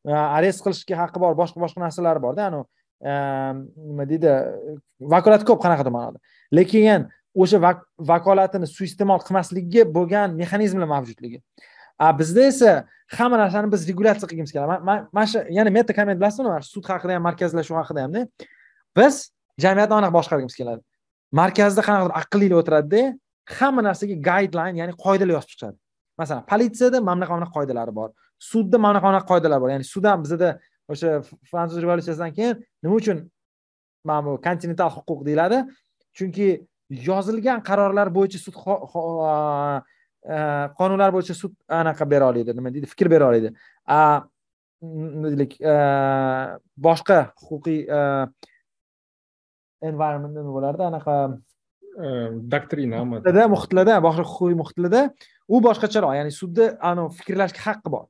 e, 0.08 0.12
arest 0.12 0.64
qilishga 0.66 1.00
haqqi 1.04 1.20
bor 1.24 1.36
boshqa 1.42 1.60
boshqa 1.64 1.84
narsalari 1.86 2.24
borda. 2.26 2.50
Anavi 2.50 2.66
e, 3.10 3.12
nima 3.90 4.08
deydi 4.12 4.36
vakolat 5.16 5.44
ko'p 5.48 5.60
qanaqadir 5.66 5.94
ma'noda. 5.98 6.20
Lekin 6.56 7.10
o'sha 7.36 7.60
vakolatini 8.12 8.68
suiiste'mol 8.76 9.22
qilmaslikka 9.28 9.86
bo'lgan 9.98 10.38
mexanizmlar 10.40 10.90
mavjudligi. 10.96 11.44
Bizda 12.20 12.42
esa 12.48 12.72
hamma 13.18 13.38
narsani 13.38 13.72
biz 13.72 13.84
regulyatsiya 13.90 14.30
qilgimiz 14.32 14.52
keladi 14.56 14.80
mana 14.88 15.26
shu 15.32 15.44
yana 15.58 15.70
meta 15.78 15.94
komment 15.98 16.20
bilasizmi? 16.22 16.64
Sud 16.74 16.86
haqida 16.92 17.18
ham 17.18 17.24
markazlashuv 17.28 17.76
haqida 17.82 18.06
hamda. 18.06 18.22
Biz 18.98 19.32
jamiyatni 19.64 19.96
aniq 20.00 20.12
boshqargimiz 20.18 20.56
keladi. 20.60 20.82
Markazda 21.40 21.82
qanaqadir 21.88 22.14
aqllilar 22.22 22.58
o'tiradida 22.62 23.02
hamma 23.58 23.82
narsaga 23.88 24.16
guideline 24.30 24.78
ya'ni 24.82 24.94
qoidalar 25.06 25.34
yozib 25.38 25.52
chiqadi. 25.54 25.78
Masalan 26.20 26.44
politsiyada 26.52 26.98
mana 27.02 27.16
bunaqa 27.20 27.34
bunaqa 27.38 27.54
qoidalari 27.58 27.94
bor 28.00 28.10
sudda 28.52 28.78
mana 28.86 29.00
bunaqa 29.00 29.08
bunaqa 29.10 29.28
qoidalar 29.32 29.60
bor. 29.62 29.70
Ya'ni 29.76 29.86
sud 29.94 30.06
ham 30.10 30.20
bizada 30.26 30.50
o'sha 30.92 31.10
fransuz 31.50 31.78
revolyutsiyasidan 31.84 32.32
keyin 32.38 32.56
nima 32.84 32.96
uchun 33.02 33.18
mana 34.08 34.22
bu 34.26 34.32
kontinental 34.48 34.90
huquq 34.98 35.20
deyiladi? 35.28 35.58
Chunki 36.18 36.48
yozilgan 37.10 37.60
qarorlar 37.70 38.08
bo'yicha 38.18 38.40
sud 38.46 38.56
qonunlar 40.80 41.10
bo'yicha 41.16 41.36
sud 41.42 41.54
anaqa 41.82 42.04
bera 42.14 42.26
oladi. 42.32 42.52
Nima 42.58 42.70
deydi? 42.74 42.88
Fikr 42.94 43.08
bera 43.14 43.26
oladi. 43.30 43.50
Deylik 45.24 45.54
boshqa 46.88 47.20
huquqiy 47.48 47.80
environment 49.82 50.34
nima 50.36 50.52
bo'lardi 50.58 50.84
anaqa 50.92 51.16
doktrinami 52.54 53.20
muhitlarda 53.56 54.00
boshqa 54.08 54.24
huquqiy 54.30 54.56
muhitlarda 54.62 55.02
u 55.48 55.62
boshqacharoq 55.68 56.16
ya'ni 56.20 56.32
sudda 56.32 56.78
anavi 56.92 57.16
fikrlashga 57.20 57.62
haqqi 57.68 57.92
bor. 57.92 58.06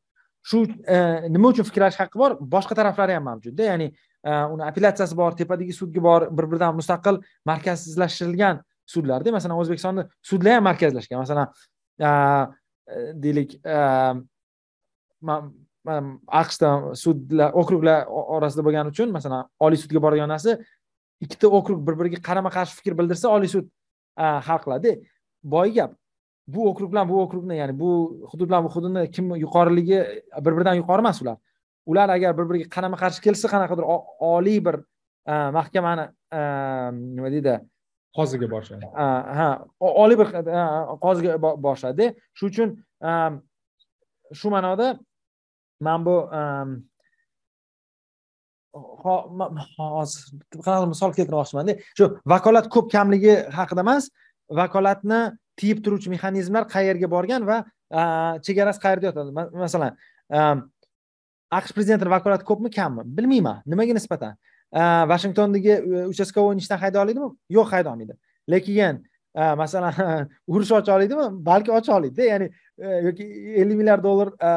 Shu 0.49 0.63
e, 0.87 0.97
nima 1.29 1.51
uchun 1.53 1.65
fikrlash 1.69 1.97
haqqi 2.01 2.19
bor? 2.21 2.37
Boshqa 2.55 2.75
taraflari 2.79 3.15
ham 3.17 3.25
mavjudda 3.29 3.69
ya'ni 3.71 3.87
e, 3.89 4.31
uni 4.53 4.63
apellyatsiyasi 4.69 5.17
bor 5.21 5.37
tepadagi 5.39 5.73
sudga 5.81 6.03
bor 6.03 6.27
bir 6.37 6.49
biridan 6.51 6.75
mustaqil 6.79 7.21
markazlashtirilgan 7.51 8.61
sudlarda 8.93 9.31
masalan 9.37 9.61
o'zbekistonda 9.63 10.07
sudlar 10.31 10.59
ham 10.59 10.67
markazlashgan. 10.69 11.23
Masalan 11.23 11.47
e, 11.99 12.09
deylik 13.23 13.57
aqshda 16.41 16.95
sudlar 16.95 17.55
okruglar 17.61 18.05
orasida 18.07 18.65
bo'lgani 18.67 18.93
uchun 18.93 19.11
masalan 19.15 19.47
oliy 19.65 19.79
sudga 19.83 20.01
boradigan 20.03 20.29
narsa 20.29 20.57
ikkita 21.21 21.47
okrug 21.47 21.79
bir 21.87 21.95
biriga 21.99 22.21
qarama 22.27 22.49
qarshi 22.49 22.75
fikr 22.79 22.97
bildirsa 22.99 23.29
oliy 23.29 23.49
sud 23.55 23.65
hal 24.17 24.59
qiladi. 24.63 24.99
Boy 25.43 25.73
gap 25.77 25.91
bu 26.47 26.69
okrug 26.69 26.91
bilan 26.91 27.09
bu 27.09 27.21
okrugni 27.21 27.57
ya'ni 27.57 27.79
bu 27.79 27.89
hudud 28.31 28.47
bilan 28.49 28.63
bu 28.65 28.69
hududni 28.75 29.11
kim 29.11 29.35
yuqoriligi 29.35 29.99
bir 30.45 30.51
biridan 30.55 30.75
yuqori 30.81 31.01
emas 31.05 31.21
ular. 31.21 31.37
Ular 31.85 32.09
agar 32.09 32.37
bir 32.37 32.45
biriga 32.49 32.69
qarama 32.75 32.97
qarshi 32.97 33.21
kelsa 33.21 33.47
qanaqadir 33.53 33.85
oliy 34.19 34.59
bir 34.65 34.75
mahkamani 35.57 36.05
nima 37.15 37.31
deydi? 37.35 37.59
Qoziga 38.17 38.47
borishadi. 38.51 38.85
Ha 39.39 39.47
oliy 39.79 40.17
bir 40.21 40.27
qoziga 41.05 41.37
borishadi. 41.41 42.05
Shuning 42.37 42.53
uchun 42.53 42.69
shu 44.39 44.49
ma'noda 44.55 44.87
man 45.81 46.05
bu 46.05 46.15
hozir 48.73 50.39
qanaqa 50.53 50.87
misol 50.93 51.13
keltirmoqchimanda. 51.17 51.77
Shu 51.97 52.09
vakolat 52.25 52.69
ko'p 52.69 52.91
kamligi 52.91 53.35
haqida 53.57 53.85
emas 53.85 54.09
vakolatni 54.61 55.21
tiyib 55.59 55.83
turuvchi 55.85 56.09
mexanizmlar 56.13 56.67
qayerga 56.73 57.09
borgan 57.09 57.45
va 57.49 57.63
chegarasi 58.45 58.79
qayerda 58.85 59.09
yotadi? 59.09 59.31
Masalan 59.65 59.97
aqsh 61.51 61.73
prezidentini 61.73 62.11
vakolati 62.13 62.45
ko'pmi 62.45 62.69
kammi? 62.71 63.05
Bilmayman. 63.17 63.63
Nimaga 63.65 63.93
nisbatan? 63.97 64.37
Vashingtondagi 65.09 65.71
e, 65.71 66.05
uchastkovoy 66.11 66.57
ishdan 66.61 66.77
hayda 66.77 67.01
oladimi 67.01 67.31
yo'q 67.49 67.71
hayda 67.73 67.93
olmaydi. 67.93 68.13
Lekin 68.49 69.01
masalan 69.57 70.27
urush 70.53 70.71
ocha 70.77 70.95
oladimi 70.95 71.25
balki 71.45 71.71
ocha 71.71 71.95
oladida 71.97 72.23
ya'ni 72.23 72.49
e, 72.77 72.87
yoki 73.07 73.25
ellik 73.63 73.77
milliard 73.81 74.03
dollar 74.03 74.29
e, 74.37 74.51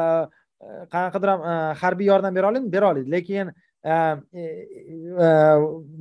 qanaqadir 0.93 1.33
ham 1.33 1.41
harbiy 1.81 2.07
yordam 2.11 2.35
bera 2.35 2.49
oladimi 2.51 2.71
bera 2.71 2.91
oladi 2.91 3.11
lekin 3.11 3.51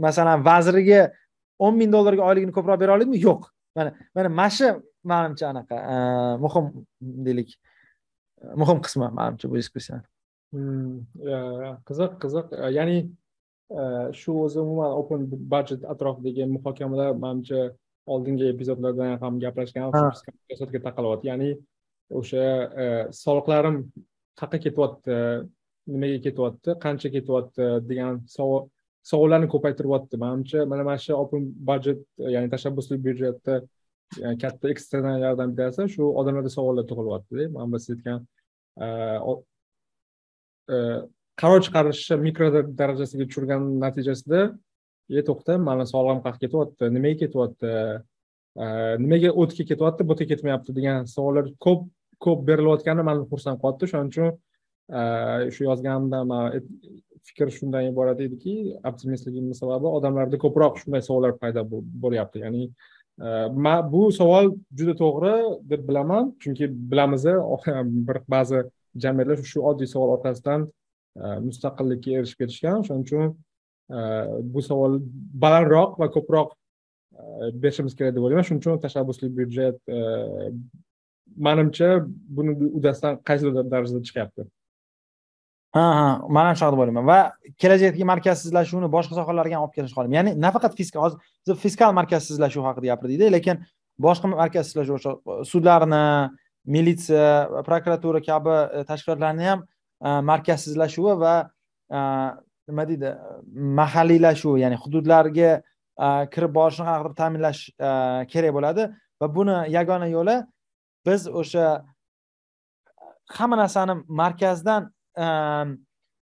masalan 0.06 0.44
vaziriga 0.44 1.10
o'n 1.58 1.76
ming 1.76 1.90
dollarga 1.92 2.22
oyligini 2.28 2.54
ko'proq 2.54 2.80
bera 2.80 2.94
oladimi? 2.96 3.18
Yo'q. 3.26 3.48
Mana 3.76 3.90
mana 4.14 4.28
mana 4.28 4.50
shu 4.50 4.68
manimcha 5.04 5.48
anaqa 5.52 5.76
muhim 6.44 6.66
deylik. 7.26 7.50
Muhim 8.62 8.78
qismi 8.84 9.08
manimcha 9.18 9.50
bu 9.50 9.56
diskussiyani 9.60 10.06
hmm, 10.52 10.94
qiziq 11.88 12.12
qiziq. 12.22 12.46
Ya'ni 12.78 12.98
shu 14.20 14.32
o'zi 14.44 14.60
umuman 14.60 14.90
open 15.00 15.20
budget 15.54 15.84
atrofidagi 15.92 16.46
muhokamalar 16.56 17.14
manimcha 17.24 17.60
oldingi 18.06 18.48
epizodlarda 18.54 19.18
ham 19.22 19.40
gaplashgan 19.40 19.90
taqalyapti 20.86 21.26
ya'ni 21.30 21.50
o'sha 22.20 22.44
soliqlarim 23.24 23.76
qayerqa 24.40 24.58
ketyapti 24.64 25.16
nimaga 25.86 26.18
ketyapti 26.26 26.76
qancha 26.84 27.10
ketyapti 27.14 27.68
degan 27.88 28.20
savol 28.36 28.68
savollarni 29.02 29.48
ko'paytiryapti. 29.50 30.18
Manimcha 30.24 30.66
mana 30.68 30.84
mana 30.84 30.98
shu 30.98 31.14
open 31.14 31.48
budget 31.70 32.02
ya'ni 32.18 32.50
tashabbusli 32.50 32.98
byudjetni 33.06 33.56
e, 34.22 34.34
katta 34.42 34.70
eksternallardan 34.74 35.56
bitasi 35.56 35.88
shu 35.94 36.10
odamlarda 36.20 36.52
savollar 36.56 36.86
tug'ilyaptida 36.90 37.48
mana 37.56 37.72
biz 37.74 37.88
aytgan 37.94 38.20
e, 38.84 38.86
e, 40.74 40.76
qaror 41.42 41.64
chiqarishni 41.66 42.20
mikro 42.26 42.50
darajasiga 42.82 43.26
tushirgan 43.28 43.66
natijasida 43.84 44.44
e 45.10 45.24
to'xta 45.28 45.58
mani 45.68 45.88
sog'lig'im 45.92 46.22
qayerga 46.24 46.44
ketyapti. 46.44 46.92
Nimaga 46.96 47.18
ketyapti? 47.24 47.74
Nimaga 49.02 49.34
o'tga 49.42 49.64
ketyapti 49.70 50.06
bu 50.06 50.14
yerga 50.14 50.30
ketmayapti 50.34 50.78
degan 50.78 51.10
savollar 51.16 51.50
ko'p 51.66 51.90
ko'p 52.24 52.40
berilayotgani 52.48 53.02
mani 53.08 53.26
xursand 53.30 53.58
qilyapti 53.60 53.90
shuning 53.90 54.10
uchun 54.12 54.32
shu 55.54 55.64
yozganimda 55.64 56.24
man 56.24 56.56
e, 56.56 56.60
fikr 57.24 57.50
shundan 57.50 57.86
iborat 57.90 58.20
ediki 58.20 58.54
optimistligimni 58.84 59.54
sababi 59.54 59.86
odamlarda 59.98 60.38
ko'proq 60.44 60.80
shunday 60.82 61.02
savollar 61.06 61.36
paydo 61.38 61.64
bo'lyapti. 62.04 62.42
Ya'ni 62.44 62.64
e, 62.66 63.28
bu 63.92 64.02
savol 64.18 64.52
juda 64.78 64.94
to'g'ri 65.02 65.34
deb 65.72 65.86
bilaman 65.88 66.32
chunki 66.42 66.68
bilamiz 66.92 67.24
bir 68.08 68.18
ba'zi 68.34 68.64
jamiyatlar 69.04 69.44
shu 69.52 69.64
oddiy 69.70 69.90
savol 69.94 70.16
orqasidan 70.16 70.68
e, 71.16 71.24
mustaqillikka 71.48 72.18
erishib 72.18 72.44
ketishgan. 72.44 72.84
Shuning 72.86 73.06
uchun 73.06 73.28
e, 73.96 74.00
bu 74.54 74.64
savol 74.70 75.00
balandroq 75.46 75.98
va 76.02 76.10
ko'proq 76.16 76.58
berishimiz 77.62 77.94
kerak 77.98 78.16
deb 78.16 78.24
o'ylayman. 78.24 78.48
Shuning 78.48 78.64
uchun 78.64 78.82
tashabbusli 78.86 79.30
byudjet 79.38 79.78
manimcha 81.46 81.88
buni 82.36 82.52
uddasidan 82.78 83.22
qaysidir 83.28 83.70
darajada 83.72 84.02
chiqyapti. 84.08 84.44
Ha 85.72 85.82
ha 85.98 86.26
mana 86.28 86.48
ham 86.48 86.56
shunaqa 86.56 86.74
deb 86.74 86.82
o'ylayman 86.84 87.06
va 87.06 87.18
kelajakdagi 87.62 88.04
markazsizlashuvni 88.12 88.88
boshqa 88.96 89.16
sohalarga 89.18 89.56
ham 89.56 89.64
olib 89.66 89.74
kelish 89.76 89.94
xohlayman 89.96 90.16
ya'ni 90.18 90.32
nafaqat 90.44 90.76
fiskal 90.80 91.00
hozir 91.04 91.18
biz 91.46 91.60
fiskal 91.64 91.94
markazsizlashuv 92.00 92.66
haqida 92.68 92.92
gapirdikda 92.92 93.30
lekin 93.36 93.62
boshqa 94.06 94.28
markazsizlashuv 94.34 94.96
e, 95.00 95.44
sudlarni 95.52 96.04
militsiya 96.76 97.64
prokuratura 97.68 98.20
kabi 98.28 98.56
e, 98.80 98.84
tashkilotlarni 98.90 99.48
ham 99.50 99.64
e, 100.06 100.08
markazsizlashuvi 100.32 101.18
va 101.24 101.34
nima 102.68 102.84
deydi 102.90 103.14
mahalliylashuvi 103.80 104.60
ya'ni 104.64 104.76
hududlarga 104.84 105.50
kirib 106.34 106.52
borishni 106.58 106.84
qanaqadir 106.88 107.16
ta'minlash 107.20 107.60
kerak 108.32 108.52
bo'ladi. 108.56 108.86
Va 109.20 109.26
buni 109.36 109.56
yagona 109.76 110.08
yo'li 110.08 110.36
biz 111.06 111.26
o'sha 111.40 111.66
hamma 113.36 113.56
narsani 113.62 113.94
markazdan 114.22 114.88
Ehm, 115.16 115.76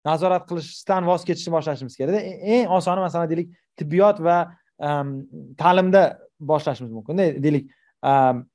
nazorat 0.08 0.46
qilishdan 0.48 1.08
voz 1.08 1.26
kechishni 1.28 1.52
boshlashimiz 1.52 1.98
kerakda. 2.00 2.22
E, 2.22 2.60
eng 2.60 2.72
osoni 2.78 3.04
masalan 3.04 3.30
deylik 3.32 3.52
tibbiyot 3.80 4.22
va 4.24 4.38
ehm, 4.80 5.12
ta'limda 5.60 6.04
boshlashimiz 6.40 6.92
mumkinda. 6.96 7.28
Deylik 7.44 7.68
ehm, 8.12 8.46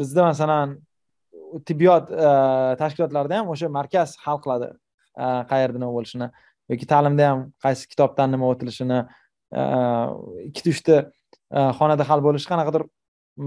bizda 0.00 0.26
masalan 0.28 0.76
tibbiyot 1.66 2.12
tashkilotlarida 2.78 3.40
ham 3.40 3.48
o'sha 3.50 3.68
markaz 3.72 4.14
hal 4.24 4.38
qiladi 4.44 4.68
qayerda 5.50 5.80
nima 5.80 5.90
bo'lishini 5.96 6.28
yoki 6.70 6.86
ta'limda 6.92 7.30
ham 7.30 7.40
qaysi 7.64 7.88
kitobdan 7.90 8.30
nima 8.34 8.46
o'tilishini 8.52 9.00
ikkita 10.48 10.70
uchta 10.74 10.98
xonada 11.78 12.06
hal 12.10 12.22
bo'lishi 12.26 12.46
qanaqadir 12.52 12.84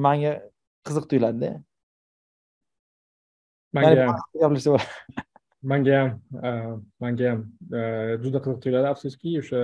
manga 0.08 0.34
qiziq 0.88 1.08
tuyuladida. 1.12 1.54
Manga 3.74 4.08
ham. 4.08 4.16
manga 5.72 5.94
ham 6.00 6.12
manga 7.02 7.30
ham 7.32 7.42
juda 8.24 8.40
qiziq 8.44 8.62
tuyuladi. 8.64 8.88
Afsuski 8.94 9.40
o'sha 9.42 9.64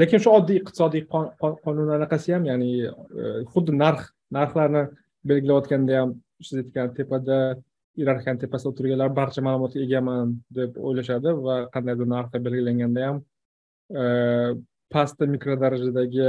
lekin 0.00 0.22
shu 0.24 0.32
oddiy 0.38 0.60
iqtisodiy 0.62 1.06
qonun 1.10 1.94
anaqasi 1.98 2.34
ham 2.34 2.44
ya'ni 2.50 2.70
xuddi 3.52 3.76
narx 3.82 4.10
narxlarni 4.36 4.82
belgilayotganda 5.30 6.00
ham 6.00 6.14
siz 6.42 6.62
aytgan 6.62 6.94
tepada 6.98 7.38
iyerarxiyani 7.96 8.42
tepasida 8.44 8.72
o'tirganlar 8.72 9.12
barcha 9.20 9.44
ma'lumotga 9.46 9.82
egaman 9.86 10.36
deb 10.58 10.76
o'ylashadi 10.88 11.34
va 11.46 11.56
qandaydir 11.74 12.08
narxlar 12.14 12.44
belgilanganda 12.46 13.06
ham 13.08 13.16
pastda 14.94 15.28
mikro 15.34 15.56
darajadagi 15.62 16.28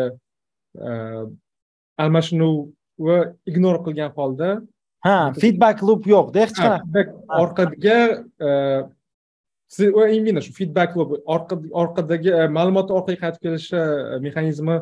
almashinuvi 2.03 3.17
ignor 3.51 3.77
qilgan 3.85 4.11
holda 4.17 4.49
ha 5.07 5.17
feedback 5.41 5.81
loop 5.87 6.07
yo'qda 6.13 6.43
hech 6.43 6.53
qanaqa 6.59 7.01
orqaga 7.43 7.97
e, 8.47 8.49
siz 9.75 9.87
именно 10.17 10.41
shu 10.45 10.51
feedback 10.59 10.95
loop 10.99 11.09
orqadagi 11.83 12.31
e, 12.39 12.47
ma'lumot 12.57 12.87
orqaga 12.97 13.19
qaytib 13.23 13.41
kelishi 13.45 13.77
e, 13.81 14.19
mexanizmi 14.25 14.77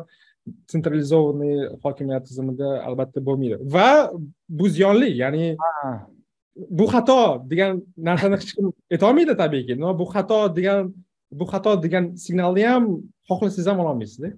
sentralizованный 0.72 1.54
hokimiyat 1.82 2.26
tizimida 2.28 2.68
albatta 2.88 3.20
bo'lmaydi. 3.28 3.56
Va 3.74 4.10
bu 4.48 4.68
ziyonli 4.68 5.10
ya'ni 5.22 5.56
bu 6.78 6.86
xato 6.92 7.20
degan 7.50 7.82
narsani 8.08 8.38
hech 8.38 8.54
kim 8.56 8.72
aytolmaydi 8.94 9.34
tabiiyki. 9.42 9.74
Но 9.82 9.98
bu 9.98 10.06
xato 10.14 10.38
degan 10.58 10.94
bu 11.38 11.44
xato 11.52 11.72
degan 11.84 12.04
signalni 12.24 12.64
ham 12.72 12.84
xohlasangiz 13.28 13.66
ham 13.70 13.78
ololmaysizda. 13.84 14.28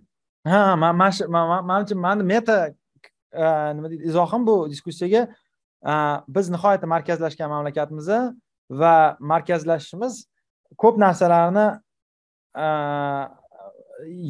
Ha 0.53 0.61
manimcha 0.77 1.95
mani 2.07 2.23
meta 2.33 2.59
nima 3.77 3.91
deydi 3.91 4.05
izohim 4.11 4.47
bu 4.47 4.57
diskussiyaga 4.71 5.29
Э, 5.87 5.95
biz 6.29 6.51
nihoyatda 6.51 6.87
markazlashgan 6.87 7.51
mamlakatmiz 7.51 8.09
va 8.71 9.17
markazlashishimiz 9.21 10.27
ko'p 10.77 10.99
narsalarni 11.01 11.67
e, 12.57 12.67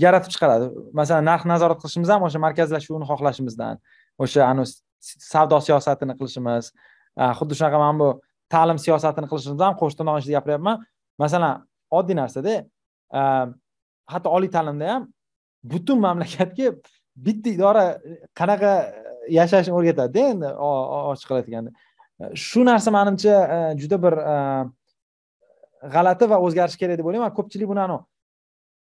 yaratib 0.05 0.33
chiqaradi. 0.35 0.69
Masalan 0.95 1.27
narx 1.31 1.47
nazorat 1.53 1.81
qilishimiz 1.83 2.13
ham 2.15 2.23
o'sha 2.29 2.41
markazlashuvni 2.47 3.09
xohlashimizdan 3.11 3.81
o'sha 4.23 4.47
anavi 4.47 4.71
savdo 5.33 5.59
siyosatini 5.67 6.15
qilishimiz 6.21 6.71
e, 7.19 7.25
xuddi 7.39 7.59
shunaqa 7.59 7.83
mana 7.83 7.99
bu 8.03 8.09
ta'lim 8.55 8.79
siyosatini 8.87 9.31
qilishimiz 9.33 9.65
ham 9.67 9.75
qo'shni 9.81 9.99
tirnoq 10.01 10.21
ichida 10.23 10.39
gapiryapman. 10.39 10.87
Masalan 11.23 11.67
oddiy 11.99 12.17
narsada 12.23 12.55
e, 13.19 13.21
hatto 14.13 14.29
oliy 14.37 14.51
ta'limda 14.57 14.93
ham 14.95 15.11
butun 15.73 15.99
mamlakatga 16.07 16.73
bitta 17.27 17.51
idora 17.57 17.85
qanaqa 18.39 18.73
yashashni 19.39 19.73
o'rgatadida 19.79 20.27
endi 20.33 20.49
ochiq 21.13 21.37
aytganda 21.39 21.71
shu 22.35 22.65
narsa 22.65 22.91
manimcha 22.91 23.35
e, 23.57 23.79
juda 23.79 24.03
bir 24.03 24.13
e, 24.13 24.37
g'alati 25.95 26.31
va 26.31 26.39
o'zgarishi 26.47 26.79
kerak 26.79 26.99
deb 26.99 27.07
o'ylayman. 27.07 27.35
Ko'pchilik 27.35 27.69
buni 27.71 27.83
anavi 27.85 28.05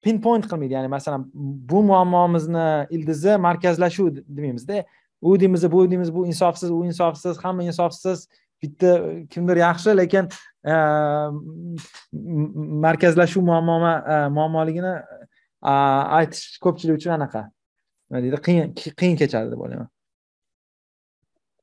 pinpoint 0.05 0.47
qilmaydi. 0.51 0.75
Ya'ni 0.79 0.89
masalan 0.89 1.27
bu 1.73 1.83
muammomizni 1.91 2.69
ildizi 2.97 3.37
markazlashuv 3.37 4.11
demaymizda 4.29 4.85
u 5.21 5.41
deymiz 5.41 5.73
bu 5.73 5.91
deymiz 5.91 6.15
bu 6.15 6.27
insofsiz 6.27 6.71
u 6.71 6.85
insofsiz 6.85 7.39
hamma 7.45 7.63
insofsiz 7.63 8.29
bitta 8.63 8.95
kimdir 9.31 9.57
yaxshi 9.57 9.97
lekin 9.97 10.29
e, 10.65 10.75
markazlashuv 12.87 13.43
muammo 13.51 13.79
muammoligini 14.39 14.95
aytish 15.63 16.59
ko'pchilik 16.65 16.97
uchun 16.97 17.19
anaqa. 17.19 17.49
Nima 18.11 18.23
deydi? 18.25 18.43
Qiyin 18.47 18.75
qiyin 19.01 19.17
kechadi 19.21 19.53
deb 19.53 19.61
o'ylayman. 19.61 19.89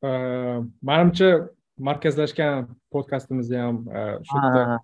Manimcha 0.04 1.50
markazlashgan 1.80 2.68
podkastimizni 2.92 3.58
ham 3.58 3.78
shu 4.28 4.38
yerda 4.44 4.80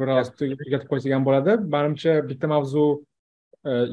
biroz 0.00 0.32
tugatib 0.38 0.88
qo'ysak 0.90 1.12
ham 1.14 1.24
bo'ladi. 1.28 1.56
Manimcha 1.74 2.20
bitta 2.28 2.50
mavzu 2.54 2.84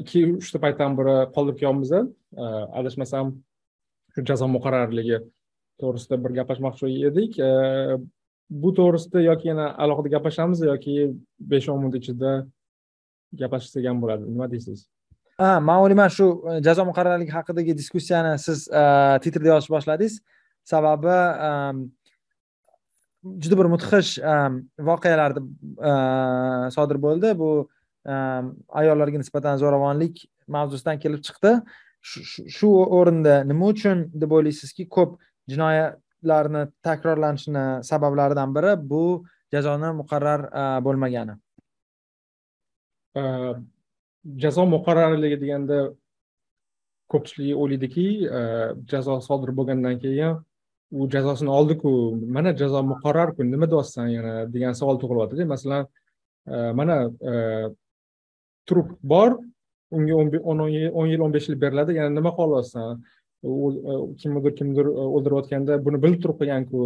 ikki 0.02 0.24
uchta 0.40 0.60
paytdan 0.64 0.96
beri 0.98 1.16
qoldirib 1.34 1.58
kelyapmiz 1.60 1.92
adashmasam 2.80 3.34
shu 4.14 4.24
jazo 4.30 4.48
muqarrarligi 4.56 5.18
to'g'risida 5.80 6.20
bir 6.24 6.36
gaplashmoqchi 6.38 6.92
edik. 7.10 7.40
Bu 8.50 8.70
to'g'risida 8.78 9.24
yoki 9.30 9.48
yana 9.52 9.66
alohida 9.84 10.14
gaplashamiz 10.16 10.62
yoki 10.70 10.94
besh 11.52 11.68
o'n 11.72 11.82
minut 11.82 11.98
ichida 12.00 12.30
gaplashsak 13.40 13.84
ham 13.90 14.00
bo'ladi. 14.02 14.24
Nima 14.32 14.48
deysiz? 14.50 14.86
Ha 15.38 15.60
man 15.60 15.82
o'ylayman 15.84 16.10
shu 16.10 16.26
e, 16.50 16.58
jazo 16.66 16.84
muqarrarligi 16.88 17.30
haqidagi 17.30 17.76
diskussiyani 17.80 18.32
siz 18.46 18.66
e, 18.68 18.82
twitterda 19.22 19.52
yozishni 19.52 19.74
boshladingiz 19.76 20.14
sababi 20.70 21.16
ehm, 21.48 21.82
juda 23.42 23.58
bir 23.60 23.68
mudhish 23.74 24.12
ehm, 24.32 24.62
voqealar 24.90 25.36
ehm, 25.40 26.70
sodir 26.76 26.98
bo'ldi. 27.06 27.34
Bu 27.42 27.50
ayollarga 28.80 29.18
nisbatan 29.20 29.58
zo'ravonlik 29.60 30.22
mavzusidan 30.48 31.00
kelib 31.02 31.24
chiqdi. 31.26 31.54
Shu 32.56 32.68
o'rinda 32.98 33.42
nima 33.44 33.72
uchun 33.74 34.06
deb 34.22 34.32
o'ylaysizki 34.36 34.86
ko'p 34.96 35.18
jinoyatlarni 35.50 36.62
takrorlanishini 36.86 37.64
sabablaridan 37.90 38.54
biri 38.56 38.72
bu 38.90 39.02
jazoni 39.52 39.92
muqarrar 40.00 40.44
e, 40.60 40.64
bo'lmagani. 40.86 41.34
E, 43.16 43.22
jazo 44.44 44.66
muqarrarligi 44.74 45.40
deganda 45.42 45.78
ko'pchilik 47.12 47.56
o'ylaydiki 47.62 48.06
e, 48.38 48.42
jazo 48.92 49.20
sodir 49.28 49.54
bo'lgandan 49.58 50.00
keyin 50.04 50.38
u 50.90 51.08
jazosini 51.08 51.50
oldiku 51.50 51.90
mana 52.36 52.54
jazo 52.56 52.82
muqarrarku 52.82 53.44
nima 53.44 53.66
deyapsan 53.70 54.08
yana 54.08 54.34
degan 54.54 54.72
savol 54.72 55.00
tug'ilyaptida. 55.02 55.44
Masalan 55.44 55.86
e, 56.46 56.72
mana 56.72 56.96
e, 57.30 57.34
trup 58.66 58.96
bor 59.02 59.38
unga 59.90 60.14
o'n 60.14 61.08
yil 61.12 61.20
o'n 61.24 61.32
besh 61.36 61.48
yil 61.48 61.60
beriladi 61.60 61.98
yana 62.00 62.10
nima 62.20 62.32
qilyapsan? 62.38 63.02
Kimnidir 64.20 64.56
kimnidir 64.58 64.86
o'ldirayotganda 64.88 65.78
buni 65.84 66.02
bilib 66.02 66.22
turib 66.22 66.40
qilganku 66.40 66.82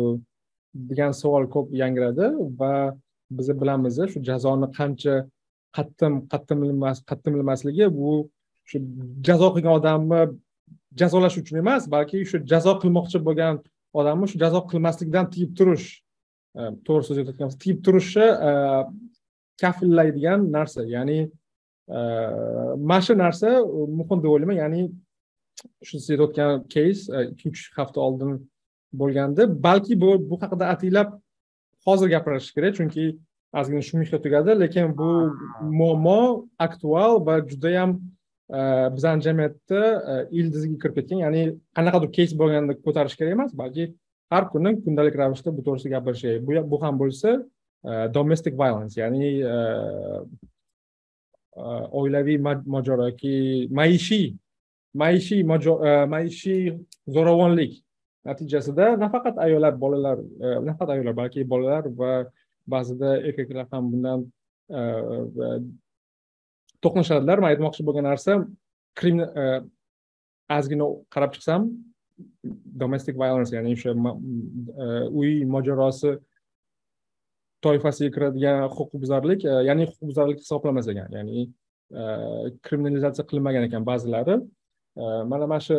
degan 0.91 1.13
savol 1.17 1.49
ko'p 1.55 1.73
yangradi 1.83 2.29
va 2.61 2.73
biz 3.31 3.49
bilamiz 3.61 3.99
shu 4.13 4.21
jazoni 4.31 4.69
qancha 4.79 5.15
qattiq 5.77 6.15
qattiq 6.33 6.59
qattiqlamasligi 7.11 7.87
bu 7.99 8.13
shu 8.71 8.79
jazo 9.29 9.49
qilgan 9.55 9.75
odamni 9.81 10.21
jazolash 11.01 11.37
uchun 11.43 11.57
emas 11.65 11.89
balki 11.95 12.25
shu 12.31 12.37
jazo 12.53 12.73
qilmoqchi 12.83 13.19
bo'lgan 13.29 13.55
odamni 13.99 14.29
shu 14.31 14.41
jazo 14.45 14.61
qilmaslikdan 14.71 15.31
tiyib 15.35 15.53
turish 15.59 15.87
e, 16.59 16.61
to'g'ri 16.87 17.07
so'z 17.09 17.19
aytayotgan 17.23 17.55
tiyib 17.63 17.79
turishni 17.87 18.29
e, 18.49 18.53
kafillaydigan 19.63 20.51
narsa 20.57 20.85
ya'ni 20.97 21.21
mana 22.89 23.01
shu 23.01 23.15
narsa 23.19 23.49
muhim 23.99 24.23
deb 24.23 24.31
o'ylayman. 24.35 24.57
Ya'ni 24.63 24.83
shu 25.83 25.99
siz 25.99 26.11
aytayotgan 26.11 26.69
keys 26.69 27.09
e, 27.11 27.29
ikki 27.33 27.49
uch 27.51 27.63
hafta 27.77 28.01
oldin 28.01 28.51
bo'lgandi. 29.01 29.43
Balki 29.67 30.01
bu 30.01 30.31
bu 30.31 30.41
haqida 30.43 30.65
ataylab 30.75 31.21
hozir 31.87 32.09
gapirish 32.15 32.53
kerak 32.55 32.75
chunki 32.79 33.05
ozgina 33.59 33.83
shumixa 33.89 34.19
tugadi. 34.25 34.51
Lekin 34.63 34.97
bu 34.99 35.11
muammo 35.79 36.49
aktual 36.59 37.27
va 37.27 37.35
judayam 37.51 37.91
e, 37.97 38.22
bizani 38.95 39.23
jamiyatda 39.27 39.81
ildiziga 40.31 40.77
kirib 40.83 40.95
ketgan 40.99 41.19
ya'ni 41.25 41.43
qanaqadir 41.77 42.11
keys 42.17 42.33
bo'lganda 42.41 42.77
ko'tarish 42.87 43.17
kerak 43.19 43.33
emas 43.37 43.53
balki 43.63 43.85
har 44.33 44.45
kuni 44.53 44.71
kundalik 44.85 45.15
ravishda 45.21 45.57
bu 45.57 45.65
to'g'risida 45.67 45.95
gapirish 45.97 46.23
kerak 46.25 46.67
bu 46.73 46.83
ham 46.83 46.99
bo'lsa 47.03 47.31
domestic 48.17 48.55
violence 48.63 49.01
ya'ni 49.03 49.31
oilaviy 52.01 52.39
mojaro 52.75 53.09
yoki 53.11 53.35
maishiy 53.79 54.27
maishiy 55.03 55.43
maishiy 56.15 56.63
zo'ravonlik 57.15 57.73
natijasida 58.25 58.97
nafaqat 59.05 59.37
ayollar 59.47 59.75
bolalar 59.85 60.19
nafaqat 60.69 60.91
ayollar 60.95 61.17
balki 61.23 61.49
bolalar 61.53 61.85
va 62.01 62.13
ba'zida 62.75 63.11
erkaklar 63.29 63.67
ham 63.73 63.85
bundan 63.93 64.21
to'qnashadilar 66.85 67.41
man 67.43 67.53
aytmoqchi 67.53 67.87
bo'lgan 67.87 68.07
narsa 68.11 68.33
ozgina 70.59 70.87
e, 70.91 70.95
qarab 71.15 71.35
chiqsam 71.35 71.71
domestic 72.83 73.17
violence 73.23 73.55
ya'ni 73.57 73.75
o'sha 73.77 73.95
e, 73.95 74.87
uy 75.21 75.33
mojarosi 75.55 76.13
toifasiga 77.65 78.15
kiradigan 78.17 78.65
huquqbuzarlik 78.77 79.45
e, 79.45 79.59
ya'ni 79.69 79.89
huquqbuzarlik 79.91 80.39
hisoblamas 80.45 80.89
ekan 80.93 81.19
ya'ni 81.19 81.51
kriminalizatsiya 82.67 83.27
qilinmagan 83.29 83.67
ekan 83.67 83.83
ba'zilari. 83.85 84.39
Mana 85.31 85.47
mana 85.51 85.59
shu 85.67 85.77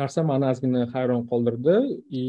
narsa 0.00 0.22
mani 0.30 0.46
ozgina 0.52 0.86
hayron 0.94 1.26
qoldirdi 1.30 1.74
и 2.20 2.24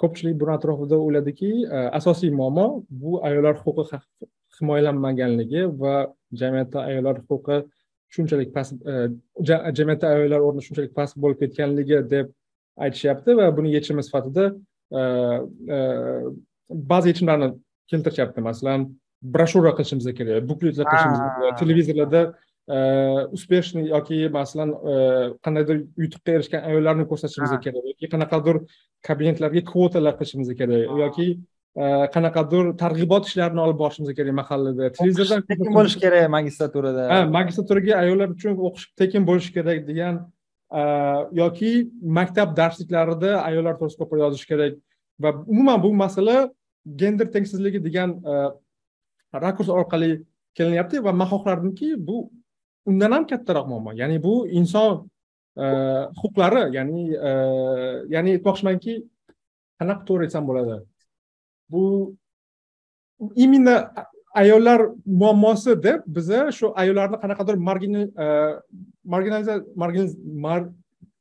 ko'pchilik 0.00 0.38
buni 0.40 0.52
atrofida 0.54 0.96
o'yladiki 1.04 1.50
asosiy 1.98 2.32
muammo 2.40 2.66
bu 3.02 3.12
ayollar 3.28 3.60
huquqi 3.64 3.84
himoyalanmaganligi 4.60 5.62
va 5.82 5.94
jamiyatda 6.40 6.78
ayollar 6.90 7.16
huquqi 7.30 7.58
shunchalik 8.14 8.50
past 8.56 8.74
jamiyatda 9.78 10.06
ayollar 10.14 10.40
o'rni 10.46 10.64
shunchalik 10.66 10.92
past 10.98 11.14
bo'lib 11.22 11.38
ketganligi 11.42 11.98
deb 12.14 12.26
aytishyapti 12.86 13.36
va 13.40 13.46
buni 13.56 13.74
yechimi 13.76 14.02
sifatida 14.08 14.44
ba'zi 16.92 17.06
yechimlarni 17.12 17.48
keltirishyapti 17.90 18.40
masalan 18.50 18.88
broshura 19.34 19.72
qilishimiz 19.78 20.06
kerak 20.18 20.48
bukletlar 20.50 20.86
qilishimiz 20.90 21.20
kerak 21.24 21.58
televizorlarda 21.62 22.22
успешный 23.36 23.88
yoki 23.94 24.28
masalan 24.38 24.70
qandaydir 25.44 25.76
yutuqqa 26.04 26.30
erishgan 26.38 26.62
ayollarni 26.70 27.04
ko'rsatishimiz 27.10 27.52
kerak 27.64 27.84
yoki 27.90 28.10
qanaqadir 28.14 28.56
kabinetlarga 29.08 29.62
kvotalar 29.70 30.14
qilishimiz 30.18 30.48
kerak 30.60 30.98
yoki 31.04 31.26
qanaqadir 32.14 32.72
targ'ibot 32.82 33.26
ishlarini 33.28 33.60
olib 33.60 33.78
borishimiz 33.78 34.14
kerak 34.18 34.34
mahallada. 34.40 34.92
Televizordan 34.92 35.42
tekin 35.50 35.74
bo'lishi 35.74 36.00
kerak 36.00 36.30
magistraturada. 36.36 37.04
Ha 37.12 37.18
magistraturaga 37.38 37.94
ayollar 38.02 38.28
uchun 38.36 38.58
o'qish 38.68 38.86
tekin 39.00 39.26
bo'lishi 39.28 39.52
kerak 39.56 39.86
degan 39.90 40.20
yoki 41.42 41.72
maktab 42.02 42.56
darsliklarida 42.56 43.30
ayollar 43.48 43.74
to'g'risida 43.80 44.04
ko'proq 44.04 44.24
yozish 44.24 44.46
kerak. 44.50 44.78
Va 45.20 45.30
umuman 45.46 45.82
bu 45.82 45.92
masala 45.94 46.50
gender 46.96 47.32
tengsizligi 47.32 47.84
degan 47.84 48.10
e, 48.32 48.34
rakurs 49.34 49.68
orqali 49.68 50.24
kelinyapti 50.54 51.04
va 51.04 51.12
man 51.12 51.28
xohlardimki 51.28 51.94
bu 52.08 52.30
undan 52.86 53.12
ham 53.12 53.26
kattaroq 53.26 53.66
muammo. 53.68 53.92
Ya'ni 53.92 54.22
bu 54.22 54.46
inson 54.48 55.08
e, 55.56 55.66
huquqlari 56.20 56.62
ya'ni 56.76 57.00
e, 57.28 57.32
ya'ni 58.14 58.36
aytmoqchimanki 58.36 58.94
qanaqa 59.80 60.04
to'g'ri 60.08 60.28
aytsam 60.28 60.46
bo'ladi 60.48 60.78
bu 61.70 62.14
именно 63.34 63.92
ayollar 64.34 64.80
muammosi 65.06 65.82
deb 65.82 66.00
biza 66.06 66.52
shu 66.52 66.72
ayollarni 66.76 67.16
qanaqadir 67.22 67.56
marginalizatsiya 69.12 70.74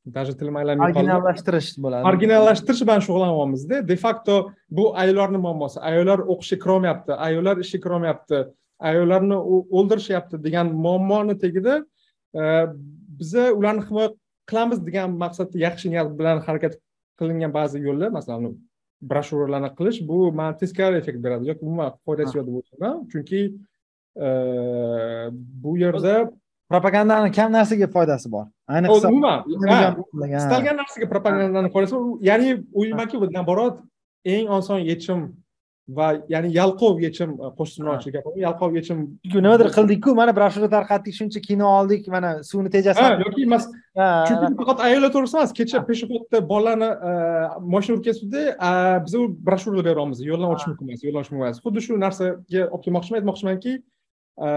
даже 0.07 0.37
tilim 0.37 0.55
aylanmay 0.55 0.93
marginallashtirish 0.93 1.69
bo'ladi. 1.83 2.03
Marginallashtirish 2.07 2.81
bilan 2.87 3.01
shug'ullanyapmizda 3.05 3.81
de. 3.87 3.95
Facto 3.95 4.35
bu 4.71 4.85
ayollarni 5.01 5.39
muammosi. 5.45 5.79
Ayollar 5.89 6.23
o'qishga 6.33 6.57
kirolmayapti 6.63 7.17
ayollar 7.27 7.55
ishga 7.63 7.79
kirolmayapti 7.85 8.39
ayollarni 8.89 9.37
o'ldirishyapti 9.77 10.39
degan 10.45 10.71
muammoni 10.85 11.35
tagida 11.43 11.75
e, 12.39 12.41
biza 13.19 13.51
ularni 13.59 13.83
himoya 13.89 14.09
qilamiz 14.49 14.79
degan 14.87 15.17
maqsadda 15.23 15.57
yaxshi 15.65 15.91
niyat 15.93 16.13
bilan 16.19 16.43
harakat 16.47 16.79
qilingan 17.19 17.51
ba'zi 17.59 17.83
yo'llar 17.87 18.09
masalan 18.17 18.53
broshuralarni 19.01 19.69
qilish 19.77 20.01
bu 20.07 20.31
man 20.31 20.57
teskari 20.57 20.97
effekt 20.97 21.19
beradi 21.23 21.47
yoki 21.49 21.65
umuman 21.65 21.93
foydasi 22.05 22.37
yo'q 22.37 22.45
deb 22.47 22.55
o'ylayman 22.59 23.07
chunki 23.11 23.41
e, 24.15 24.27
bu 25.63 25.77
yerda 25.77 26.31
propagandani 26.69 27.31
kam 27.31 27.51
narsaga 27.51 27.87
foydasi 27.95 28.31
bor 28.31 28.45
ayniqsa 28.67 29.09
umuman 29.09 29.39
istalgan 30.39 30.77
narsaga 30.81 31.09
propagandani 31.13 31.71
foydasi 31.75 31.95
bor 31.95 32.17
ya'ni 32.29 32.49
o'ylaymanki 32.73 33.21
naоборот 33.37 33.83
eng 34.25 34.49
oson 34.59 34.79
yechim 34.91 35.19
va 35.88 36.07
ya'ni 36.29 36.51
yalqov 36.51 36.99
yechim 36.99 37.29
e, 37.39 37.49
qo'shnichilik 37.59 38.13
gapiryapman 38.15 38.41
yalqov 38.43 38.73
yechim 38.75 38.97
nimadir 39.33 39.69
qildikku 39.77 40.15
mana 40.19 40.33
broshura 40.35 40.67
tarqatdik 40.75 41.15
shuncha 41.19 41.39
kino 41.47 41.67
oldik 41.79 42.07
mana 42.15 42.31
suvni 42.49 42.69
tejasini 42.75 43.23
yoki 43.25 43.45
emas 43.47 43.69
chunki 44.27 44.49
faqat 44.61 44.83
ayollar 44.88 45.13
to'g'risida 45.15 45.39
emas 45.41 45.53
kecha 45.59 45.83
пешеходda 45.89 46.43
bolalarni 46.51 46.89
e, 47.09 47.13
moshina 47.73 47.95
urib 47.95 48.05
ketibdi 48.09 48.43
biz 49.05 49.15
u 49.19 49.23
broshura 49.47 49.85
beryapmiz 49.89 50.23
yo'ldan 50.31 50.49
o'tish 50.53 50.67
mumkin 50.71 50.91
emas 50.91 51.07
yo'ldan 51.07 51.21
o'tish 51.21 51.31
mumkin 51.33 51.47
emas. 51.47 51.63
Xuddi 51.65 51.85
shu 51.88 52.01
narsaga 52.05 52.67
olib 52.73 52.83
kelmoqchiman 52.85 53.19
aytmoqchimanki 53.21 53.73
e, 54.45 54.49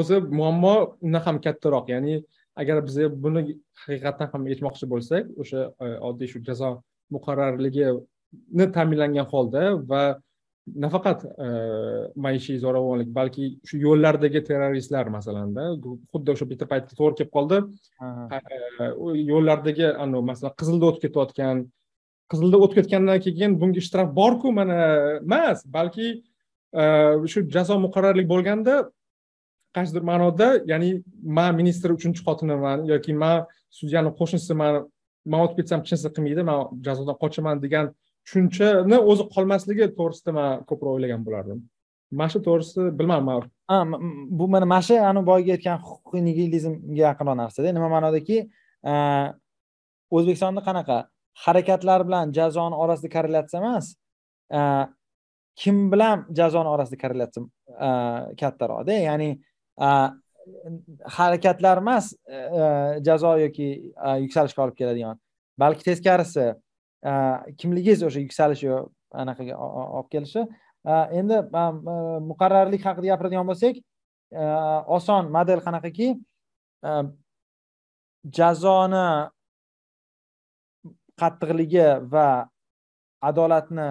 o'zi 0.00 0.24
muammo 0.40 0.74
undan 1.04 1.22
ham 1.26 1.44
kattaroq. 1.46 1.92
Ya'ni 1.94 2.22
agar 2.60 2.86
biz 2.86 2.96
buni 3.24 3.42
haqiqatdan 3.86 4.32
ham 4.32 4.52
yechmoqchi 4.52 4.86
bo'lsak 4.92 5.34
o'sha 5.42 5.60
oddiy 6.08 6.32
shu 6.32 6.40
jazo 6.48 6.78
muqarrarligini 8.32 8.72
ta'minlangan 8.76 9.26
holda 9.32 9.62
va 9.90 10.02
nafaqat 10.84 11.24
maishiy 12.24 12.58
zo'ravonlik 12.64 13.10
balki 13.18 13.44
shu 13.68 13.80
yo'llardagi 13.86 14.40
terroristlar 14.48 15.06
masalanda 15.16 15.62
xuddi 16.12 16.34
o'sha 16.34 16.46
bitta 16.50 16.68
paytda 16.72 16.92
to'g'ri 16.98 17.14
kelib 17.18 17.32
qoldi. 17.36 17.58
Yo'llardagi 19.32 19.86
anavi 20.04 20.24
masalan 20.30 20.56
qizilda 20.60 20.90
o'tib 20.90 21.02
ketayotgan 21.06 21.64
qizilda 22.32 22.60
o'tib 22.64 22.76
ketgandan 22.80 23.20
keyin 23.26 23.56
bunga 23.60 23.80
ishtirok 23.84 24.10
borku 24.20 24.52
mana 24.58 24.78
emas 25.24 25.64
balki 25.76 26.08
shu 27.32 27.38
jazo 27.56 27.78
muqarrarlik 27.86 28.28
bo'lganda 28.34 28.74
qaysidir 29.76 30.02
ma'noda 30.10 30.48
ya'ni 30.72 30.90
man 31.38 31.56
ministr 31.60 31.88
uchinchi 31.96 32.20
xotiniman 32.26 32.84
yoki 32.92 33.12
man 33.22 33.46
sudyani 33.78 34.10
qo'shnisiman 34.18 34.74
man 35.32 35.40
o'tib 35.44 35.56
ketsam 35.60 35.80
hech 35.82 35.92
narsa 35.94 36.08
qilmaydi 36.16 36.42
man 36.50 36.58
jazodan 36.86 37.16
qochaman 37.22 37.56
degan 37.64 37.86
tushunchani 38.28 38.98
o'zi 39.10 39.24
qolmasligi 39.34 39.88
to'g'risida 39.98 40.34
man 40.38 40.64
ko'proq 40.68 40.96
o'ylagan 40.96 41.24
bo'lardim. 41.26 41.62
Mana 42.12 42.32
shu 42.32 42.40
to'g'risida 42.44 42.92
bilmadim 42.98 43.28
bu 44.38 44.48
mana 44.48 44.66
mana 44.66 44.82
shu 44.82 44.98
anavi 45.10 45.26
boyagi 45.30 45.54
aytgan 45.56 45.80
huquqiy 45.88 46.22
nigilizmga 46.28 47.00
yaqinroq 47.06 47.36
narsada. 47.42 47.72
Nima 47.76 47.88
ma'nodaki 47.94 48.38
e, 48.92 48.94
o'zbekistonda 50.16 50.64
qanaqa 50.68 50.98
harakatlar 51.44 52.06
bilan 52.08 52.32
jazoni 52.38 52.76
orasida 52.84 53.08
korrelyatsiya 53.16 53.60
emas 53.62 53.86
e, 54.58 54.60
kim 55.60 55.76
bilan 55.92 56.26
jazoni 56.40 56.68
orasida 56.74 57.00
korrelyatsiya 57.02 57.44
e, 57.86 57.88
kattaroqda 58.40 59.00
ya'ni 59.08 59.30
harakatlar 61.16 61.78
emas 61.84 62.06
jazo 63.08 63.32
yoki 63.44 63.68
yuksalishga 64.24 64.64
olib 64.64 64.76
keladigan 64.80 65.20
balki 65.62 65.84
teskarisi 65.88 66.46
Э, 67.06 67.54
kimligingiz 67.58 68.02
o'sha 68.02 68.20
yuksalish 68.24 68.64
anaqaga 69.14 69.54
olib 69.58 70.08
kelishi. 70.10 70.42
Э, 70.84 70.96
endi 71.20 71.38
muqarrarlik 72.30 72.82
haqida 72.82 73.12
gapiradigan 73.12 73.46
bo'lsak 73.46 73.78
э, 73.78 74.44
oson 74.96 75.30
model 75.30 75.62
qanaqaki? 75.66 76.08
Jazoni 78.38 79.06
qattiqligi 81.22 81.88
va 82.12 82.28
adolatni 83.30 83.88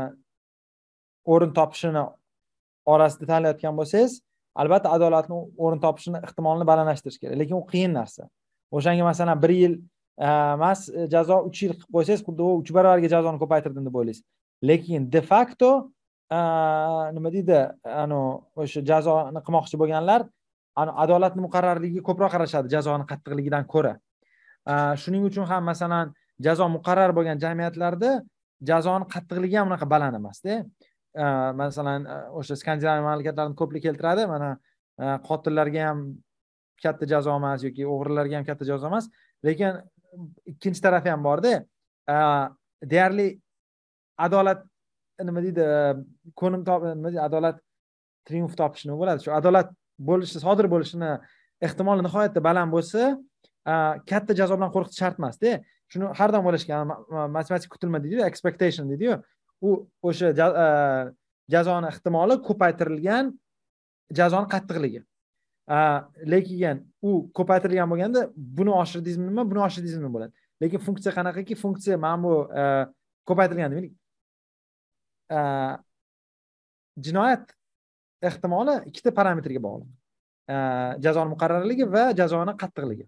o'rin 1.34 1.52
topishini 1.56 2.04
orasida 2.94 3.26
tanlayotgan 3.32 3.76
bo'lsangiz 3.80 4.20
albatta 4.62 4.92
adolatni 4.96 5.40
o'rin 5.64 5.80
topishini 5.86 6.20
ehtimolini 6.28 6.68
balandlashtirish 6.68 7.20
kerak. 7.22 7.40
Lekin 7.40 7.56
u 7.56 7.66
qiyin 7.72 7.96
narsa. 8.00 8.28
O'shanga 8.72 9.04
masalan 9.08 9.42
bir 9.44 9.54
yil 9.62 9.74
Э, 10.20 10.54
emas 10.54 10.90
э, 10.90 11.06
jazo 11.12 11.44
uch 11.46 11.62
yil 11.62 11.74
qilib 11.78 11.92
qo'ysangiz 11.94 12.24
xuddi 12.26 12.42
u 12.42 12.54
uch 12.64 12.72
baravariga 12.74 13.10
jazoni 13.12 13.38
ko'paytirdim 13.38 13.84
deb 13.86 13.98
o'ylaysiz. 14.00 14.24
Lekin 14.66 15.04
de 15.14 15.22
facto 15.22 15.70
e, 16.32 16.40
nima 17.14 17.30
deydi 17.36 17.60
anavi 17.86 18.64
o'sha 18.64 18.82
jazoni 18.92 19.44
qilmoqchi 19.46 19.78
bo'lganlar 19.82 20.26
adolatni 21.04 21.44
muqarrarligiga 21.46 22.02
ko'proq 22.08 22.32
qarashadi 22.34 22.74
jazoni 22.76 23.06
qattiqligidan 23.12 23.68
ko'ra. 23.74 23.94
E, 24.72 24.74
shuning 25.04 25.28
uchun 25.30 25.46
ham 25.52 25.70
masalan 25.72 26.16
jazo 26.48 26.66
muqarrar 26.78 27.14
bo'lgan 27.18 27.38
jamiyatlarda 27.44 28.16
jazoni 28.72 29.06
qattiqligi 29.14 29.60
ham 29.60 29.70
unaqa 29.70 29.90
baland 29.94 30.18
emasda. 30.22 30.56
E, 31.14 31.26
masalan 31.62 32.10
o'sha 32.40 32.58
skandinaviya 32.62 33.06
mamlakatlarini 33.10 33.60
ko'plik 33.62 33.86
keltiradi 33.86 34.26
mana 34.34 34.50
qotillarga 35.30 35.86
ham 35.90 36.02
katta 36.84 37.06
jazo 37.14 37.38
emas 37.38 37.62
yoki 37.68 37.86
o'g'rilarga 37.94 38.40
ham 38.40 38.50
katta 38.50 38.66
jazo 38.72 38.90
emas. 38.90 39.12
Lekin 39.46 39.78
ikkinchi 40.52 40.82
tarafi 40.86 41.10
ham 41.14 41.24
borda 41.24 41.54
deyarli 42.92 43.28
adolat 44.26 44.64
nima 45.30 45.42
deydi 45.46 45.64
ko'nim 46.40 46.62
nima 46.66 47.10
deydi 47.10 47.24
adolat 47.30 47.58
triumf 48.28 48.54
topish 48.60 48.86
nima 48.86 48.98
bo'ladi. 49.02 49.24
Shu 49.26 49.34
adolat 49.40 49.72
bo'lishi 50.10 50.42
sodir 50.46 50.68
bo'lishini 50.74 51.12
ehtimoli 51.68 52.06
nihoyatda 52.06 52.44
baland 52.50 52.74
bo'lsa 52.76 53.02
katta 54.12 54.38
jazo 54.40 54.58
bilan 54.60 54.72
qo'rqitish 54.76 55.02
shart 55.04 55.18
emasda. 55.22 55.60
Shuni 55.92 56.12
har 56.20 56.30
doim 56.34 56.46
o'ylashgan 56.50 56.94
matematik 57.38 57.72
kutilma 57.74 58.02
deydiyu 58.04 58.26
expectation 58.30 58.90
deydiyu 58.92 59.14
u 59.68 59.70
o'sha 60.10 60.34
jazoni 61.54 61.88
ehtimoli 61.92 62.36
ko'paytirilgan 62.48 63.32
jazoni 64.20 64.48
qattiqligi. 64.54 65.02
Lekin 65.68 66.84
u 67.02 67.28
ko'paytirilgan 67.36 67.90
bo'lganda 67.92 68.28
buni 68.36 68.72
oshirdingizmi 68.72 69.28
nima 69.28 69.44
buni 69.50 69.60
oshirdingizmi 69.66 70.04
nima 70.04 70.14
bo'ladi. 70.14 70.32
Lekin 70.64 70.80
funksiya 70.80 71.14
qanaqaki? 71.14 71.56
Funksiya 71.56 71.98
mana 71.98 72.24
bu 72.24 72.34
e, 72.62 72.64
ko'paytirilgan 73.28 73.72
demaylik 73.72 73.94
e, 75.32 75.40
jinoyat 77.08 77.52
ehtimoli 78.30 78.80
ikkita 78.90 79.14
parametrga 79.20 79.62
bog'liq. 79.68 79.92
E, 80.48 80.56
jazoni 81.04 81.36
muqarrarligi 81.36 81.92
va 81.92 82.10
jazoni 82.22 82.56
qattiqligi. 82.64 83.08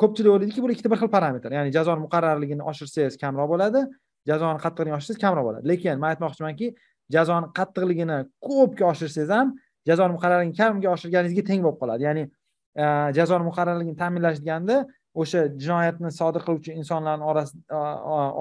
Ko'pchilik 0.00 0.32
o'ylaydiki 0.32 0.62
bu 0.64 0.70
ikkita 0.72 0.90
bir 0.90 0.98
xil 1.02 1.10
parametr. 1.12 1.52
Ya'ni 1.52 1.72
jazoni 1.76 2.00
muqarrarligini 2.06 2.64
oshirsangiz 2.72 3.20
kamroq 3.20 3.50
bo'ladi 3.52 3.84
jazoni 4.30 4.58
qattiqligini 4.64 4.96
oshirsangiz 4.96 5.20
kamroq 5.24 5.44
bo'ladi. 5.48 5.68
Lekin 5.68 6.00
man 6.00 6.14
aytmoqchimanki 6.14 6.72
jazoni 7.12 7.52
qattiqligini 7.58 8.18
ko'pga 8.48 8.88
oshirsangiz 8.92 9.30
ham 9.36 9.52
jazoni 9.88 10.16
muqarrarligini 10.16 10.56
kamga 10.56 10.90
oshirganingizga 10.94 11.44
teng 11.50 11.62
bo'lib 11.64 11.78
qoladi. 11.82 12.06
Ya'ni 12.08 12.24
e, 12.26 12.84
jazoni 13.18 13.46
muqarrarligini 13.50 13.96
ta'minlash 14.02 14.40
deganda 14.42 14.82
o'sha 15.22 15.46
jinoyatni 15.62 16.12
sodir 16.20 16.44
qiluvchi 16.46 16.76
insonlarni 16.80 17.24
e, 17.24 17.80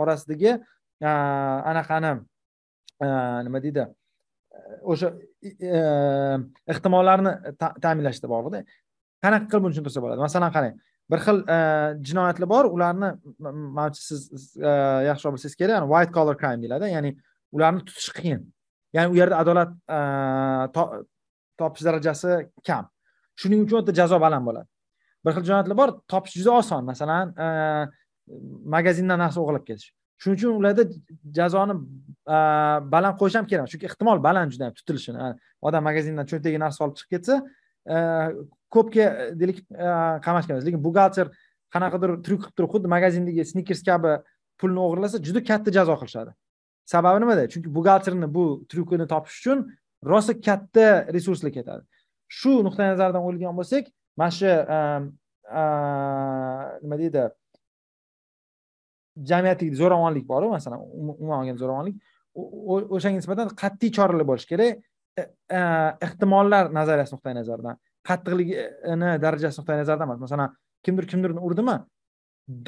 orasidagi 0.01 0.51
e, 0.51 1.09
anaqani 1.71 2.13
nima 3.47 3.63
deydi 3.63 3.87
o'sha 4.91 5.13
ehtimollarni 6.73 7.33
ta'minlashda 7.85 8.27
bog'liqda. 8.33 8.63
Qanaqa 9.23 9.49
qilib 9.49 9.63
buni 9.65 9.73
tushuntirsa 9.73 10.03
bo'ladi? 10.03 10.23
Masalan 10.27 10.53
qarang 10.55 10.77
bir 11.11 11.19
xil 11.25 11.37
jinoyatlar 12.07 12.49
bor 12.53 12.67
ularni 12.75 13.09
manimcha 13.39 14.01
siz 14.09 14.21
yaxshiroq 15.09 15.33
bilsangiz 15.35 15.55
kerak 15.61 15.87
white 15.91 16.13
collar 16.15 16.35
crime 16.41 16.61
deyiladi 16.63 16.91
ya'ni 16.95 17.11
ularni 17.55 17.81
tutish 17.87 18.11
qiyin. 18.17 18.43
Ya'ni 18.93 19.13
u 19.13 19.15
yerda 19.21 19.35
adolat 19.43 19.71
topish 21.61 21.85
darajasi 21.87 22.49
kam. 22.67 22.89
Shuning 23.39 23.65
uchun 23.65 23.81
o'ta 23.81 23.95
jazo 23.99 24.19
baland 24.25 24.45
bo'ladi. 24.47 24.67
Bir 25.25 25.35
xil 25.35 25.45
jinoyatlar 25.49 25.77
bor 25.81 25.89
topish 26.13 26.35
juda 26.39 26.57
oson. 26.61 26.85
Masalan 26.91 27.33
e, 27.45 27.47
magazindan 28.75 29.19
narsa 29.23 29.41
o'g'irlab 29.43 29.65
ketish. 29.69 29.91
Shuning 30.21 30.39
uchun 30.39 30.59
ularda 30.59 30.85
jazoni 31.39 31.75
e, 32.35 32.37
baland 32.95 33.19
qo'yish 33.21 33.37
ham 33.39 33.47
kerak. 33.51 33.69
Chunki 33.71 33.89
ehtimol 33.91 34.23
baland 34.27 34.55
juda 34.55 34.71
tutilishini 34.79 35.33
odam 35.67 35.87
magazindan 35.89 36.29
cho'ntagiga 36.31 36.63
narsa 36.65 36.85
olib 36.85 36.97
chiqib 36.99 37.11
ketsa 37.15 37.39
e, 37.93 37.97
ko'pga 38.75 39.05
deylik 39.39 39.63
qamashgan 40.25 40.57
emas 40.57 40.67
lekin 40.67 40.83
buxgalter 40.87 41.31
qanaqadir 41.75 42.15
tryuk 42.25 42.43
qilib 42.43 42.55
turib 42.57 42.75
xuddi 42.75 42.91
magazindagi 42.95 43.45
snikers 43.51 43.81
kabi 43.89 44.15
pulni 44.61 44.79
o'g'irlasa 44.85 45.21
juda 45.27 45.43
katta 45.49 45.73
jazo 45.77 45.95
qilishadi. 46.01 46.31
Sababi 46.93 47.21
nimada? 47.23 47.45
Chunki 47.53 47.69
buxgalterni 47.75 48.27
bu 48.37 48.45
tryukini 48.71 49.07
topish 49.13 49.37
uchun 49.41 49.59
rosa 50.05 50.33
katta 50.41 51.05
resurslar 51.13 51.51
ketadi. 51.51 51.83
Shu 52.29 52.59
nuqtai 52.65 52.93
nazardan 52.93 53.25
o'ylagan 53.25 53.55
bo'lsak 53.59 53.89
mana 54.19 54.31
shu 54.37 54.47
ehm, 54.47 55.09
ehm, 55.61 56.79
nima 56.83 56.97
deydi 57.01 57.25
jamiyatdagi 59.31 59.75
zo'ravonlik 59.81 60.25
boru 60.27 60.49
masalan 60.55 60.79
um-, 60.79 61.15
umuman 61.17 61.41
olganda 61.41 61.61
zo'ravonlik 61.63 61.95
o'shanga 62.95 63.19
nisbatan 63.19 63.53
qat'iy 63.61 63.91
choralar 63.97 64.25
bo'lishi 64.31 64.49
kerak. 64.53 64.81
E, 65.19 65.21
e, 65.57 65.61
ehtimollar 66.05 66.69
nazariyasi 66.71 67.15
nuqtai 67.15 67.33
nazaridan 67.35 67.79
qattiqligini 68.07 69.09
darajasi 69.23 69.59
nuqtai 69.59 69.79
nazaridan 69.81 70.07
emas. 70.07 70.19
Masalan 70.25 70.53
kimdir 70.85 71.07
kimdirni 71.11 71.41
urdimi? 71.47 71.75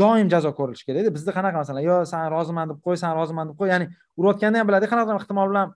Doim 0.02 0.28
jazo 0.34 0.52
ko'rilishi 0.58 0.86
kerakda 0.90 1.14
bizda 1.18 1.32
qanaqa 1.38 1.64
masalan 1.64 1.86
yo 1.86 2.02
san 2.12 2.28
roziman 2.34 2.74
deb 2.74 2.82
qo'y 2.86 2.98
san 3.04 3.16
roziman 3.18 3.50
deb 3.50 3.62
qo'y 3.62 3.72
ya'ni 3.74 3.88
urayotganda 4.20 4.62
ham 4.62 4.68
biladi 4.70 4.90
qanaqa 4.92 5.16
ehtimol 5.22 5.54
bilan 5.54 5.72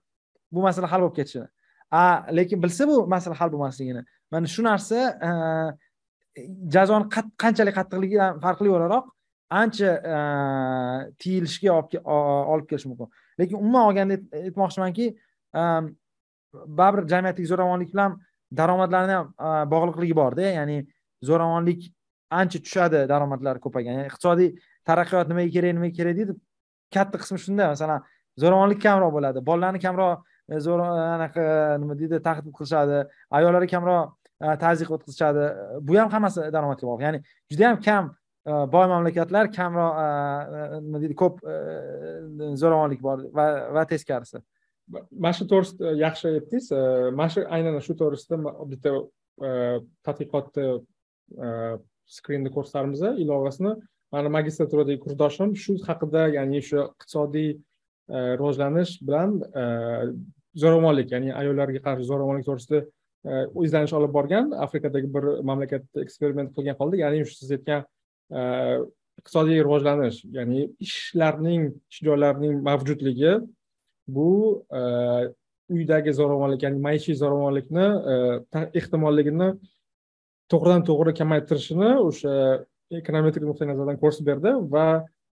bu 0.52 0.62
masala 0.62 0.90
hal 0.92 1.00
bo'lib 1.04 1.16
ketishini. 1.18 1.48
A 1.90 2.02
lekin 2.36 2.62
bilsa 2.62 2.88
bu 2.88 3.06
masala 3.06 3.34
hal 3.40 3.52
bo'lmasligini. 3.52 4.04
Mana 4.30 4.46
shu 4.46 4.62
narsa 4.62 4.98
e, 5.28 5.30
jazoni 6.74 7.06
qanchalik 7.42 7.74
qattiqligidan 7.78 8.40
farqli 8.44 8.70
o'laroq 8.76 9.04
ancha 9.60 9.90
e, 10.14 10.16
tiyilishga 11.22 11.70
olib 12.52 12.66
kelishi 12.70 12.88
mumkin. 12.90 13.08
Lekin 13.40 13.56
umuman 13.62 13.82
olganda 13.88 14.18
aytmoqchimanki 14.46 15.06
e, 15.60 15.62
baribir 16.80 17.08
jamiyatdagi 17.12 17.48
zo'ravonlik 17.52 17.92
bilan 17.94 18.18
daromadlarni 18.60 19.14
ham 19.18 19.26
bog'liqligi 19.74 20.16
borda 20.22 20.50
ya'ni 20.58 20.78
zo'ravonlik 21.28 21.90
ancha 22.40 22.58
tushadi 22.64 23.06
daromadlar 23.12 23.60
ko'paygan 23.64 23.98
ya'ni 23.98 24.10
iqtisodiy 24.10 24.50
taraqqiyot 24.88 25.28
nimaga 25.32 25.50
kerak 25.56 25.74
nimaga 25.78 25.96
kerak 25.98 26.16
deydi. 26.20 26.32
Katta 26.94 27.18
qismi 27.22 27.38
shunda 27.46 27.70
masalan 27.74 28.02
zo'ravonlik 28.42 28.80
kamroq 28.86 29.12
bo'ladi 29.16 29.42
bolalarni 29.48 29.80
kamroq 29.86 30.24
zo'r 30.48 30.82
e, 30.82 30.88
anaqa 31.16 31.46
nima 31.82 31.96
deydi 31.98 32.20
tahdid 32.22 32.54
qilishadi. 32.54 33.02
Ayollarga 33.38 33.70
kamroq 33.72 34.12
e, 34.40 34.54
tazyiq 34.62 34.92
o'tkazishadi. 34.96 35.46
Bu 35.88 35.98
ham 36.00 36.12
hammasi 36.14 36.48
daromadga 36.54 36.86
bog'liq 36.86 37.06
ya'ni 37.06 37.22
juda 37.52 37.66
yam 37.68 37.80
kam 37.86 38.12
e, 38.46 38.52
boy 38.74 38.86
mamlakatlar 38.92 39.50
kamroq 39.58 39.98
nima 40.86 41.02
deydi 41.02 41.18
ko'p 41.22 41.42
zo'ravonlik 42.62 43.02
bor 43.02 43.26
va 43.38 43.48
va 43.78 43.86
teskarisi. 43.92 44.42
Mana 45.10 45.34
shu 45.34 45.48
to'g'risida 45.50 45.96
yaxshi 46.04 46.30
aytdingiz 46.36 46.70
mana 47.18 47.30
shu 47.34 47.46
aynan 47.58 47.80
shu 47.88 47.98
to'g'risida 47.98 48.38
bitta 48.70 48.94
tadqiqotni 50.06 50.66
skrinni 52.16 52.52
ko'rsatamiz 52.54 53.02
ilovasini. 53.24 53.74
Mani 54.14 54.30
magistraturadagi 54.30 55.00
kursdoshim 55.02 55.56
shu 55.58 55.74
haqida 55.88 56.28
ya'ni 56.36 56.60
shu 56.62 56.84
iqtisodiy 56.84 57.56
rivojlanish 58.08 59.00
bilan 59.02 59.40
zo'ravonlik 60.62 61.12
ya'ni 61.14 61.32
ayollarga 61.40 61.82
qarshi 61.86 62.08
zo'ravonlik 62.10 62.46
to'g'risida 62.48 62.82
e, 62.82 63.40
izlanish 63.66 63.94
olib 63.98 64.12
borgan 64.18 64.52
afrikadagi 64.66 65.10
bir 65.16 65.28
mamlakatda 65.50 66.04
eksperiment 66.06 66.54
qilgan 66.56 66.78
holda 66.80 67.02
ya'ni 67.04 67.24
siz 67.30 67.52
aytgan 67.56 67.84
e, 68.38 68.40
iqtisodiy 69.20 69.62
rivojlanish 69.66 70.22
ya'ni 70.38 70.68
ishlarning 70.88 71.66
ish 71.90 72.04
joylarining 72.08 72.62
mavjudligi 72.68 73.34
bu 74.18 74.30
e, 74.80 74.82
uydagi 75.76 76.14
zo'ravonlik 76.20 76.62
ya'ni 76.66 76.80
maishiy 76.88 77.18
zo'ravonlikni 77.22 77.86
ehtimolligini 78.80 79.50
to'g'ridan 80.52 80.86
to'g'ri 80.88 81.14
kamaytirishini 81.20 81.90
o'sha 82.06 82.32
ekonometrik 83.00 83.44
nuqtai 83.48 83.68
nazardan 83.72 83.98
ko'rsatib 84.02 84.28
berdi 84.30 84.52
va 84.74 84.86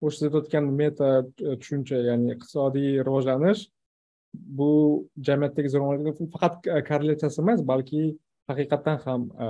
o'sha 0.03 0.17
siz 0.19 0.27
aytayotgan 0.29 0.71
meta 0.81 1.11
tushuncha 1.39 2.03
ya'ni 2.11 2.35
iqtisodiy 2.35 2.99
rivojlanish 3.07 3.63
bu 4.59 4.71
jamiyatdagi 5.29 5.71
zo'ravonlikni 5.75 6.29
faqat 6.35 6.67
e, 6.67 6.83
korrelyatsiyasi 6.89 7.41
emas 7.43 7.63
balki 7.73 8.03
haqiqatdan 8.51 8.99
ham 9.05 9.23
e, 9.45 9.47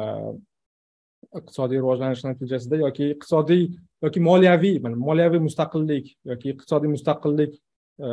iqtisodiy 1.40 1.80
rivojlanish 1.80 2.24
natijasida 2.24 2.80
yoki 2.84 3.10
iqtisodiy 3.14 3.64
yoki 4.06 4.20
moliyaviy 4.28 4.78
moliyaviy 5.08 5.42
mustaqillik 5.48 6.14
yoki 6.32 6.54
iqtisodiy 6.54 6.92
mustaqillik 6.94 7.58
e, 8.04 8.08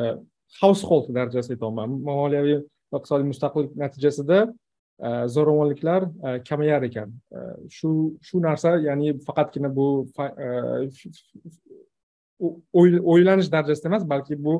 household 0.61 1.13
darajasida 1.15 1.55
aytyapman 1.57 1.95
moliyaviy 2.09 2.59
va 2.91 3.01
iqtisodiy 3.01 3.31
mustaqillik 3.31 3.79
natijasida 3.85 4.43
zo'ravonliklar 5.35 6.03
kamayar 6.47 6.83
ekan. 6.87 7.09
Shu 7.75 7.89
shu 8.21 8.39
narsa 8.39 8.75
ya'ni 8.79 9.15
faqatgina 9.25 9.71
bu 9.75 9.87
o'ylanish 13.13 13.49
darajasida 13.51 13.89
emas 13.89 14.05
balki 14.09 14.37
bu 14.45 14.55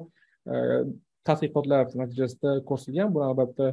tadqiqotlar 1.28 1.93
natijasida 2.01 2.59
ko'rsatilgan 2.69 3.13
buni 3.15 3.26
albatta 3.30 3.71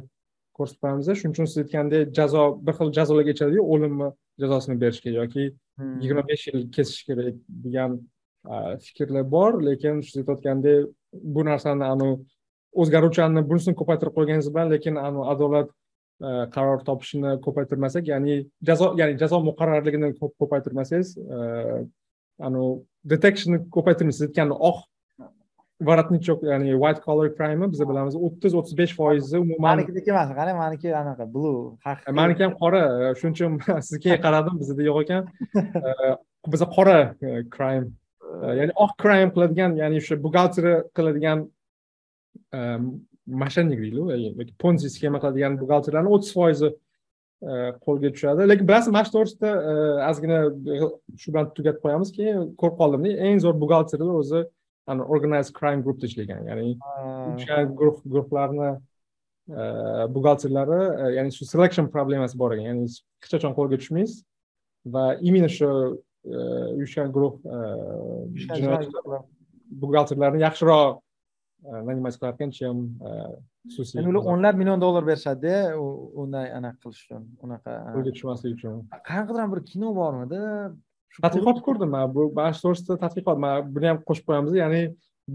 ko'rsatib 0.57 1.17
shuning 1.19 1.35
uchun 1.35 1.49
siz 1.51 1.63
aytgandek 1.63 2.13
jazo 2.19 2.43
bir 2.65 2.77
xil 2.79 2.93
jazolarga 2.97 3.35
ichadiyu 3.35 3.67
o'lim 3.75 4.01
jazosini 4.41 4.79
berishga 4.83 5.13
yoki 5.19 5.43
hmm. 5.51 5.99
yigirma 6.01 6.23
besh 6.31 6.47
yil 6.49 6.65
kesish 6.75 7.05
kerak 7.07 7.35
degan 7.65 7.99
fikrlar 8.85 9.31
bor. 9.31 9.61
Lekin 9.63 10.01
siz 10.01 10.21
aytayotgandek 10.21 10.89
bu 11.35 11.45
narsani 11.45 11.85
anavi 11.93 12.17
o'zgaruvchanni 12.81 13.43
bunisini 13.49 13.75
ko'paytirib 13.81 14.15
qo'yganingiz 14.17 14.49
bilan 14.53 14.71
lekin 14.75 14.95
anavi 14.95 15.27
adolat 15.33 15.69
qaror 16.55 16.83
topishini 16.87 17.33
ko'paytirmasak 17.45 18.07
ya'ni 18.07 18.37
jazo 18.69 18.93
ya'ni 18.99 19.17
jazo 19.21 19.41
muqarrarligini 19.49 20.13
ko'paytirmasangiz 20.21 21.17
anavi 22.47 22.69
detectionni 23.13 23.59
ko'paytirmaysiz. 23.75 24.21
Siz 24.21 24.29
aytgan 24.29 24.55
oq 24.69 24.79
воротничок 25.89 26.43
ya'ni 26.51 26.73
white 26.81 27.01
collar 27.05 27.27
crime 27.37 27.71
biz 27.71 27.81
bilamiz 27.89 28.15
o'ttiz 28.15 28.55
o'ttiz 28.59 28.77
besh 28.81 28.93
foizi 28.99 29.37
umuman 29.39 29.61
manikidek 29.69 30.07
emas 30.13 30.29
qarang 30.39 30.57
maniki 30.63 30.95
anaqa 31.03 31.25
blue 31.33 31.77
maniki 32.21 32.43
ham 32.45 32.53
qora 32.63 32.83
shuning 33.19 33.35
uchun 33.37 33.81
sizga 33.89 34.19
qaradim 34.25 34.59
bizda 34.61 34.83
yo'q 34.89 35.01
ekan 35.05 35.23
bizda 36.53 36.67
qora 36.77 36.97
crime. 37.55 37.87
Ya'ni 38.59 38.73
oq 38.83 38.91
crime 39.03 39.31
qiladigan 39.35 39.71
ya'ni 39.81 40.01
o'sha 40.01 40.15
buxgalteri 40.25 40.75
qiladigan 40.97 41.47
mошенник 43.43 43.79
deydiku 43.81 44.55
ponzi 44.63 44.89
sxema 44.93 45.19
qiladigan 45.23 45.59
buxgalterlarni 45.61 46.09
o'ttiz 46.15 46.31
foizi 46.37 46.69
qo'lga 47.85 48.09
tushadi 48.15 48.47
lekin 48.51 48.67
bilasiz 48.69 48.93
mana 48.95 49.05
shu 49.07 49.13
to'g'risida 49.15 49.51
ozgina 50.09 50.39
shu 51.21 51.33
bilan 51.33 51.47
tugatib 51.57 51.81
qo'yamiz 51.85 52.09
keyin 52.17 52.41
ko'rib 52.61 52.77
qoldimda 52.81 53.13
eng 53.27 53.39
zo'r 53.45 53.57
buxgalterlar 53.63 54.17
o'zi 54.23 54.41
organized 54.87 55.53
crime 55.53 55.81
groupda 55.85 56.05
ishlagan 56.09 56.41
ya'ni 56.49 56.77
o'sha 57.35 57.55
guruh 57.79 57.97
guruhlarni 58.11 58.71
buxgalterlari 60.15 60.81
ya'ni 61.17 61.31
shu 61.37 61.45
selection 61.45 61.85
problemasi 61.95 62.35
bor 62.41 62.51
ekan. 62.53 62.65
Ya'ni 62.69 62.83
hech 62.87 63.29
qachon 63.33 63.53
qo'lga 63.57 63.77
tushmaysiz 63.81 64.23
va 64.93 65.03
именно 65.27 65.49
shu 65.57 65.69
uyushgan 66.77 67.07
guruh 67.15 67.33
buxgalterlarni 69.81 70.39
yaxshiroq 70.47 70.99
нанимать 71.87 72.15
qilar 72.19 72.33
ekan 72.37 72.49
чем 72.59 72.75
xususiy 73.71 73.95
ya'ni 73.97 74.09
ular 74.11 74.23
o'nlab 74.33 74.55
million 74.61 74.79
dollar 74.85 75.03
berishadida 75.09 75.55
unday 76.21 76.47
anaqa 76.59 76.77
qilish 76.83 77.01
uchun 77.05 77.21
unaqa 77.45 77.71
qo'lga 77.95 78.11
tushmaslik 78.15 78.51
uchun. 78.57 78.75
Qanaqadir 79.09 79.45
bir 79.53 79.61
kino 79.71 79.89
bormidi 79.99 80.41
tadqiqot 81.19 81.61
ko'rdim 81.65 81.89
man. 81.95 82.13
Bu 82.15 82.31
mana 82.35 82.53
shu 82.55 82.61
to'g'risida 82.65 82.99
tadqiqot. 83.03 83.37
Man 83.43 83.71
buni 83.75 83.91
ham 83.91 83.99
qo'shib 84.07 84.25
qo'yamiz 84.29 84.57
ya'ni 84.61 84.81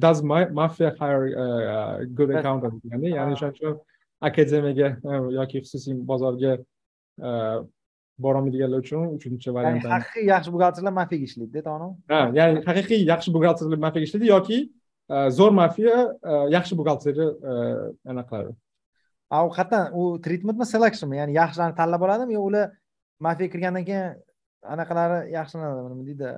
does 0.05 0.23
mafia 0.23 0.91
hire 1.01 1.27
uh, 1.43 2.05
good 2.19 2.31
accountant 2.31 2.77
deganda 2.83 3.09
ya'ni 3.19 3.37
o'shaning 3.37 3.57
uchun 3.59 3.79
akademiyaga 4.29 4.89
yoki 5.39 5.63
xususiy 5.65 5.95
bozorga 6.11 6.53
borolmaydiganlar 8.25 8.81
uchun 8.85 9.07
uchinchi 9.19 9.55
variant 9.57 9.83
ya'ni 9.85 9.95
haqiqiy 9.97 10.29
yaxshi 10.33 10.53
buxgalterlar 10.55 10.95
mafiyaga 11.01 11.25
ishlaydida 11.31 11.63
tonu 11.69 11.89
ha 12.13 12.21
ya'ni 12.39 12.65
haqiqiy 12.69 13.03
yaxshi 13.13 13.35
buxgalterlar 13.37 13.81
mafiyaga 13.87 14.09
ishlaydi 14.09 14.31
yoki 14.35 14.59
zo'r 15.39 15.53
mafiya 15.63 15.97
yaxshi 16.57 16.79
buxgalterni 16.81 17.27
anaqa 18.13 18.31
qiladi 18.31 18.57
a 19.31 19.47
u 19.47 19.51
qayerdan 19.51 19.93
u 19.93 20.03
treatmentmi 20.23 20.67
selectionmi? 20.67 21.17
Ya'ni 21.21 21.35
yaxshilarni 21.41 21.77
tanlab 21.81 22.03
oladimi 22.07 22.37
yo 22.39 22.43
ular 22.49 22.71
mafiyaga 23.27 23.53
kirgandan 23.55 23.85
keyin 23.89 24.15
anaqalari 24.63 25.19
yaxshilanadi 25.37 25.81
nima 25.93 26.05
deydi 26.11 26.29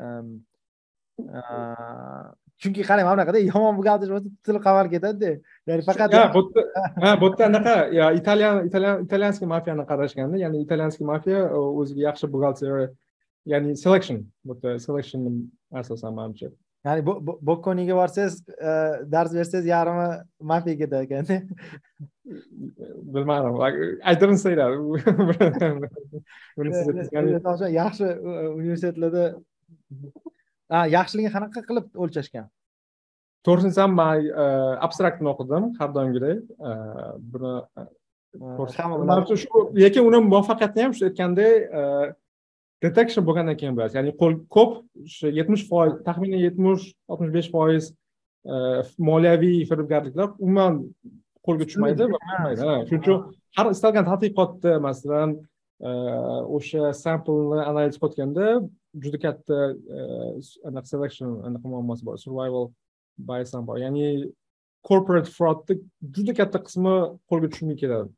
chunki 2.62 2.83
qarang 2.89 3.07
mana 3.07 3.16
bunaqada 3.16 3.39
yomon 3.51 3.75
buxgalter 3.79 4.09
bo'lsa 4.14 4.29
til 4.47 4.57
qamalib 4.66 4.91
ketadida. 4.95 5.31
Ya'ni 5.69 5.83
faqat 5.89 6.14
ha 6.19 6.23
bu 6.35 6.41
yerda 6.55 6.62
ha 7.05 7.11
bu 7.21 7.27
yerda 7.31 7.45
anaqa 7.51 7.75
italyan 8.21 8.55
italyan 8.69 9.05
italyanskiy 9.07 9.49
mafiyani 9.55 9.85
qarashganda 9.91 10.37
ya'ni 10.45 10.62
italyanskiy 10.64 11.07
mafiya 11.12 11.41
e, 11.57 11.61
o'ziga 11.81 12.03
yaxshi 12.09 12.27
buxgalter 12.33 12.73
ya'ni 13.53 13.77
selection 13.85 14.19
bu 14.47 14.53
yerda 14.55 14.79
selection 14.87 15.21
asosan 15.81 16.12
manimcha. 16.19 16.49
Ya'ni 16.87 17.03
bokkoniga 17.49 17.95
borsangiz 18.01 18.35
dars 19.14 19.31
bersangiz 19.39 19.66
yarmi 19.74 20.09
mafiyaga 20.51 20.79
ketadi 20.83 21.03
ekanda 21.07 21.37
bilmadim 23.14 23.55
that 27.47 27.61
yaxshi 27.81 28.07
universitetlarda 28.61 29.24
yaxshiligini 30.97 31.33
qanaqa 31.37 31.61
qilib 31.68 31.87
o'lchashgan? 32.05 32.47
To'g'risini 33.47 33.70
aytsam 33.72 33.91
man 34.01 34.16
abstraktni 34.87 35.29
o'qidim 35.33 35.64
har 35.81 35.91
doimgidek. 35.97 36.39
Buni 37.33 37.53
shu 39.43 39.59
lekin 39.83 40.03
uni 40.09 40.18
muvaffaqiyatini 40.31 40.83
ham 40.85 40.93
shu 40.99 41.03
aytgandek 41.09 41.55
detection 42.85 43.26
bo'lgandan 43.29 43.57
keyin 43.61 43.76
bilasiz 43.76 43.99
ya'ni 43.99 44.14
qo'l 44.22 44.35
ko'p 44.57 44.72
o'sha 45.05 45.33
yetmish 45.39 45.64
foiz 45.70 45.93
taxminan 46.09 46.43
yetmish 46.47 46.85
oltmish 47.11 47.33
besh 47.37 47.51
foiz 47.55 47.91
e, 48.53 48.55
moliyaviy 49.11 49.61
firibgarliklar 49.70 50.29
umuman 50.39 50.81
qo'lga 51.47 51.68
tushmaydi 51.68 52.11
va 52.14 52.18
shuning 52.89 53.03
uchun 53.03 53.18
har 53.57 53.70
istalgan 53.74 54.09
tadqiqotda 54.11 54.72
masalan 54.89 55.37
e, 55.89 55.91
o'sha 56.59 56.93
samplni 57.05 57.62
analiz 57.70 57.97
qilayotganda 58.01 58.47
juda 59.03 59.18
katta 59.26 59.59
e, 59.97 59.99
anaqa 60.68 60.89
selection 60.95 61.41
anaqa 61.49 61.66
muammosi 61.74 62.07
bor 62.09 62.16
survival 62.24 62.70
bias 63.18 63.53
ham 63.55 63.66
bor. 63.66 63.79
Ya'ni 63.79 64.33
corporate 64.89 65.31
fraudni 65.37 65.81
juda 66.14 66.35
katta 66.41 66.59
qismi 66.66 66.95
qo'lga 67.31 67.49
tushmay 67.53 67.76
keladi. 67.83 68.11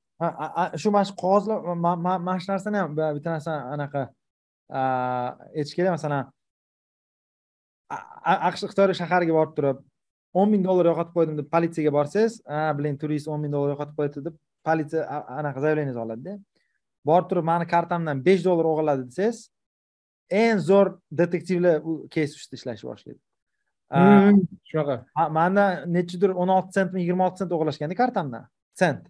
Shu 0.81 0.93
mana 0.95 1.09
shu 1.09 1.15
qog'ozlar 1.23 1.59
mana 1.85 2.39
shu 2.43 2.49
narsani 2.53 2.83
ham 2.83 2.97
bitta 2.97 3.31
narsa 3.37 3.53
anaqa 3.75 4.09
aytish 4.71 5.75
kerak 5.79 5.97
masalan 5.97 6.31
aqsh 7.91 8.67
iqtisodiy 8.67 8.99
shahariga 9.01 9.35
borib 9.39 9.55
turib 9.59 9.79
o'n 10.41 10.51
ming 10.51 10.67
dollar 10.67 10.91
yo'qotib 10.93 11.17
qo'ydim 11.17 11.39
deb 11.41 11.49
politsiyaga 11.55 11.95
borsangiz 11.97 12.39
ha 12.53 12.71
biling 12.79 12.99
turist 13.03 13.31
o'n 13.33 13.41
ming 13.43 13.53
dollar 13.55 13.75
yo'qotib 13.75 13.97
qo'yibdi 13.99 14.25
deb 14.29 14.37
politsiya 14.69 15.23
anaqa 15.41 15.65
заявлениеңizni 15.65 16.05
oladida 16.05 16.37
borib 17.11 17.31
turib 17.33 17.49
mani 17.51 17.67
kartamdan 17.75 18.23
besh 18.29 18.45
dollar 18.47 18.71
o'g'irladi 18.73 19.09
desangiz 19.11 19.49
eng 20.43 20.63
zo'r 20.69 20.95
detektivlar 21.23 21.83
u 21.83 21.97
keys 22.15 22.37
ustida 22.39 22.61
ishlashni 22.61 22.89
boshlaydi. 22.91 23.21
Hmm, 23.91 24.39
shunaqa. 24.71 24.97
manda 25.35 25.65
nechidir 25.87 26.31
o'n 26.31 26.53
olti 26.57 26.79
sentmi 26.79 27.03
yigirma 27.03 27.27
olti 27.27 27.43
sent 27.43 27.53
o'g'irlashganda 27.57 27.97
kartamdan. 27.99 28.47
Sent. 28.79 29.09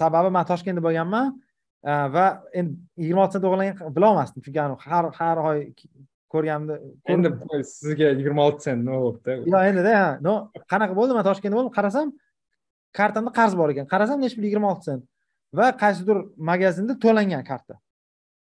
Sababi 0.00 0.30
man 0.36 0.44
toshkentda 0.50 0.82
bo'lganman 0.84 1.32
va 1.86 2.26
endi 2.52 2.76
yigirma 2.98 3.24
olti 3.24 3.36
sent 3.36 3.44
o'g'irlagan 3.48 3.96
bilolmasdim 3.96 4.42
chunki 4.44 4.60
har 4.90 5.10
har 5.18 5.38
oy 5.48 5.58
ko'rganimda 6.32 6.78
endi 7.14 7.32
sizga 7.70 8.12
yigirma 8.18 8.46
olti 8.48 8.68
sent 8.68 8.82
nima 8.84 8.98
bo'libdi 9.04 9.36
yo'q 9.52 9.68
endida 9.70 9.92
no 10.26 10.34
qanaqa 10.72 10.94
bo'ldi 10.98 11.18
man 11.18 11.26
toshkentda 11.28 11.58
bo'ldim 11.58 11.74
qarasam 11.78 12.12
kartamda 12.98 13.32
qarz 13.38 13.54
bor 13.60 13.70
ekan 13.74 13.86
qarasam 13.94 14.18
nechi 14.24 14.38
pul 14.38 14.48
yigirma 14.48 14.72
olti 14.72 14.90
sent 14.90 15.04
va 15.58 15.66
qaysidir 15.82 16.18
magazinda 16.50 16.98
to'langan 17.04 17.44
karta 17.50 17.78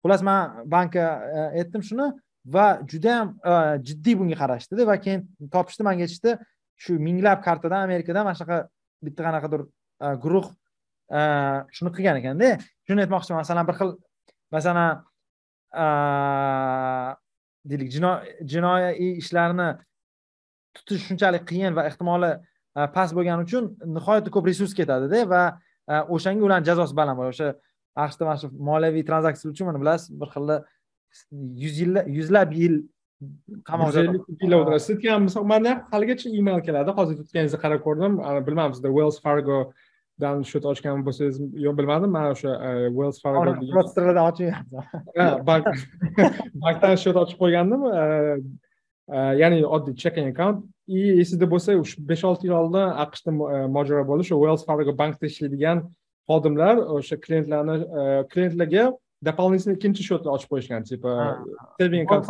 xullas 0.03 0.21
man 0.29 0.65
bankka 0.75 1.05
aytdim 1.59 1.83
shuni 1.89 2.11
va 2.55 2.67
judayam 2.91 3.27
jiddiy 3.87 4.15
bunga 4.19 4.37
qarashdida 4.43 4.87
va 4.91 4.95
keyin 5.05 5.21
topishdi 5.55 5.87
manga 5.87 6.07
aytishdi 6.07 6.35
shu 6.83 6.99
minglab 7.07 7.39
kartadan 7.47 7.87
amerikadan 7.87 8.23
mana 8.27 8.37
shunaqa 8.39 8.57
bitta 9.05 9.21
qanaqadir 9.27 9.61
guruh 10.23 10.47
shuni 11.76 11.91
qilgan 11.95 12.20
ekanda 12.22 12.49
shuni 12.88 13.05
aytmoqchiman 13.05 13.41
masalan 13.43 13.68
bir 13.70 13.76
xil 13.80 13.91
masalan 14.55 14.89
deylik 17.70 17.89
jinoiy 18.53 19.18
ishlarni 19.22 19.70
tutish 20.76 21.07
shunchalik 21.07 21.47
qiyin 21.49 21.76
va 21.78 21.88
ehtimoli 21.89 22.32
past 22.95 23.16
bo'lgani 23.18 23.47
uchun 23.47 23.74
nihoyatda 23.97 24.30
ko'p 24.36 24.45
resurs 24.51 24.74
ketadida 24.80 25.26
va 25.34 25.41
o'shanga 26.16 26.45
ularni 26.47 26.70
jazosi 26.70 26.95
baland 26.99 27.18
bo'ladi 27.20 27.36
o'sha 27.36 27.49
aqshda 28.05 28.30
mana 28.30 28.38
shu 28.41 28.47
moliyaviy 28.70 29.03
tranzaksiyalar 29.10 29.53
uchun 29.55 29.70
mana 29.70 29.82
bilasiz 29.84 30.07
bir 30.22 30.30
xilda 30.36 30.55
yuz 31.64 31.76
yillab 31.82 32.07
yuzlab 32.18 32.49
yil 32.62 32.76
qamoqda 33.70 34.05
yillar 34.43 34.57
o'tiradi 34.62 34.84
sizga 34.88 35.14
ham 35.14 35.24
misol 35.28 35.45
manda 35.53 35.72
haligacha 35.93 36.28
email 36.39 36.62
keladi 36.68 36.95
hozir 36.99 37.16
tutganingizni 37.22 37.60
qarab 37.66 37.82
ko'rdim 37.88 38.14
bilmadim 38.47 38.74
sizda 38.78 38.89
wells 38.97 39.18
fargo 39.26 39.60
dan 40.20 40.43
счет 40.43 40.65
ochgan 40.72 41.03
bo'lsangiz 41.07 41.39
yo'q 41.65 41.78
bilmadim. 41.80 42.11
Man 42.11 42.32
o'sha 42.34 42.51
e, 42.67 42.89
wells 42.97 43.22
fargo 43.24 43.39
ochmayapman 43.43 43.86
bank 45.49 45.65
bankdan 46.63 46.95
счет 47.03 47.15
ochib 47.24 47.38
qo'ygandim. 47.43 47.82
E, 48.01 48.03
e, 49.15 49.17
ya'ni 49.41 49.63
oddiy 49.65 49.95
checking 49.95 50.28
account. 50.34 50.65
И 50.88 50.99
esingizda 51.22 51.47
bo'lsa 51.53 51.78
besh 52.11 52.24
olti 52.30 52.47
yil 52.47 52.55
oldin 52.61 52.95
aqshda 53.05 53.32
mojaro 53.76 54.03
bo'ldi. 54.09 54.28
Shu 54.30 54.41
wells 54.43 54.65
fargo 54.70 54.97
bankda 55.01 55.26
ishlaydigan 55.32 55.86
xodimlar 56.30 56.76
o'sha 56.97 57.15
klientlarni 57.26 57.76
klientlarga 58.34 58.91
дополнительный 59.22 59.76
ikkinchi 59.76 60.03
счетni 60.03 60.32
ochib 60.36 60.49
qo'yishgan 60.53 60.86
типа 60.88 61.09
saving 61.80 62.05
account 62.05 62.26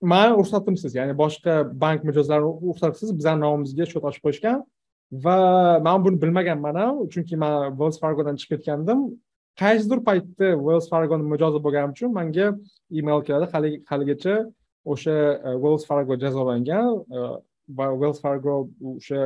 man 0.00 0.34
ruxsatimsiz 0.38 0.94
ya'ni 0.94 1.14
boshqa 1.18 1.54
bank 1.84 2.04
mijozlari 2.08 2.42
ruxsatsiz 2.42 3.14
bizani 3.18 3.40
nomimizga 3.44 3.86
счет 3.90 4.04
ochib 4.10 4.22
qo'yishgan 4.26 4.62
va 5.12 5.80
man 5.80 6.04
buni 6.04 6.20
bilmaganman 6.22 6.74
ham 6.74 7.08
chunki 7.08 7.36
man 7.36 7.76
wells 7.78 7.98
fargodan 8.00 8.36
chiqib 8.36 8.58
ketgandim. 8.58 9.18
Qaysidir 9.58 10.04
paytda 10.08 10.48
wells 10.66 10.88
fargoni 10.92 11.24
mijozi 11.32 11.58
bo'lganim 11.64 11.90
uchun 11.96 12.12
manga 12.12 12.46
email 12.92 13.20
keladi. 13.26 13.46
Haligacha 13.90 14.34
o'sha 14.84 15.16
e, 15.48 15.50
wells 15.62 15.86
fargo 15.86 16.14
jazolangan 16.24 16.86
e, 17.16 17.18
va 17.78 17.86
wells 18.00 18.20
fargo 18.20 18.68
o'sha 18.92 19.18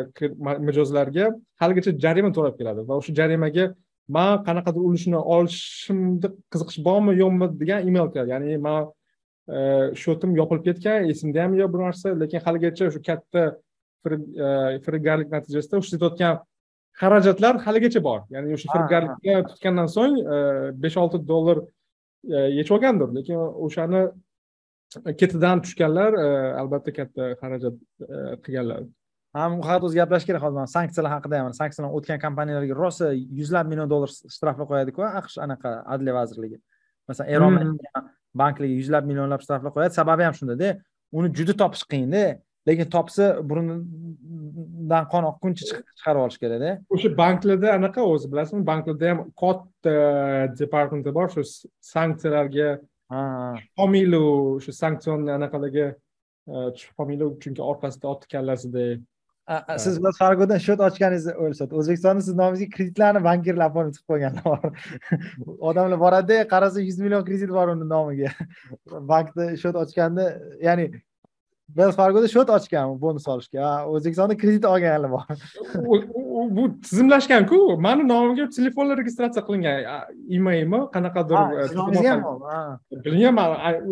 mijozlarga 0.69 1.27
haligacha 1.61 1.93
jarima 2.05 2.31
to'lab 2.37 2.55
keladi 2.61 2.81
va 2.89 2.95
o'sha 3.01 3.13
jarimaga 3.21 3.75
man 4.17 4.33
qanaqadir 4.47 4.83
ulushini 4.89 5.21
olishimni 5.35 6.29
qiziqish 6.53 6.79
bormi 6.87 7.13
yo'qmi 7.23 7.47
degan 7.61 7.89
email 7.89 8.09
keladi. 8.15 8.31
Ya'ni 8.35 8.57
man 8.67 8.81
e, 9.55 9.59
shotim 10.03 10.31
yopilib 10.41 10.65
ketgan 10.69 11.11
esimda 11.13 11.43
ham 11.45 11.53
yo'q 11.61 11.69
bir 11.75 11.81
narsa 11.87 12.09
lekin 12.23 12.41
haligacha 12.47 12.91
shu 12.95 13.01
katta 13.11 13.43
firibgarlik 14.05 15.31
natijasida 15.35 15.83
ishlatayotgan 15.83 16.41
xarajatlar 17.01 17.61
haligacha 17.67 18.03
bor. 18.05 18.25
Ya'ni 18.35 18.57
o'sha 18.57 18.73
firibgarlikka 18.73 19.39
tutgandan 19.51 19.89
so'ng 19.97 20.19
e, 20.21 20.41
besh 20.85 20.99
olti 21.03 21.21
dollar 21.33 21.63
e, 21.63 22.39
yechib 22.59 22.77
olgandir 22.77 23.15
lekin 23.19 23.39
o'shani 23.67 24.03
ketidan 25.21 25.63
tushganlar 25.65 26.19
e, 26.25 26.27
albatta 26.63 26.93
katta 26.99 27.31
xarajat 27.41 27.79
qilganlar. 28.45 28.85
Ha 29.33 29.49
bu 29.49 29.65
haqida 29.65 29.89
o'zi 29.89 29.97
gaplashishimiz 29.97 30.31
kerak 30.31 30.43
hozir 30.45 30.73
sanksiyalar 30.77 31.13
haqida 31.17 31.41
ham. 31.41 31.53
Sanksiyalar 31.61 31.95
o'tgan 31.99 32.19
kompaniyalarga 32.25 32.75
rosa 32.77 33.13
yuzlab 33.41 33.67
million 33.71 33.89
dollar 33.91 34.11
shtraflar 34.13 34.69
qo'yadiku 34.73 35.07
aqsh 35.09 35.39
anaqa 35.47 35.71
adliya 35.95 36.15
vazirligi. 36.19 36.59
Masalan 37.09 37.31
eron 37.37 37.57
hmm. 37.61 38.09
banklarga 38.41 38.75
yuzlab 38.81 39.09
millionlab 39.09 39.41
shtraflar 39.45 39.73
qo'yadi. 39.77 39.97
Sababi 40.01 40.27
ham 40.29 40.37
shundada 40.41 40.69
uni 41.19 41.33
juda 41.39 41.57
topish 41.63 41.85
qiyinda 41.93 42.25
lekin 42.69 42.91
topsa 42.91 43.25
burnidan 43.51 45.09
qon 45.13 45.29
oqquncha 45.31 45.65
chiqarib 45.71 46.23
olish 46.25 46.39
kerakda. 46.43 46.71
O'sha 46.95 47.11
banklarda 47.23 47.75
anaqa 47.79 48.07
o'zi 48.13 48.31
bilasizmi? 48.33 48.67
Banklarda 48.71 49.11
ham 49.13 49.21
katta 49.43 49.95
departamenti 50.63 51.15
bor 51.19 51.29
shu 51.35 51.43
sanksiyalarga 51.95 52.69
homiylu 53.81 54.25
shu 54.65 54.73
sanksionni 54.83 55.33
anaqalarga 55.39 55.89
tushib 56.75 56.93
qolmanglar 56.99 57.35
chunki 57.45 57.63
orqasida 57.71 58.07
otni 58.15 58.29
kallasida. 58.35 58.85
Siz 59.85 59.99
wells 60.03 60.19
fargodan 60.23 60.61
счет 60.65 60.81
ochganingizni 60.87 61.33
o'rnishyapti 61.43 61.79
o'zbekistonda 61.81 62.23
siz 62.27 62.35
nomingizga 62.41 62.75
kreditlarni 62.77 63.23
bankirlar 63.25 63.71
oformib 63.71 63.95
chiqib 63.97 64.13
qo'yganlar 64.13 64.45
bor. 64.51 64.61
Odamlar 65.71 65.99
boradida 66.05 66.45
qarasa 66.53 66.85
yuz 66.89 67.01
million 67.05 67.25
kredit 67.29 67.51
bor 67.57 67.73
uni 67.75 67.89
nomiga. 67.95 68.31
Bankda 69.13 69.57
счет 69.63 69.75
ochganda 69.83 70.29
ya'ni 70.69 70.87
wells 71.77 71.97
fargoda 71.97 72.29
счет 72.29 72.49
ochgan 72.57 73.01
bonus 73.01 73.27
olishga. 73.33 73.87
O'zbekistonda 73.93 74.35
kredit 74.43 74.65
olganlar 74.65 75.11
bor. 75.15 75.25
Bu 76.57 76.65
tizimlashganku. 76.87 77.59
Mani 77.87 78.03
nomimga 78.13 78.49
telefonlar 78.59 78.97
registratsiya 79.03 79.43
qilingan. 79.47 79.77
Emailmi? 80.37 80.81
Qanaqadir 80.95 81.39
bilmayman 83.05 83.49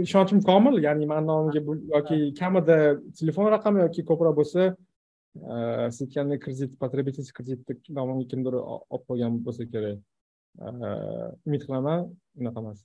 ishonchim 0.06 0.40
komil. 0.50 0.74
Ya'ni 0.86 1.06
mani 1.12 1.26
nomimga 1.32 1.60
yoki 1.96 2.16
kamida 2.40 2.76
telefon 3.18 3.46
raqami 3.56 3.78
yoki 3.86 4.00
ko'proq 4.10 4.34
bo'lsa 4.40 4.62
aytgandek 5.88 6.38
kredit 6.44 6.70
потребительский 6.82 7.34
kreditni 7.38 7.76
nomimga 7.98 8.26
kimdir 8.32 8.54
olib 8.94 9.04
qo'ygan 9.08 9.32
bo'lsa 9.46 9.62
kerak. 9.74 9.98
Umid 11.46 11.62
qilaman 11.66 11.98
unaqa 12.40 12.58
emas 12.62 12.78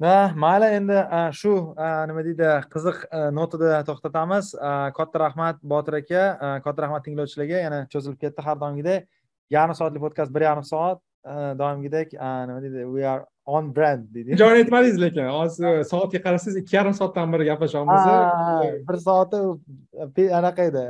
mayli 0.00 0.66
endi 0.78 0.98
shu 1.34 1.74
nima 2.10 2.22
deydi 2.24 2.50
qiziq 2.74 2.98
notada 3.34 3.82
to'xtatamiz. 3.88 4.54
Katta 4.94 5.18
rahmat 5.18 5.56
botir 5.62 5.94
aka 6.02 6.60
katta 6.64 6.82
rahmat 6.82 7.04
tinglovchilarga 7.04 7.62
yana 7.64 7.80
cho'zilib 7.90 8.18
ketdi 8.20 8.42
har 8.42 8.56
doimgidek. 8.60 9.08
Yarim 9.50 9.74
soatlik 9.74 10.02
podkast 10.02 10.34
bir 10.34 10.42
yarim 10.46 10.64
soat 10.64 11.00
doimgidek 11.58 12.12
nima 12.12 12.60
deydi 12.62 12.86
we 12.94 13.02
are 13.04 13.24
on 13.46 13.74
brand 13.74 14.06
deydi. 14.14 14.36
Joyini 14.36 14.64
aytmadingiz 14.64 15.00
lekin 15.02 15.26
hozir 15.32 15.84
soatga 15.84 16.18
qarasangiz 16.26 16.56
ikki 16.62 16.76
yarim 16.76 16.94
soatdan 16.94 17.32
beri 17.32 17.44
gaplashyapmiz 17.50 18.02
bir 18.88 18.96
soati 19.06 19.38
anaqa 20.40 20.62
edi 20.70 20.84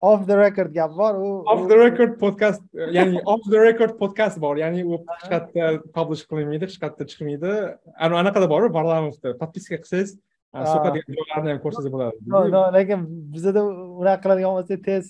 off 0.00 0.26
the 0.26 0.36
record 0.36 0.72
gap 0.72 0.90
bor 0.96 1.14
u 1.20 1.30
off 1.52 1.68
the 1.68 1.76
record 1.76 2.18
podcast 2.22 2.62
ya'ni 2.96 3.20
off 3.26 3.44
the 3.52 3.60
record 3.60 3.92
podcast 4.00 4.40
bor 4.40 4.56
ya'ni 4.56 4.84
u 4.84 4.98
hech 5.10 5.28
qayerda 5.30 5.92
publish 5.96 6.24
qilinmaydi 6.30 6.68
hech 6.68 6.78
qayerda 6.82 7.06
chiqmaydi. 7.12 7.54
Anaqada 8.00 8.48
bor 8.52 8.68
varlamovda. 8.78 9.36
Подписка 9.42 9.80
qilsangiz 9.82 10.16
so'kadigan 10.72 11.18
joylarni 11.18 11.52
ham 11.52 11.60
ko'rsangiz 11.64 11.90
bo'ladi. 11.94 12.16
Lekin 12.78 13.08
bizada 13.34 13.64
unaqa 14.02 14.22
qiladigan 14.24 14.56
bo'lsak 14.58 14.80
tez 14.88 15.04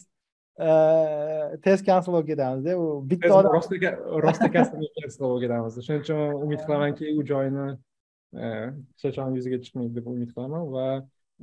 tez 1.67 1.87
cancel 1.87 2.13
bo'lib 2.15 2.29
ketamizda. 2.33 2.75
U 2.83 2.87
bitta 3.13 3.33
odam 3.39 3.55
rosti 4.27 4.51
cancel 4.57 5.23
bo'lib 5.23 5.47
ketamiz. 5.47 5.79
Shuning 5.87 6.03
uchun 6.05 6.21
umid 6.49 6.67
qilamanki 6.67 7.15
u 7.15 7.25
joyini 7.31 7.69
hech 8.35 9.07
qachon 9.07 9.39
yuzaga 9.39 9.63
chiqmaydi 9.65 9.97
deb 9.99 10.13
umid 10.15 10.35
qilaman 10.35 10.69
va 10.75 10.87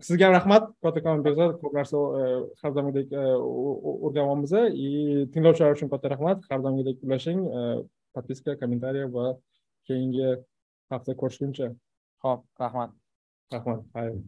sizga 0.01 0.27
ham 0.27 0.35
rahmat. 0.37 0.69
Kattakon 0.83 1.23
behzod 1.25 1.57
ko'p 1.61 1.73
narsa 1.77 2.03
har 2.61 2.75
doimgidek 2.77 3.13
o'rganyapmiz 3.17 4.53
и 4.73 5.27
tinglovchilar 5.33 5.75
uchun 5.77 5.91
katta 5.93 6.13
rahmat. 6.15 6.45
Har 6.51 6.63
doimgidek 6.65 7.03
ulashing 7.03 7.43
подписка 8.13 8.57
kommentariy 8.61 9.09
va 9.17 9.35
keyingi 9.89 10.37
hafta 10.91 11.17
ko'rishguncha. 11.21 11.73
Ho'p 12.23 12.41
rahmat. 12.63 12.97
Rahmat 13.53 14.27